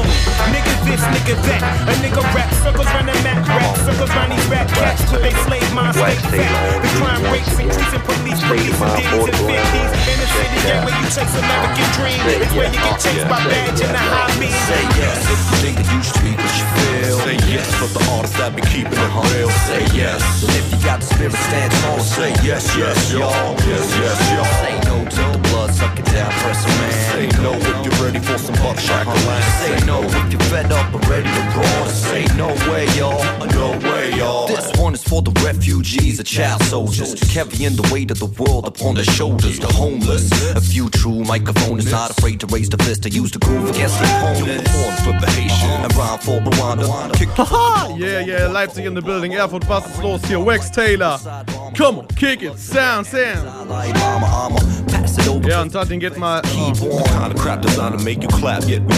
Nigga 0.50 0.74
this, 0.86 1.04
nigga 1.14 1.36
that. 1.46 1.62
A 1.90 1.94
nigga 2.02 2.22
rap 2.34 2.50
circles 2.64 2.90
round 2.90 3.08
the 3.10 3.16
mat, 3.24 3.42
rap 3.48 3.76
circles 3.86 4.10
round 4.12 4.32
these 4.32 4.48
rap 4.48 4.68
cats 4.74 5.04
till 5.10 5.22
they 5.22 5.34
slave 5.46 5.66
minds 5.74 5.98
stay 5.98 6.16
fat. 6.32 6.82
The 6.82 6.90
crime 7.00 7.24
rates 7.32 7.54
increasing, 7.60 8.04
police, 8.06 8.42
police, 8.44 8.80
and 8.80 8.94
D's 8.98 9.26
and 9.30 9.40
50s. 9.50 9.92
In 10.10 10.18
the 10.20 10.28
city, 10.30 10.58
yeah, 10.66 10.86
where 10.86 10.96
you 10.98 11.08
chase 11.10 11.36
American 11.36 11.88
dream. 11.98 12.20
It's 12.30 12.54
where 12.54 12.70
you 12.70 12.80
get 12.80 12.98
chased 13.00 13.28
by 13.30 13.40
badge 13.46 13.82
and 13.82 13.94
the 13.94 14.04
high 14.04 14.34
beam. 14.40 14.56
Say 14.70 14.84
yes, 15.00 15.20
nigga, 15.64 15.84
you 15.86 16.00
speak 16.06 16.38
what 16.38 16.54
you 16.60 16.68
feel. 16.76 17.18
Say 17.26 17.38
yes 17.50 17.68
for 17.80 17.90
the 17.92 18.02
artists 18.14 18.38
that 18.38 18.56
be 18.56 18.62
keeping 18.70 18.96
it 18.96 19.14
real. 19.34 19.52
Say 19.68 19.84
yes, 19.94 20.22
if 20.44 20.66
you 20.72 20.80
got 20.86 21.02
the 21.02 21.08
spirit, 21.08 21.38
stand 21.50 21.72
tall. 21.84 22.00
Say 22.00 22.32
yes, 22.46 22.64
yes, 22.78 23.12
y'all. 23.12 23.56
Yes, 23.66 23.86
yes, 23.98 24.18
y'all. 24.34 24.54
Say 24.62 24.76
no 24.90 24.96
to 25.04 25.24
the 25.34 25.42
blood 25.50 25.72
sucking 25.74 26.06
down, 26.14 26.32
press 26.42 26.62
a 26.66 26.70
man. 26.80 27.10
Say 27.14 27.28
no 27.42 27.52
if 27.54 27.76
you're 27.86 28.00
ready 28.06 28.20
for 28.20 28.38
some 28.38 28.56
buckshot 28.62 29.06
Say 29.60 29.74
no 29.86 29.89
if 29.98 30.32
you're 30.32 30.42
fed 30.42 30.72
up 30.72 30.94
and 30.94 31.08
ready 31.08 31.30
to 31.30 31.44
roar. 31.56 31.88
Say 31.88 32.26
no 32.36 32.48
way, 32.70 32.86
y'all. 32.98 33.24
No 33.48 33.72
way, 33.90 34.14
y'all. 34.16 34.48
This 34.48 34.72
one 34.80 34.94
is 34.94 35.04
for 35.04 35.22
the 35.22 35.32
refugees, 35.44 36.18
the 36.18 36.24
child 36.24 36.62
soldiers, 36.64 37.16
carrying 37.32 37.76
the 37.76 37.88
weight 37.92 38.12
of 38.12 38.20
the 38.20 38.26
world 38.26 38.68
upon 38.68 38.96
their 38.96 39.04
shoulders. 39.04 39.60
The 39.60 39.68
homeless, 39.68 40.32
a 40.56 40.62
few 40.62 40.90
true 40.90 41.24
microphone 41.24 41.80
is 41.80 41.92
not 41.92 42.12
afraid 42.12 42.40
to 42.42 42.48
raise 42.48 42.70
the 42.70 42.78
fist 42.78 43.04
to 43.04 43.10
use 43.10 43.32
the 43.32 43.40
groove 43.40 43.70
against 43.70 44.00
the 44.00 44.06
opponent. 44.06 44.66
Perform 44.66 44.96
for 45.04 45.26
the 45.26 45.32
Haitian 45.32 45.82
and 45.86 45.96
rhyme 45.96 46.20
for 46.20 46.40
Rwanda. 46.40 46.88
Haha, 47.36 47.96
yeah, 47.96 48.20
yeah, 48.20 48.48
Leipzig 48.48 48.86
in 48.86 48.94
the 48.94 49.02
building. 49.02 49.34
Erfurt, 49.34 49.68
was 49.68 49.86
ist 49.86 50.04
los 50.04 50.22
hier? 50.26 50.40
Wax 50.40 50.70
Tailor. 50.70 51.18
Come 51.76 52.00
on, 52.00 52.08
kick 52.08 52.42
it, 52.42 52.58
sound, 52.58 53.06
sound. 53.06 53.48
Ja, 55.48 55.62
und 55.62 55.72
Tatin 55.72 56.00
geht 56.00 56.18
mal. 56.18 56.42
Oh. 56.58 56.72
Of 56.72 56.78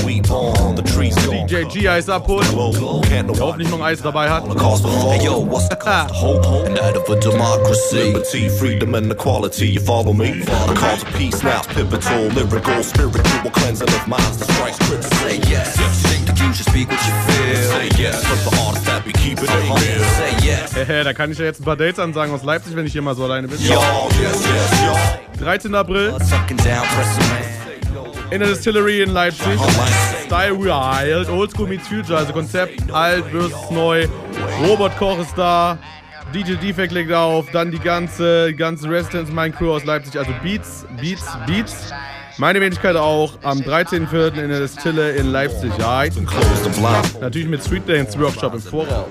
we. 0.06 0.22
The. 0.22 1.46
DJ 1.48 1.64
G-Eis 1.66 2.10
abholen. 2.10 2.48
Hoffentlich 2.56 3.70
noch 3.70 3.80
ein 3.80 3.86
Eis 3.86 4.02
dabei 4.02 4.30
hat. 4.30 4.44
Hey 4.46 5.26
yo, 5.26 5.46
what's 5.50 5.68
the 5.70 5.76
cost 5.80 6.12
of 6.12 6.18
hope 6.18 6.74
that 6.76 6.96
of 6.96 7.10
a 7.10 7.20
democracy? 7.20 8.14
Liberty, 8.14 8.50
freedom, 8.50 8.96
and 8.96 9.12
equality. 9.12 9.68
You 9.68 9.82
follow 9.82 10.14
me? 10.14 10.42
A 10.42 10.74
call 10.74 10.98
to 10.98 11.06
peace 11.18 11.44
now, 11.44 11.62
pivotal, 11.74 12.28
lyrical, 12.30 12.84
spiritual 12.84 13.52
cleansing 13.52 13.90
of 13.90 14.08
minds 14.08 14.38
that 14.38 14.50
strikes 14.52 14.78
critical. 14.80 15.18
Say 15.20 15.40
yes. 15.50 15.76
Think 16.08 16.26
that 16.28 16.40
you 16.40 16.54
should 16.54 16.68
speak 16.68 16.90
what 16.90 17.02
you 17.06 17.14
feel. 17.28 17.72
Say 17.72 17.90
yes. 18.02 18.24
For 18.26 18.50
the 18.50 18.62
artists 18.62 18.86
that 18.88 19.04
be 19.04 19.12
keeping 19.14 19.46
it 19.46 19.50
real. 19.50 20.04
Say 20.18 20.48
yes. 20.48 20.74
Hehe, 20.74 21.04
da 21.04 21.14
kann 21.14 21.32
ich 21.32 21.38
ja 21.38 21.46
jetzt 21.46 21.62
ein 21.62 21.66
paar 21.66 21.78
Dates 21.78 22.00
ansagen 22.00 22.34
aus 22.34 22.44
Leipzig, 22.44 22.76
wenn 22.76 22.86
ich 22.86 22.94
hier 22.94 23.02
mal 23.02 23.16
so 23.16 23.24
alleine 23.26 23.48
bin. 23.48 23.60
Yo, 23.60 23.82
yes, 24.22 24.44
yes, 24.46 24.82
yo. 24.82 25.44
13. 25.44 25.74
April. 25.74 26.14
In 28.32 28.40
der 28.40 28.50
Distillery 28.50 29.02
in 29.02 29.10
Leipzig. 29.12 29.60
Style 30.26 30.58
Wild. 30.58 31.30
Oldschool 31.30 31.68
meets 31.68 31.88
Future. 31.88 32.18
Also 32.18 32.32
Konzept 32.32 32.92
alt 32.92 33.26
versus 33.26 33.72
neu. 33.72 34.08
Robert 34.66 34.98
Koch 34.98 35.20
ist 35.20 35.38
da. 35.38 35.78
DJ 36.34 36.54
Defect 36.56 36.94
legt 36.94 37.12
auf. 37.12 37.50
Dann 37.52 37.72
die 37.72 37.80
ganze, 37.80 38.48
die 38.50 38.56
ganze 38.56 38.90
Residence 38.90 39.32
Mind 39.32 39.56
Crew 39.56 39.72
aus 39.72 39.84
Leipzig. 39.84 40.18
Also 40.18 40.32
Beats, 40.42 40.86
Beats, 41.02 41.26
Beats. 41.46 41.94
Meine 42.38 42.62
Wenigkeit 42.62 42.96
auch 42.96 43.38
am 43.44 43.60
13.04. 43.60 44.42
in 44.42 44.50
der 44.50 44.60
Distille 44.62 45.12
in 45.12 45.28
Leipzig. 45.28 45.72
Ja, 45.78 47.22
natürlich 47.22 47.48
mit 47.48 47.64
Street 47.64 47.88
Dance 47.88 48.20
Workshop 48.20 48.54
im 48.54 48.62
Voraus. 48.62 49.06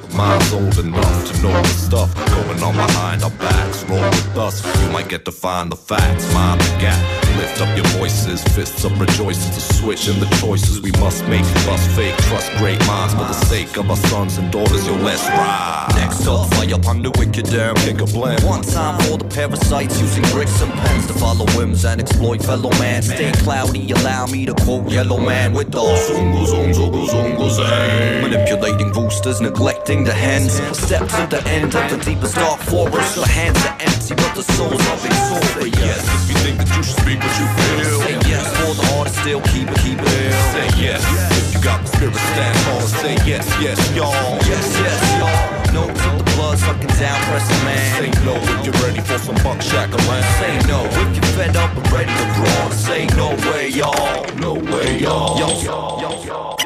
Lift 7.41 7.63
up 7.63 7.75
your 7.75 7.87
voices, 7.99 8.45
fists 8.55 8.85
up 8.85 8.93
rejoices 9.01 9.49
to 9.55 9.75
switch 9.75 10.09
in 10.09 10.21
the 10.21 10.27
choices 10.45 10.79
we 10.83 10.93
must 11.01 11.27
make. 11.27 11.41
Bust 11.65 11.89
fake, 11.97 12.15
trust 12.29 12.53
great 12.59 12.79
minds 12.87 13.15
for 13.15 13.21
the 13.21 13.33
sake 13.33 13.79
of 13.79 13.89
our 13.89 13.97
sons 13.97 14.37
and 14.37 14.53
daughters. 14.53 14.87
Yo, 14.87 14.95
let's 14.97 15.27
ride. 15.27 15.89
Next 15.97 16.27
up, 16.27 16.53
fire 16.53 16.75
upon 16.75 17.01
the 17.01 17.11
wicked 17.17 17.47
damn 17.47 17.75
Pick 17.77 18.03
a 18.03 18.05
blend. 18.05 18.45
One 18.45 18.61
time 18.61 19.01
for 19.01 19.17
the 19.17 19.25
parasites 19.25 19.99
using 20.03 20.23
bricks 20.35 20.61
and 20.61 20.71
pens 20.71 21.07
to 21.07 21.15
follow 21.15 21.47
whims 21.57 21.87
and 21.87 21.99
exploit 21.99 22.43
fellow 22.45 22.69
man. 22.79 23.01
Stay 23.01 23.33
cloudy, 23.33 23.91
allow 23.93 24.27
me 24.27 24.45
to 24.45 24.53
quote 24.53 24.91
Yellowman 24.91 25.55
with 25.55 25.73
the 25.73 25.79
zungle 25.79 26.47
zoom 26.47 26.73
zungle 26.73 27.09
zungle 27.09 27.49
zang. 27.49 28.21
Manipulating 28.21 28.93
boosters, 28.93 29.41
neglecting 29.41 30.05
the 30.05 30.13
hens. 30.13 30.61
Step 30.77 31.09
to 31.09 31.27
the 31.31 31.43
end 31.49 31.75
of 31.75 31.91
the 31.91 31.97
deepest 32.05 32.35
dark 32.35 32.61
forest. 32.61 33.15
The 33.17 33.27
hands 33.27 33.65
are 33.65 33.77
empty, 33.81 34.15
but 34.15 34.35
the 34.35 34.43
souls 34.43 34.87
are 34.93 35.07
exalted. 35.07 35.75
Yes, 35.79 36.05
if 36.05 36.29
you 36.29 36.37
think 36.45 36.59
that 36.59 36.77
you 36.77 36.83
should 36.83 37.01
speak 37.01 37.30
what 37.31 37.39
you 37.39 37.47
feel. 37.47 38.01
Say 38.03 38.17
yes 38.29 38.47
for 38.59 38.75
the 38.75 38.87
heart, 38.91 39.09
still 39.09 39.41
keep 39.53 39.69
it, 39.71 39.79
keep 39.79 39.99
it 39.99 40.11
ill. 40.11 40.33
Say 40.55 40.69
yes, 40.83 41.03
if 41.39 41.55
you 41.55 41.61
got 41.63 41.81
the 41.83 41.89
spirit, 41.89 42.15
stand 42.15 42.57
tall 42.67 42.81
say 42.81 43.15
yes, 43.27 43.47
yes, 43.61 43.79
y'all. 43.95 44.35
Yes, 44.47 44.67
yes, 44.83 44.99
y'all. 45.19 45.47
No 45.71 45.87
to 45.87 46.11
the 46.19 46.25
blood 46.35 46.59
sucking 46.59 46.91
down, 46.99 47.19
pressing 47.31 47.65
man. 47.65 48.03
Say 48.03 48.11
no 48.25 48.35
if 48.35 48.67
you're 48.67 48.81
ready 48.83 49.01
for 49.01 49.19
some 49.19 49.39
buck 49.47 49.63
shackling. 49.63 50.25
Say 50.43 50.55
no 50.67 50.83
if 50.85 51.11
you're 51.15 51.31
fed 51.39 51.57
up 51.57 51.71
and 51.77 51.93
ready 51.93 52.11
to 52.11 52.27
brawl. 52.35 52.71
Say 52.71 53.07
no 53.15 53.37
way, 53.51 53.69
y'all. 53.69 54.27
No 54.37 54.55
way, 54.55 54.99
y'all. 54.99 55.39
Yo, 55.39 55.49
yo, 55.63 56.25
yo. 56.27 56.57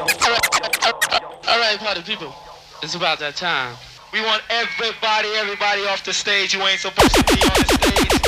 All 1.46 1.60
right, 1.60 1.78
party 1.78 2.02
people, 2.02 2.34
it's 2.82 2.94
about 2.94 3.18
that 3.18 3.36
time. 3.36 3.76
We 4.12 4.20
want 4.20 4.42
everybody, 4.48 5.28
everybody 5.36 5.82
off 5.86 6.04
the 6.04 6.12
stage 6.12 6.54
who 6.54 6.62
ain't 6.62 6.80
supposed 6.80 7.14
to 7.16 7.24
be 7.24 7.42
on 7.42 7.56
the 7.58 7.66
stage. 7.74 8.23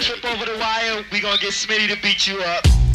Trip 0.00 0.24
over 0.24 0.46
the 0.46 0.56
wire, 0.58 1.04
we 1.12 1.20
gonna 1.20 1.38
get 1.38 1.52
Smitty 1.52 1.94
to 1.94 2.00
beat 2.00 2.26
you 2.26 2.40
up. 2.40 2.89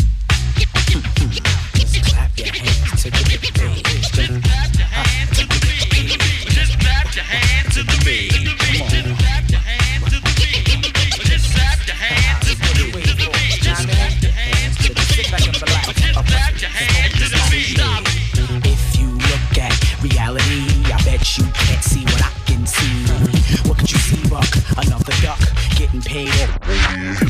Getting 26.24 27.25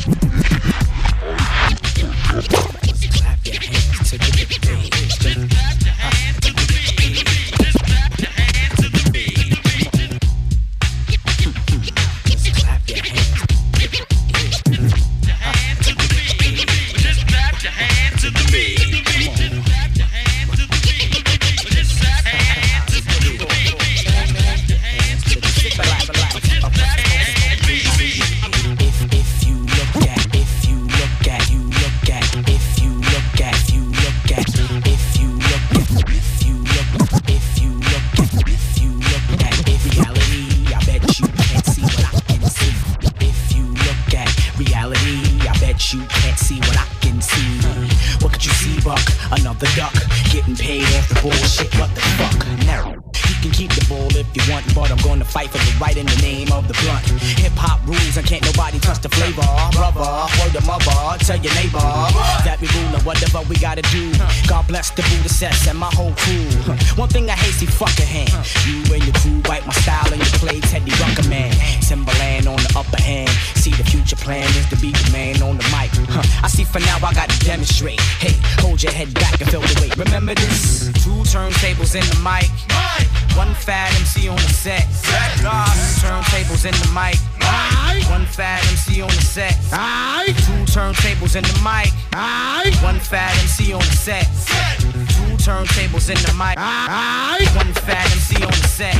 getting 50.36 50.54
paid 50.54 50.82
the 51.08 51.18
bullshit. 51.22 51.74
What 51.80 51.94
the 51.94 52.00
fuck? 52.02 52.94
You 52.94 53.05
can 53.46 53.54
keep 53.54 53.70
the 53.78 53.84
ball 53.86 54.10
if 54.16 54.26
you 54.34 54.42
want, 54.50 54.66
but 54.74 54.90
I'm 54.90 54.98
gonna 54.98 55.24
fight 55.24 55.50
for 55.50 55.58
the 55.58 55.72
right 55.78 55.96
in 55.96 56.06
the 56.06 56.18
name 56.18 56.50
of 56.50 56.66
the 56.66 56.74
blunt. 56.82 57.06
Hip 57.38 57.54
hop 57.54 57.78
rules 57.86 58.16
and 58.16 58.26
can't 58.26 58.42
nobody 58.42 58.78
touch 58.78 58.98
the 58.98 59.08
flavor. 59.08 59.46
Brother, 59.70 60.02
word 60.42 60.52
to 60.58 60.62
mother, 60.66 60.98
tell 61.22 61.38
your 61.38 61.54
neighbor 61.54 61.78
that 62.42 62.58
we 62.58 62.66
ruling 62.74 63.02
whatever 63.06 63.46
we 63.46 63.54
gotta 63.56 63.82
do. 63.94 64.10
God 64.50 64.66
bless 64.66 64.90
the 64.90 65.02
Buddha 65.06 65.28
sets 65.30 65.66
and 65.68 65.78
my 65.78 65.90
whole 65.94 66.14
crew. 66.18 66.50
One 66.98 67.08
thing 67.08 67.30
I 67.30 67.38
hate, 67.38 67.54
see 67.54 67.70
fuck 67.70 67.94
a 68.02 68.06
hand. 68.06 68.34
You 68.66 68.82
and 68.90 69.04
your 69.06 69.14
crew 69.22 69.38
wipe 69.46 69.66
my 69.66 69.76
style 69.78 70.10
and 70.10 70.18
you 70.18 70.32
play 70.42 70.58
Teddy 70.60 70.90
Rucker 70.98 71.28
man. 71.28 71.54
Timberland 71.86 72.50
on 72.50 72.58
the 72.58 72.72
upper 72.74 73.00
hand. 73.00 73.30
See 73.54 73.70
the 73.70 73.84
future 73.84 74.16
plan 74.16 74.48
is 74.58 74.66
to 74.74 74.76
be 74.82 74.90
the 74.90 75.10
man 75.12 75.38
on 75.42 75.58
the 75.58 75.66
mic. 75.70 75.94
I 76.42 76.48
see 76.48 76.64
for 76.64 76.80
now 76.80 76.98
I 76.98 77.14
gotta 77.14 77.38
demonstrate. 77.46 78.00
Hey, 78.18 78.34
hold 78.58 78.82
your 78.82 78.92
head 78.92 79.14
back 79.14 79.40
and 79.40 79.48
feel 79.50 79.62
the 79.62 79.76
weight. 79.80 79.94
Remember 79.96 80.34
this? 80.34 80.90
Two 81.04 81.22
turntables 81.30 81.94
in 81.94 82.02
the 82.10 82.18
mic. 82.26 82.50
One 83.36 83.54
fat 83.54 83.92
MC 84.00 84.28
on 84.28 84.36
the 84.36 84.42
set. 84.48 84.86
Two 85.36 85.46
turntables 86.00 86.64
in 86.64 86.72
the 86.72 86.88
mic. 86.94 87.18
One 88.10 88.24
fat 88.24 88.64
MC 88.70 89.02
on 89.02 89.08
the 89.08 89.20
set. 89.20 89.54
Two 90.46 90.64
turntables 90.72 91.36
in 91.36 91.42
the 91.42 91.60
mic. 91.62 91.92
One 92.82 92.98
fat 92.98 93.36
MC 93.42 93.72
on 93.72 93.80
the 93.80 93.96
set. 93.96 94.26
Two 94.86 95.36
turntables 95.44 96.08
in 96.08 96.16
the 96.24 96.32
mic. 96.32 96.56
One 97.56 97.72
fat 97.84 98.10
MC 98.12 98.36
on 98.42 98.50
the 98.50 98.68
set. 98.68 98.96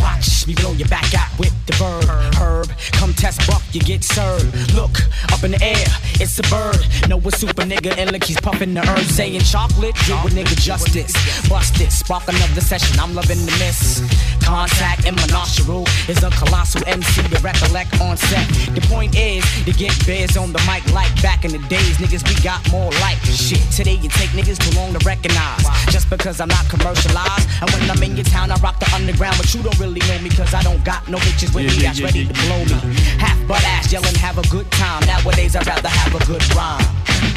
Watch 0.00 0.41
me 0.46 0.54
blow 0.54 0.72
your 0.72 0.88
back 0.88 1.14
out 1.14 1.28
with 1.38 1.52
the 1.66 1.72
verb. 1.74 2.04
Herb, 2.34 2.68
come 2.92 3.12
test 3.14 3.46
buck, 3.46 3.62
you 3.72 3.80
get 3.80 4.02
served. 4.02 4.74
Look 4.74 4.98
up 5.32 5.44
in 5.44 5.52
the 5.52 5.62
air, 5.62 5.86
it's 6.20 6.38
a 6.38 6.42
bird. 6.50 6.80
Know 7.08 7.18
a 7.18 7.30
super 7.30 7.62
nigga 7.62 7.96
and 7.98 8.10
look, 8.12 8.24
he's 8.24 8.40
puffing 8.40 8.74
the 8.74 8.80
herb, 8.80 9.06
saying 9.06 9.40
chocolate. 9.40 9.94
Do 10.06 10.14
a 10.14 10.30
nigga 10.30 10.56
justice. 10.56 11.12
Bust 11.48 11.80
it, 11.80 11.92
spark 11.92 12.26
another 12.28 12.60
session. 12.60 12.98
I'm 12.98 13.14
loving 13.14 13.38
the 13.38 13.52
miss. 13.62 14.02
Contact 14.42 15.06
and 15.06 15.16
my 15.16 15.26
nostril 15.26 15.86
is 16.08 16.22
a 16.24 16.30
colossal 16.30 16.82
MC 16.86 17.22
to 17.22 17.38
recollect 17.40 18.00
on 18.00 18.16
set. 18.16 18.46
The 18.74 18.80
point 18.90 19.14
is 19.16 19.44
to 19.64 19.72
get 19.72 19.94
bears 20.06 20.36
on 20.36 20.52
the 20.52 20.62
mic 20.66 20.82
like 20.92 21.10
back 21.22 21.44
in 21.44 21.52
the 21.52 21.62
days. 21.68 21.98
Niggas, 21.98 22.26
we 22.26 22.34
got 22.42 22.60
more 22.70 22.90
like 23.04 23.18
shit. 23.22 23.62
Today 23.70 23.94
you 24.02 24.08
take 24.08 24.30
niggas 24.30 24.58
too 24.58 24.76
long 24.76 24.92
to 24.92 25.00
recognize. 25.06 25.62
Just 25.90 26.10
because 26.10 26.40
I'm 26.40 26.48
not 26.48 26.68
commercialized. 26.68 27.48
And 27.60 27.70
when 27.70 27.90
I'm 27.90 28.02
in 28.02 28.16
your 28.16 28.24
town, 28.24 28.50
I 28.50 28.56
rock 28.56 28.78
the 28.80 28.90
underground, 28.94 29.36
but 29.38 29.52
you 29.54 29.62
don't 29.62 29.78
really 29.78 30.00
know 30.08 30.18
me 30.18 30.30
because 30.32 30.54
I 30.54 30.62
don't 30.62 30.82
got 30.84 31.06
no 31.08 31.18
bitches 31.18 31.54
with 31.54 31.64
Yeah, 31.64 31.70
me 31.70 31.76
yeah, 31.76 31.88
that's 31.88 32.00
yeah, 32.00 32.06
ready 32.06 32.26
to 32.26 32.34
blow 32.48 32.64
me. 32.64 32.94
Half 33.20 33.46
butt 33.46 33.64
ass 33.64 33.92
yelling, 33.92 34.14
have 34.16 34.38
a 34.38 34.46
good 34.48 34.70
time. 34.72 35.04
Nowadays, 35.06 35.54
I'd 35.54 35.66
rather 35.66 35.88
have 35.88 36.14
a 36.14 36.24
good 36.24 36.42
rhyme. 36.56 36.80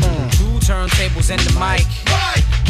Mm. 0.01 0.31
Two 0.37 0.55
turntables 0.65 1.29
and 1.29 1.41
the 1.41 1.53
mic. 1.59 1.85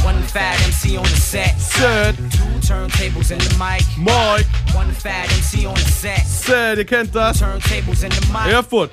One 0.04 0.22
fat 0.24 0.62
MC 0.66 0.98
on 0.98 1.04
the 1.04 1.10
set. 1.16 1.58
Set. 1.60 2.16
Two 2.16 2.60
turntables 2.62 3.32
and 3.32 3.42
the 3.42 3.58
mic. 3.58 3.82
Mike. 3.98 4.46
One 4.76 4.92
fat 4.92 5.32
MC 5.32 5.66
on 5.66 5.74
the 5.76 5.80
set. 5.82 6.26
Set, 6.26 6.78
ihr 6.78 6.86
kennt 6.86 7.12
das. 7.14 7.42
Turntables 7.42 8.04
in 8.04 8.10
the 8.10 8.26
mic. 8.32 8.54
Erfurt. 8.54 8.92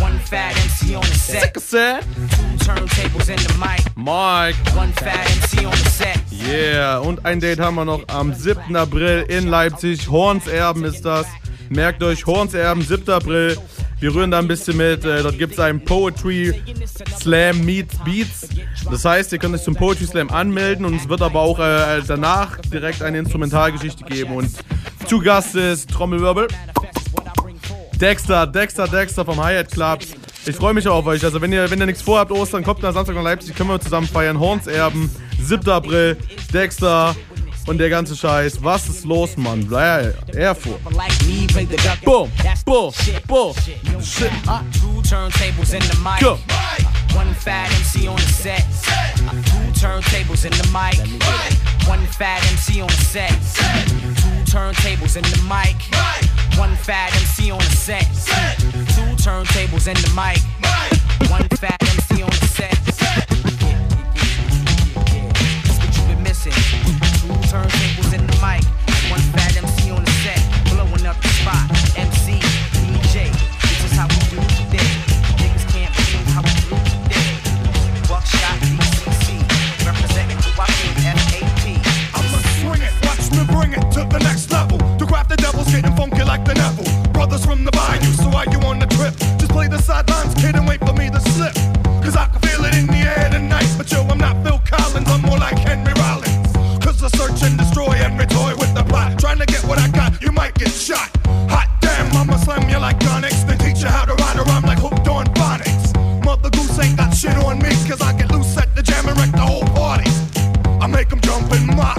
One 0.00 0.18
fat 0.18 0.56
MC 0.56 0.94
on 0.94 1.02
the 1.02 1.14
set. 1.14 1.58
Set. 1.60 2.02
Two 2.02 2.56
turntables 2.64 3.28
in 3.28 3.36
the 3.36 3.54
mic. 3.58 3.80
Mike. 3.96 4.56
One 4.76 4.92
fat 4.92 5.30
MC 5.30 5.64
on 5.64 5.72
the 5.72 5.90
set. 5.90 6.20
Yeah, 6.50 6.98
und 6.98 7.24
ein 7.24 7.38
Date 7.38 7.60
haben 7.60 7.76
wir 7.76 7.84
noch 7.84 8.02
am 8.08 8.34
7. 8.34 8.74
April 8.74 9.24
in 9.28 9.46
Leipzig. 9.46 10.08
Hornserben 10.10 10.84
ist 10.84 11.02
das. 11.02 11.26
Merkt 11.68 12.02
euch, 12.02 12.26
Hornserben, 12.26 12.82
7. 12.82 13.08
April. 13.08 13.56
Wir 14.00 14.14
rühren 14.14 14.32
da 14.32 14.40
ein 14.40 14.48
bisschen 14.48 14.76
mit. 14.76 15.04
Äh, 15.04 15.22
dort 15.22 15.38
gibt 15.38 15.52
es 15.52 15.60
einen 15.60 15.84
Poetry 15.84 16.60
Slam 17.20 17.64
Meets 17.64 17.96
Beats. 18.04 18.48
Das 18.90 19.04
heißt, 19.04 19.32
ihr 19.32 19.38
könnt 19.38 19.54
euch 19.54 19.62
zum 19.62 19.76
Poetry 19.76 20.06
Slam 20.06 20.30
anmelden 20.30 20.84
und 20.86 20.96
es 20.96 21.08
wird 21.08 21.22
aber 21.22 21.40
auch 21.40 21.60
äh, 21.60 22.02
danach 22.04 22.58
direkt 22.72 23.02
eine 23.02 23.18
Instrumentalgeschichte 23.18 24.04
geben. 24.04 24.34
Und 24.34 24.50
zu 25.06 25.20
Gast 25.20 25.54
ist 25.54 25.90
Trommelwirbel. 25.90 26.48
Dexter, 28.00 28.46
Dexter, 28.48 28.88
Dexter 28.88 29.24
vom 29.24 29.44
Hyatt 29.44 29.70
Club. 29.70 30.00
Ich 30.46 30.56
freue 30.56 30.74
mich 30.74 30.88
auf 30.88 31.06
euch. 31.06 31.22
Also 31.22 31.40
wenn 31.40 31.52
ihr, 31.52 31.70
wenn 31.70 31.78
ihr 31.78 31.86
nichts 31.86 32.02
vorhabt, 32.02 32.32
Ostern, 32.32 32.64
kommt 32.64 32.82
nach 32.82 32.94
Samstag 32.94 33.14
nach 33.14 33.22
Leipzig, 33.22 33.54
können 33.54 33.68
wir 33.68 33.78
zusammen 33.78 34.08
feiern. 34.08 34.40
Hornserben, 34.40 35.10
7. 35.42 35.68
April, 35.68 36.16
Dexter 36.52 37.14
und 37.66 37.78
der 37.78 37.90
ganze 37.90 38.16
Scheiß. 38.16 38.62
Was 38.62 38.88
ist 38.88 39.04
los, 39.04 39.36
Mann? 39.36 39.66
Bля, 39.66 40.12
Erfurt. 40.34 40.80
Boom, 42.04 42.30
boom, 42.64 42.92
boom. 43.26 43.54
Shit. 44.02 44.30
Two 44.72 45.02
turntables 45.02 45.72
in 45.74 45.80
the 45.80 45.96
mic. 46.02 46.20
Go. 46.20 46.38
One 47.14 47.34
fat 47.34 47.68
MC 47.72 48.08
on 48.08 48.16
the 48.16 48.22
set. 48.22 48.64
Two 49.44 49.72
turntables 49.80 50.44
in 50.44 50.52
the 50.52 50.66
mic. 50.72 50.96
One 51.88 52.06
fat 52.06 52.42
MC 52.52 52.80
on 52.80 52.88
the 52.88 53.04
set. 53.04 53.30
Two 53.30 54.44
turntables 54.50 55.16
and 55.16 55.26
the 55.26 55.42
mic. 55.48 55.76
One 56.58 56.76
fat 56.76 57.12
MC 57.14 57.50
on 57.50 57.58
the 57.58 57.76
set. 57.76 58.06
Two 58.94 59.16
turntables 59.22 59.86
and 59.88 59.98
the 59.98 60.10
mic. 60.14 60.40
One 61.30 61.48
fat 61.58 61.82
MC 61.82 62.22
on 62.22 62.30
the 62.30 62.46
set. 62.46 63.39
Turntables 67.50 68.14
in 68.14 68.24
the 68.30 68.36
mic. 68.38 68.62
One 69.10 69.18
fat 69.34 69.58
MC 69.58 69.90
on 69.90 70.04
the 70.04 70.10
set. 70.22 70.38
Blowing 70.70 71.04
up 71.04 71.18
the 71.18 71.28
spot. 71.42 71.66
MC, 71.98 72.38
DJ. 72.78 73.26
This 73.66 73.90
is 73.90 73.92
how 73.98 74.06
we 74.06 74.22
do 74.30 74.38
today. 74.54 74.90
Niggas 75.42 75.66
can't 75.74 75.90
believe 75.90 76.30
how 76.30 76.46
we 76.46 76.54
do 76.70 76.78
today. 76.94 77.30
Buckshot 78.06 78.54
DCC. 78.62 79.42
Representing 79.82 80.38
who 80.38 80.50
I 80.62 80.70
FAP. 81.02 81.66
I'ma 82.14 82.38
swing 82.62 82.82
it, 82.86 82.94
watch 83.02 83.26
me 83.34 83.42
bring 83.50 83.72
it 83.74 83.82
to 83.98 84.06
the 84.06 84.20
next 84.22 84.52
level. 84.52 84.78
To 84.98 85.04
grab 85.04 85.26
the 85.26 85.36
devil's 85.36 85.72
getting 85.74 85.96
funky 85.96 86.22
like 86.22 86.44
the 86.44 86.54
Neville. 86.54 86.86
Brothers 87.10 87.44
from 87.44 87.64
the 87.64 87.72
bayou, 87.72 88.12
so 88.14 88.30
are 88.30 88.46
you 88.46 88.60
on 88.62 88.78
the 88.78 88.86
trip? 88.86 89.16
Just 89.42 89.50
play 89.50 89.66
the 89.66 89.82
sidelines, 89.82 90.34
kid, 90.36 90.54
and 90.54 90.68
wait 90.68 90.78
for 90.86 90.92
me 90.92 91.10
to 91.10 91.20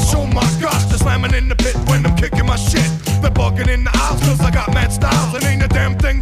mosh, 0.02 0.16
oh 0.16 0.26
my 0.28 0.42
gosh, 0.62 0.86
they're 0.86 0.98
slamming 0.98 1.34
in 1.34 1.50
the 1.50 1.56
pit 1.56 1.76
when 1.88 2.06
I'm 2.06 2.16
kicking 2.16 2.46
my 2.46 2.56
shit. 2.56 2.90
They're 3.22 3.32
bugging 3.32 3.70
in 3.70 3.84
the 3.84 3.92
aisles 3.94 4.22
cause 4.22 4.42
I 4.42 4.52
got 4.52 4.74
mad 4.74 4.92
styles. 4.92 5.34
And 5.36 5.44
ain't 5.44 5.64
a 5.64 5.68
damn 5.68 5.98
thing 5.98 6.21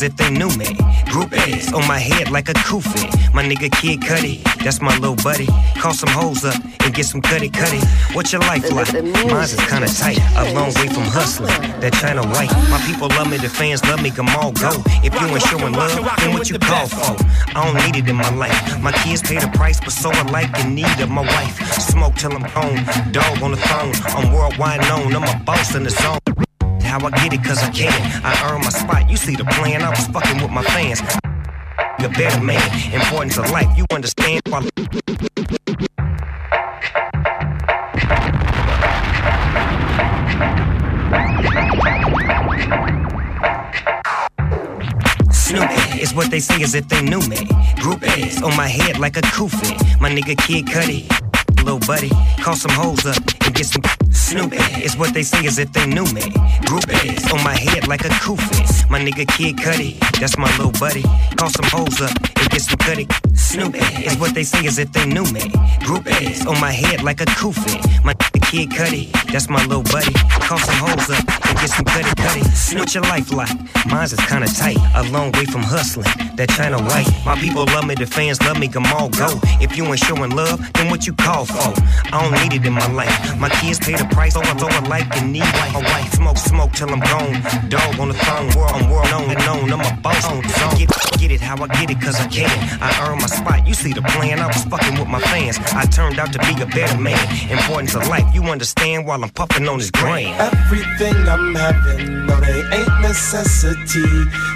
as 0.00 0.02
if 0.02 0.16
they 0.16 0.30
knew 0.30 0.48
me. 0.56 0.66
Group 1.12 1.32
A's 1.32 1.72
on 1.72 1.86
my 1.86 1.98
head 1.98 2.30
like 2.30 2.48
a 2.48 2.54
kufi. 2.54 3.04
My 3.34 3.42
nigga 3.42 3.70
Kid 3.80 4.00
Cudi, 4.00 4.42
that's 4.64 4.80
my 4.80 4.94
little 4.98 5.16
buddy. 5.16 5.46
Call 5.76 5.92
some 5.92 6.08
hoes 6.08 6.44
up 6.44 6.56
and 6.84 6.94
get 6.94 7.04
some 7.06 7.20
cutty 7.20 7.48
cutty. 7.48 7.80
What's 8.14 8.32
your 8.32 8.40
life 8.40 8.64
like? 8.72 8.92
Mine's 8.94 9.52
is 9.52 9.60
kinda 9.68 9.88
tight, 9.88 10.18
a 10.36 10.54
long 10.54 10.72
way 10.78 10.88
from 10.88 11.04
hustling. 11.16 11.52
That 11.80 11.92
China 12.00 12.22
white. 12.22 12.52
My 12.70 12.80
people 12.86 13.08
love 13.08 13.28
me, 13.30 13.36
the 13.36 13.48
fans 13.48 13.84
love 13.84 14.02
me, 14.02 14.10
come 14.10 14.28
all 14.40 14.52
go. 14.52 14.72
If 15.04 15.12
you 15.20 15.26
ain't 15.26 15.42
showing 15.42 15.72
love, 15.72 15.94
then 16.18 16.32
what 16.32 16.48
you 16.48 16.58
call 16.58 16.86
for? 16.86 17.16
I 17.54 17.64
don't 17.64 17.76
need 17.84 17.96
it 17.96 18.08
in 18.08 18.16
my 18.16 18.30
life. 18.30 18.58
My 18.80 18.92
kids 18.92 19.22
pay 19.22 19.38
the 19.38 19.48
price, 19.48 19.80
but 19.80 19.92
so 19.92 20.10
alike 20.22 20.50
in 20.60 20.74
need 20.74 20.98
of 21.00 21.10
my 21.10 21.22
wife. 21.22 21.54
Smoke 21.92 22.14
till 22.14 22.32
I'm 22.32 22.46
gone, 22.54 23.12
dog 23.12 23.42
on 23.42 23.50
the 23.50 23.62
phone. 23.68 23.92
I'm 24.16 24.32
worldwide 24.32 24.80
known, 24.88 25.14
I'm 25.14 25.24
a 25.24 25.44
boss 25.44 25.74
in 25.74 25.82
the 25.82 25.90
zone. 25.90 26.29
How 26.90 26.98
I 27.06 27.10
get 27.22 27.32
it, 27.32 27.44
cause 27.44 27.62
I 27.62 27.70
can. 27.70 27.92
I 28.24 28.50
earn 28.50 28.62
my 28.62 28.70
spot. 28.70 29.08
You 29.08 29.16
see 29.16 29.36
the 29.36 29.44
plan, 29.44 29.80
I 29.80 29.90
was 29.90 30.08
fucking 30.08 30.42
with 30.42 30.50
my 30.50 30.64
fans. 30.64 31.00
A 32.00 32.08
better 32.08 32.42
man, 32.42 32.60
importance 32.92 33.38
of 33.38 33.48
life, 33.52 33.68
you 33.78 33.86
understand? 33.92 34.40
Is 46.00 46.12
what 46.12 46.28
they 46.32 46.40
say 46.40 46.60
as 46.64 46.74
if 46.74 46.88
they 46.88 47.02
knew 47.02 47.20
me. 47.28 47.46
Group 47.76 48.02
A's 48.02 48.42
on 48.42 48.56
my 48.56 48.66
head 48.66 48.98
like 48.98 49.16
a 49.16 49.20
kufi. 49.20 50.00
My 50.00 50.10
nigga 50.10 50.36
Kid 50.36 50.66
Cudi, 50.66 51.08
little 51.62 51.78
buddy, 51.86 52.10
call 52.42 52.56
some 52.56 52.72
hoes 52.72 53.06
up 53.06 53.22
and 53.46 53.54
get 53.54 53.66
some. 53.66 53.99
Snoopy 54.30 54.58
is 54.84 54.96
what 54.96 55.12
they 55.12 55.24
say 55.24 55.44
as 55.44 55.58
if 55.58 55.72
they 55.72 55.84
knew 55.86 56.04
me. 56.14 56.22
Group 56.64 56.88
A's 57.02 57.32
on 57.32 57.42
my 57.42 57.52
head 57.52 57.88
like 57.88 58.04
a 58.04 58.10
kufi. 58.22 58.88
My 58.88 59.00
nigga 59.00 59.26
Kid 59.26 59.56
Cudi, 59.56 59.98
that's 60.20 60.38
my 60.38 60.48
little 60.56 60.70
buddy, 60.78 61.02
call 61.36 61.50
some 61.50 61.66
hoes 61.66 62.00
up 62.00 62.16
and 62.38 62.48
get 62.50 62.62
some 62.62 62.78
cutty. 62.78 63.08
Snoopy 63.34 63.80
is 64.06 64.16
what 64.18 64.32
they 64.32 64.44
say 64.44 64.64
as 64.68 64.78
if 64.78 64.92
they 64.92 65.04
knew 65.04 65.24
me. 65.32 65.50
Group 65.80 66.06
A's 66.06 66.46
on 66.46 66.60
my 66.60 66.70
head 66.70 67.02
like 67.02 67.20
a 67.20 67.24
kufi. 67.24 67.74
My 68.04 68.14
nigga 68.14 68.40
Kid 68.50 68.70
Cudi, 68.70 69.10
that's 69.32 69.48
my 69.48 69.64
little 69.66 69.82
buddy, 69.82 70.12
call 70.46 70.58
some 70.58 70.76
hoes 70.76 71.10
up 71.10 71.24
and 71.48 71.58
get 71.58 71.70
some 71.70 71.84
cutty 71.84 72.14
cutty. 72.14 72.42
What's 72.78 72.94
your 72.94 73.02
life 73.04 73.32
like? 73.32 73.50
Mine's 73.86 74.12
is 74.12 74.20
kinda 74.26 74.46
tight, 74.46 74.78
a 74.94 75.02
long 75.10 75.32
way 75.32 75.44
from 75.44 75.62
hustling. 75.62 76.06
That 76.36 76.50
China 76.50 76.78
white, 76.78 77.10
my 77.26 77.34
people 77.36 77.64
love 77.66 77.86
me, 77.86 77.94
the 77.96 78.06
fans 78.06 78.40
love 78.42 78.58
me, 78.58 78.68
come 78.68 78.86
all 78.86 79.08
go. 79.08 79.40
If 79.60 79.76
you 79.76 79.84
ain't 79.86 79.98
showing 79.98 80.30
love, 80.30 80.58
then 80.74 80.88
what 80.88 81.06
you 81.06 81.14
call 81.14 81.46
for? 81.46 81.74
I 82.12 82.22
don't 82.22 82.32
need 82.42 82.54
it 82.54 82.64
in 82.64 82.72
my 82.72 82.86
life. 82.92 83.38
My 83.38 83.48
kids 83.48 83.78
pay 83.78 83.94
the 83.94 84.04
price, 84.04 84.19
so 84.28 84.40
I 84.40 84.56
so 84.56 84.68
I 84.68 84.80
like 84.88 85.16
and 85.16 85.32
need 85.32 85.42
a 85.42 85.80
wife. 85.80 86.12
Smoke, 86.12 86.36
smoke 86.36 86.72
till 86.72 86.90
I'm 86.90 87.00
gone. 87.00 87.40
Dog 87.70 87.98
on 87.98 88.08
the 88.08 88.14
phone, 88.14 88.48
world, 88.56 88.72
I'm 88.74 88.90
world 88.90 89.10
known 89.10 89.30
known. 89.46 89.72
I'm 89.72 89.80
a 89.80 90.00
boss 90.00 90.24
on 90.28 90.42
zone. 90.42 90.76
Get, 90.76 90.90
get 91.18 91.30
it 91.30 91.40
how 91.40 91.56
I 91.62 91.68
get 91.68 91.90
it, 91.90 92.00
cause 92.00 92.20
I 92.20 92.26
can. 92.28 92.50
I 92.82 92.90
earn 93.06 93.18
my 93.18 93.26
spot. 93.26 93.66
You 93.66 93.74
see 93.74 93.92
the 93.92 94.02
plan, 94.02 94.40
I 94.40 94.46
was 94.46 94.64
fucking 94.64 94.98
with 94.98 95.08
my 95.08 95.20
fans. 95.20 95.58
I 95.74 95.86
turned 95.86 96.18
out 96.18 96.32
to 96.32 96.38
be 96.40 96.60
a 96.60 96.66
better 96.66 96.98
man. 96.98 97.20
Importance 97.50 97.94
of 97.94 98.06
life, 98.08 98.26
you 98.34 98.42
understand 98.44 99.06
while 99.06 99.22
I'm 99.22 99.30
puffing 99.30 99.68
on 99.68 99.78
this 99.78 99.90
grain. 99.90 100.34
Everything 100.38 101.16
I'm 101.28 101.54
having, 101.54 102.26
no, 102.26 102.40
they 102.40 102.60
ain't 102.76 103.00
necessity. 103.00 104.08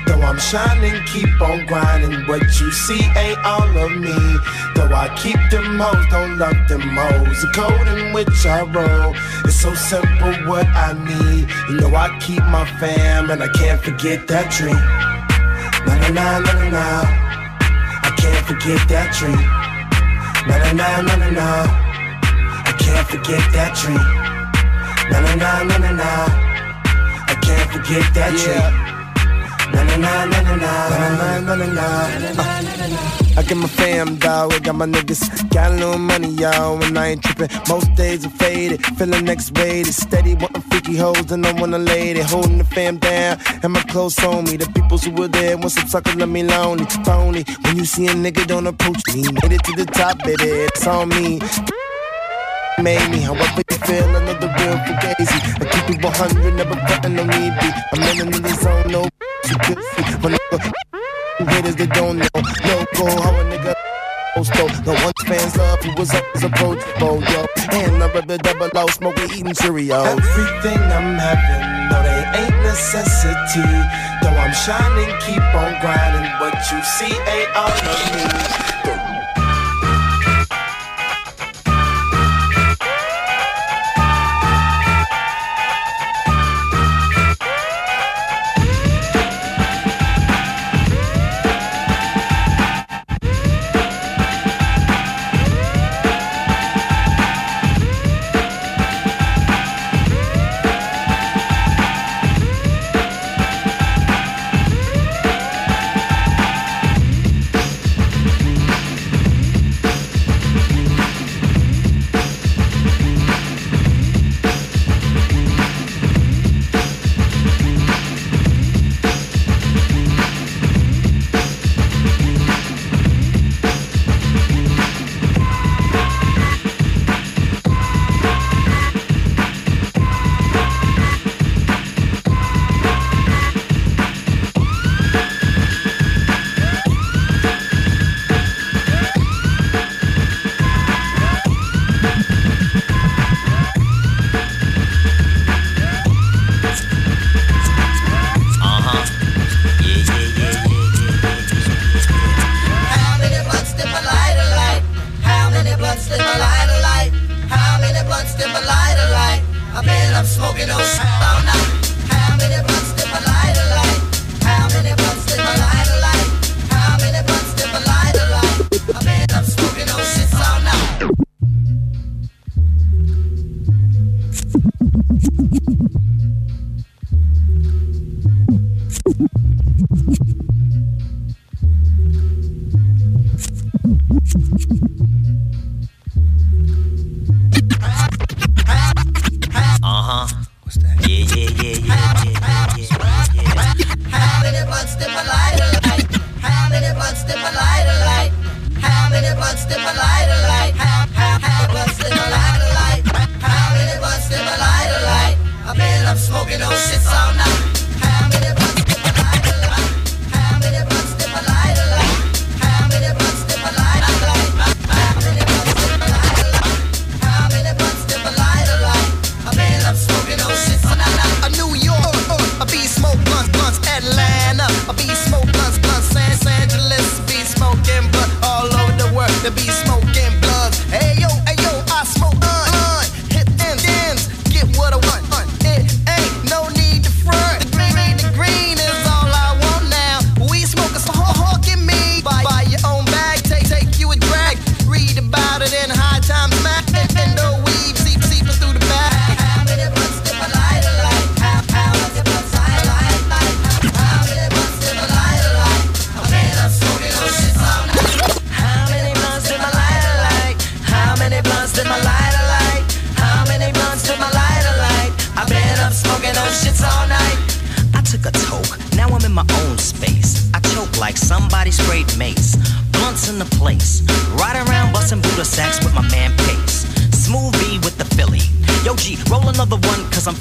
Though 0.06 0.20
I'm 0.20 0.38
shining, 0.38 1.02
keep 1.06 1.40
on 1.40 1.66
grinding. 1.66 2.26
What 2.26 2.42
you 2.60 2.70
see 2.72 3.02
ain't 3.16 3.38
all 3.44 3.76
of 3.76 3.92
me. 3.96 4.18
Though 4.74 4.92
I 4.92 5.14
keep 5.16 5.38
them 5.50 5.78
hoes, 5.78 6.06
don't 6.10 6.38
love 6.38 6.60
them 6.68 6.82
hoes. 6.82 7.42
The 7.42 7.48
code 7.54 7.88
in 7.88 8.12
which 8.12 8.46
I 8.46 8.62
roll 8.62 9.14
is 9.54 9.60
so 9.60 9.74
simple 9.74 10.34
what 10.48 10.66
I 10.66 10.92
need. 11.08 11.48
You 11.68 11.80
know 11.80 11.94
I 11.94 12.08
keep 12.20 12.42
my 12.44 12.64
fam 12.78 13.30
and 13.30 13.42
I 13.42 13.48
can't 13.48 13.80
forget 13.80 14.26
that 14.28 14.50
tree. 14.50 14.78
Na 15.86 15.94
na 16.02 16.08
na 16.14 16.52
na 16.60 16.68
na. 16.76 16.84
I 18.08 18.10
can't 18.20 18.46
forget 18.46 18.80
that 18.88 19.08
tree. 19.16 19.42
Na 20.48 20.54
na 20.62 20.70
na 20.80 20.88
na 21.06 21.14
na 21.22 21.30
na. 21.38 21.48
I 22.70 22.72
can't 22.82 23.06
forget 23.08 23.44
that 23.56 23.72
tree. 23.80 24.02
Na 25.10 25.18
na 25.24 25.34
na 25.42 25.50
na 25.68 25.76
na 25.84 25.90
na. 26.00 26.10
I 27.32 27.34
can't 27.44 27.68
forget 27.72 28.06
that 28.14 28.32
tree. 28.40 28.54
Na 28.54 28.93
na 29.74 29.96
na 29.96 30.24
na 30.24 30.40
na 30.42 30.56
na 30.56 31.40
na 31.40 31.40
na 31.40 31.54
na 31.54 31.66
na. 31.74 32.44
I 33.36 33.42
get 33.42 33.56
my 33.56 33.66
fam, 33.66 34.16
dog. 34.16 34.52
I 34.52 34.58
got 34.60 34.76
my 34.76 34.86
niggas. 34.86 35.50
Got 35.50 35.72
a 35.72 35.74
little 35.74 35.98
money, 35.98 36.28
y'all, 36.28 36.80
and 36.84 36.96
I 36.96 37.08
ain't 37.08 37.22
trippin'. 37.22 37.48
Most 37.68 37.92
days 37.96 38.24
are 38.24 38.30
faded, 38.30 38.86
feeling 38.96 39.24
next 39.24 39.58
weighted. 39.58 39.92
Steady, 39.92 40.34
wanting 40.34 40.62
freaky 40.62 40.96
hoes, 40.96 41.32
and 41.32 41.44
I 41.44 41.52
want 41.52 41.74
a 41.74 41.78
lady. 41.78 42.20
Holding 42.20 42.58
the 42.58 42.64
fam 42.64 42.98
down, 42.98 43.38
and 43.64 43.72
my 43.72 43.82
clothes 43.82 44.22
on 44.22 44.44
me. 44.44 44.56
The 44.56 44.66
peoples 44.66 45.04
who 45.04 45.10
were 45.10 45.26
there 45.26 45.56
want 45.56 45.72
some 45.72 45.88
suckers, 45.88 46.14
let 46.14 46.28
me 46.28 46.44
lonely. 46.44 46.84
Phony, 47.04 47.44
when 47.62 47.76
you 47.76 47.84
see 47.84 48.06
a 48.06 48.14
nigga, 48.14 48.46
don't 48.46 48.68
approach 48.68 49.02
me. 49.12 49.22
Made 49.22 49.52
it 49.52 49.64
to 49.64 49.72
the 49.72 49.86
top, 49.86 50.18
baby, 50.18 50.44
it's 50.44 50.86
on 50.86 51.08
me. 51.08 51.40
Made 52.82 53.08
me, 53.10 53.20
however 53.20 53.62
you 53.70 53.76
feel, 53.78 54.16
another 54.16 54.48
real 54.58 54.76
fugazi. 54.84 55.38
I 55.60 55.64
keep 55.70 55.96
it 55.96 56.04
100, 56.04 56.54
never 56.54 56.74
frontin' 56.74 57.14
no 57.14 57.24
need 57.24 57.52
be. 57.60 57.68
I'm 57.92 58.02
in 58.02 58.28
another 58.28 58.54
zone, 58.54 58.90
no 58.90 59.08
you 59.48 59.56
could 59.58 59.82
see. 59.94 60.02
When 60.22 61.48
haters 61.48 61.76
they 61.76 61.86
don't 61.86 62.18
know, 62.18 62.28
no 62.34 62.84
go, 62.96 63.06
how 63.22 63.40
a 63.40 63.44
nigga. 63.44 63.74
Stole. 64.42 64.68
The 64.84 64.92
one 64.92 65.12
fans 65.26 65.56
love 65.56 65.80
who 65.82 65.94
was 65.94 66.12
as 66.12 66.42
approachable, 66.42 67.22
yo. 67.22 67.46
And 67.70 68.02
I 68.02 68.12
rub 68.12 68.26
the 68.26 68.36
double 68.38 68.68
O, 68.74 68.86
smoking, 68.88 69.30
eating 69.30 69.54
Cheerios. 69.54 70.04
Everything 70.04 70.80
I'm 70.92 71.16
having, 71.16 71.88
no, 71.88 72.02
they 72.02 72.42
ain't 72.42 72.62
necessity. 72.62 73.62
Though 74.20 74.36
I'm 74.36 74.52
shining, 74.52 75.14
keep 75.24 75.42
on 75.54 75.80
grinding. 75.80 76.28
What 76.40 76.54
you 76.70 76.82
see 76.82 77.14
ain't 77.14 77.56
all 77.56 77.70
of 77.70 78.84
me. 78.84 78.93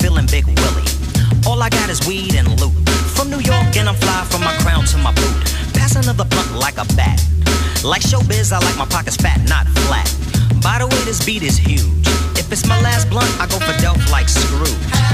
feeling 0.04 0.26
big 0.26 0.46
willy. 0.46 0.84
All 1.48 1.64
I 1.64 1.70
got 1.70 1.90
is 1.90 2.06
weed 2.06 2.36
and 2.36 2.48
loot. 2.60 2.76
From 3.16 3.30
New 3.30 3.40
York 3.40 3.72
and 3.80 3.88
I'm 3.88 3.96
fly 3.96 4.26
from 4.30 4.42
my 4.42 4.54
crown 4.60 4.84
to 4.92 4.98
my 4.98 5.14
boot. 5.14 5.40
Pass 5.74 5.96
another 5.96 6.26
blunt 6.26 6.52
like 6.60 6.78
a 6.78 6.86
bat. 7.00 7.24
Like 7.86 8.02
showbiz, 8.02 8.52
I 8.52 8.60
like 8.60 8.78
my 8.78 8.86
pockets 8.86 9.16
fat, 9.16 9.40
not 9.48 9.66
flat. 9.88 10.08
By 10.62 10.80
the 10.80 10.88
way, 10.88 11.02
this 11.06 11.24
beat 11.26 11.42
is 11.42 11.58
huge. 11.58 12.06
If 12.36 12.52
it's 12.52 12.68
my 12.68 12.80
last 12.82 13.10
blunt, 13.10 13.32
I 13.40 13.48
go 13.48 13.58
for 13.60 13.76
Delph 13.80 14.12
like 14.12 14.28
Scrooge. 14.28 15.13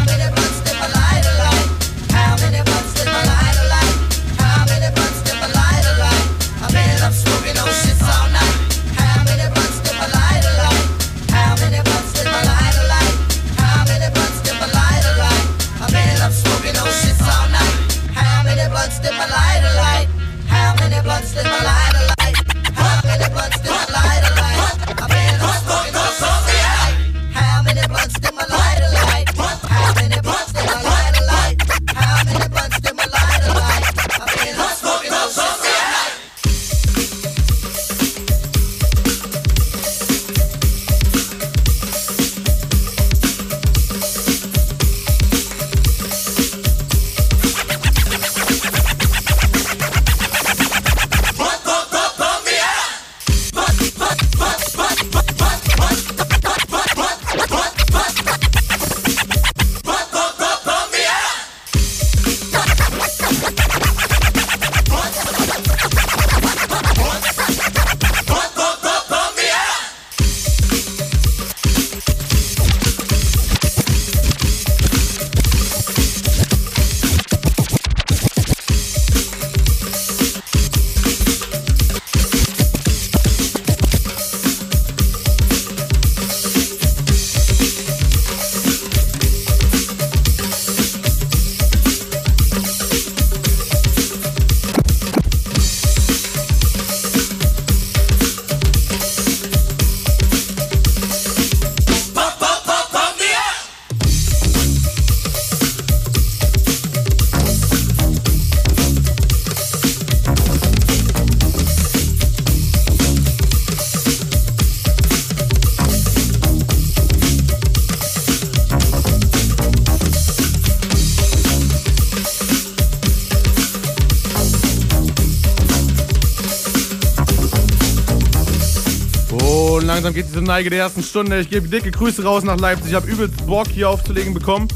Neige 130.50 130.72
der 130.72 130.80
ersten 130.80 131.04
Stunde. 131.04 131.41
Ich 131.41 131.50
gebe 131.52 131.68
dicke 131.68 131.91
Grüße 131.91 132.24
raus 132.24 132.43
nach 132.43 132.58
Leipzig. 132.58 132.88
Ich 132.89 132.95
habe 132.95 133.06
übel 133.06 133.28
Bock 133.45 133.68
hier 133.68 133.88
aufzulegen 133.88 134.34
bekommen. 134.34 134.68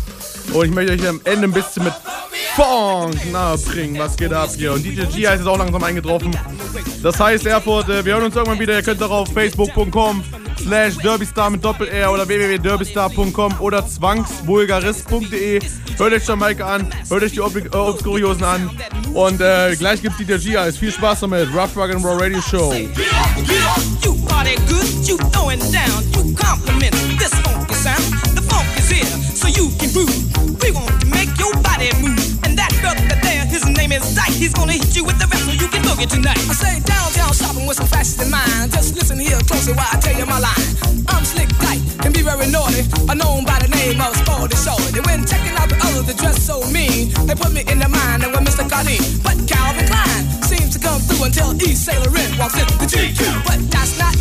Und 0.53 0.65
ich 0.65 0.71
möchte 0.71 0.93
euch 0.93 1.07
am 1.07 1.19
Ende 1.23 1.47
ein 1.47 1.51
bisschen 1.51 1.85
mit 1.85 1.93
Funk 2.55 3.31
nahebringen. 3.31 3.97
Was 3.97 4.15
geht 4.15 4.31
ab 4.33 4.51
hier? 4.55 4.73
Und 4.73 4.85
DJ 4.85 5.01
G 5.05 5.05
ist 5.05 5.17
jetzt 5.17 5.47
auch 5.47 5.57
langsam 5.57 5.83
eingetroffen. 5.83 6.37
Das 7.01 7.19
heißt, 7.19 7.47
Erfurt, 7.47 7.87
wir 7.87 8.03
hören 8.03 8.25
uns 8.25 8.35
irgendwann 8.35 8.59
wieder. 8.59 8.75
Ihr 8.75 8.83
könnt 8.83 9.01
auch 9.01 9.09
auf 9.09 9.33
facebook.com 9.33 10.23
slash 10.61 10.95
derbystar 10.97 11.49
mit 11.49 11.65
Doppel-R 11.65 12.11
oder 12.11 12.27
www.derbystar.com 12.27 13.59
oder 13.59 13.87
zwangsvulgarist.de. 13.87 15.59
Hört 15.97 16.13
euch 16.13 16.27
Jamaika 16.27 16.75
an, 16.75 16.87
hört 17.09 17.23
euch 17.23 17.31
die 17.31 17.41
Ob 17.41 17.55
äh, 17.55 17.75
Obskuriosen 17.75 18.43
an. 18.43 18.69
Und 19.11 19.41
äh, 19.41 19.75
gleich 19.75 20.03
gibt's 20.03 20.19
DJ 20.19 20.35
G. 20.35 20.71
Viel 20.71 20.91
Spaß 20.91 21.21
damit. 21.21 21.47
Rough 21.51 21.75
Rock 21.75 21.95
and 21.95 22.05
Raw 22.05 22.15
Radio 22.21 22.41
Show. 22.41 22.71
party 24.43 24.59
goods 24.67 25.07
you 25.07 25.17
throwing 25.31 25.59
down. 25.71 26.03
You 26.11 26.35
compliment 26.35 26.93
this 27.15 27.33
funky 27.43 27.75
sound. 27.75 28.03
The 28.35 28.43
funk 28.43 28.67
is 28.77 28.89
here, 28.91 29.13
so 29.39 29.47
you 29.47 29.71
can 29.79 29.89
groove. 29.95 30.11
We 30.59 30.71
want 30.71 30.99
to 30.99 31.07
make 31.07 31.31
your 31.39 31.53
body 31.63 31.89
move. 32.03 32.19
And 32.43 32.57
that 32.59 32.71
duck 32.83 32.99
that 33.07 33.23
there, 33.23 33.45
his 33.47 33.63
name 33.65 33.91
is 33.91 34.03
Dyke. 34.15 34.35
He's 34.35 34.53
gonna 34.53 34.73
hit 34.73 34.95
you 34.95 35.03
with 35.05 35.17
the 35.19 35.27
rap 35.31 35.39
so 35.47 35.51
you 35.55 35.67
can 35.71 35.81
boogie 35.83 36.09
tonight. 36.09 36.39
I 36.51 36.55
say 36.59 36.73
downtown 36.83 37.31
shopping 37.33 37.65
with 37.67 37.77
some 37.77 37.87
fashions 37.87 38.19
in 38.19 38.29
mind. 38.31 38.71
Just 38.71 38.95
listen 38.95 39.19
here 39.19 39.39
closely 39.47 39.73
while 39.73 39.87
I 39.91 39.97
tell 39.99 40.15
you 40.17 40.25
my 40.25 40.39
line. 40.39 40.67
I'm 41.07 41.23
slick 41.23 41.49
Dyke, 41.63 41.83
can 42.03 42.11
be 42.11 42.21
very 42.21 42.47
naughty. 42.51 42.83
I'm 43.07 43.17
known 43.17 43.45
by 43.45 43.59
the 43.63 43.71
name 43.71 44.01
of 44.03 44.11
Spaldy 44.19 44.59
Shorty. 44.59 44.99
When 45.07 45.23
checking 45.23 45.55
out 45.55 45.69
the 45.71 45.79
others, 45.87 46.03
they 46.03 46.15
dress 46.19 46.43
so 46.43 46.59
mean. 46.67 47.15
They 47.27 47.35
put 47.35 47.51
me 47.55 47.63
in 47.71 47.79
the 47.79 47.87
mind 47.87 48.27
of 48.27 48.35
with 48.35 48.43
Mr. 48.43 48.67
Colleen. 48.67 49.03
But 49.23 49.39
Calvin 49.47 49.87
Klein 49.87 50.23
seems 50.43 50.75
to 50.75 50.79
come 50.79 50.99
through 50.99 51.31
until 51.31 51.55
East 51.63 51.85
Sailor 51.87 52.11
Red 52.11 52.35
walks 52.37 52.59
in 52.59 52.67
the 52.75 52.87
GQ. 52.91 53.23
But 53.47 53.59
that's 53.71 53.97
not 53.99 54.12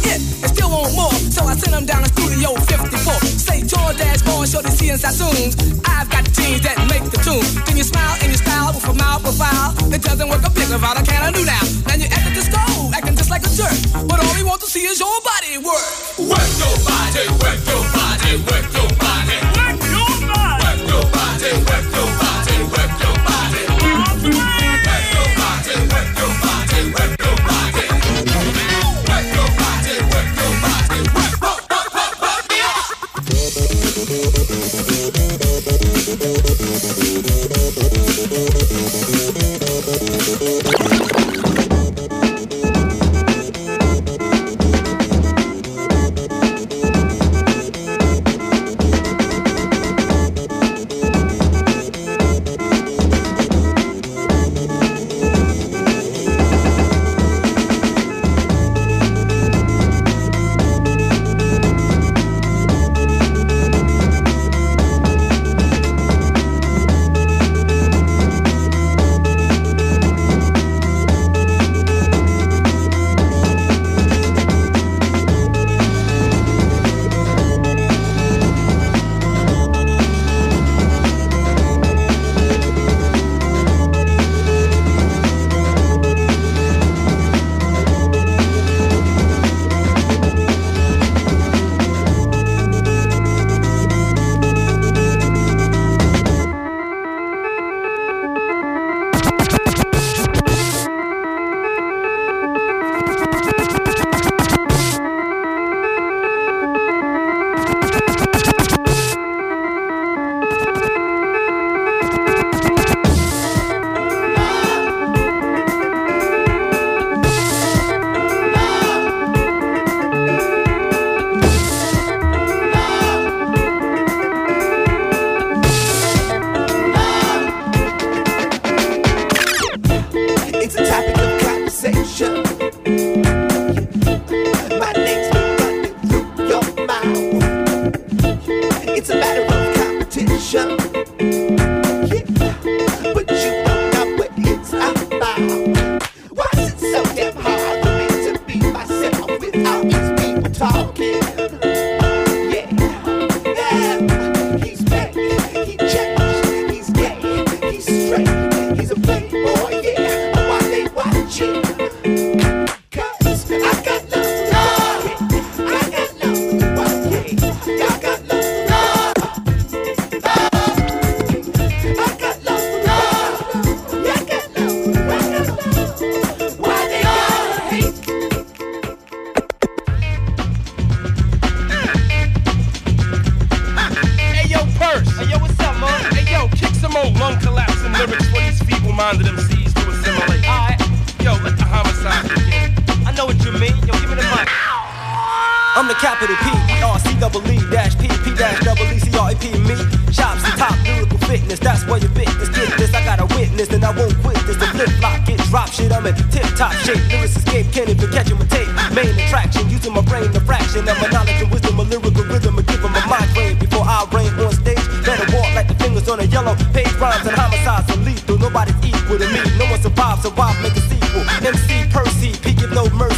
I 1.53 1.55
send 1.55 1.75
them 1.75 1.85
down 1.85 2.03
to 2.03 2.09
Studio 2.09 2.55
54. 2.55 3.13
Say 3.37 3.61
Jordan's 3.61 4.23
boy, 4.23 4.47
show 4.47 4.63
the 4.63 4.71
see 4.71 4.89
in 4.89 4.97
Sassoons. 4.97 5.55
I've 5.85 6.09
got 6.09 6.25
the 6.25 6.31
teams 6.31 6.63
that 6.63 6.79
make 6.89 7.05
the 7.11 7.19
tune. 7.21 7.62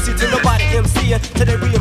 MC 0.04 0.18
till 0.18 0.30
nobody 0.30 0.64
MC 0.64 1.12
it. 1.14 1.22
Till 1.34 1.46
they 1.46 1.56
realize 1.56 1.73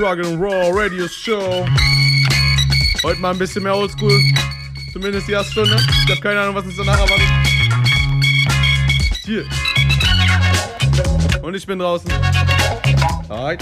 Rugged 0.00 0.24
and 0.24 0.40
Raw 0.40 0.70
Radio 0.70 1.06
Show. 1.06 1.66
Heute 3.02 3.20
mal 3.20 3.32
ein 3.32 3.38
bisschen 3.38 3.62
mehr 3.62 3.76
Oldschool. 3.76 4.18
Zumindest 4.94 5.28
die 5.28 5.32
erste 5.32 5.52
Stunde. 5.52 5.76
Ich 5.76 6.10
habe 6.10 6.20
keine 6.22 6.40
Ahnung, 6.40 6.54
was 6.54 6.64
uns 6.64 6.76
danach 6.76 6.98
erwartet. 6.98 7.26
Hier. 9.26 9.44
Und 11.42 11.54
ich 11.54 11.66
bin 11.66 11.78
draußen. 11.78 12.10
Hi. 13.28 13.58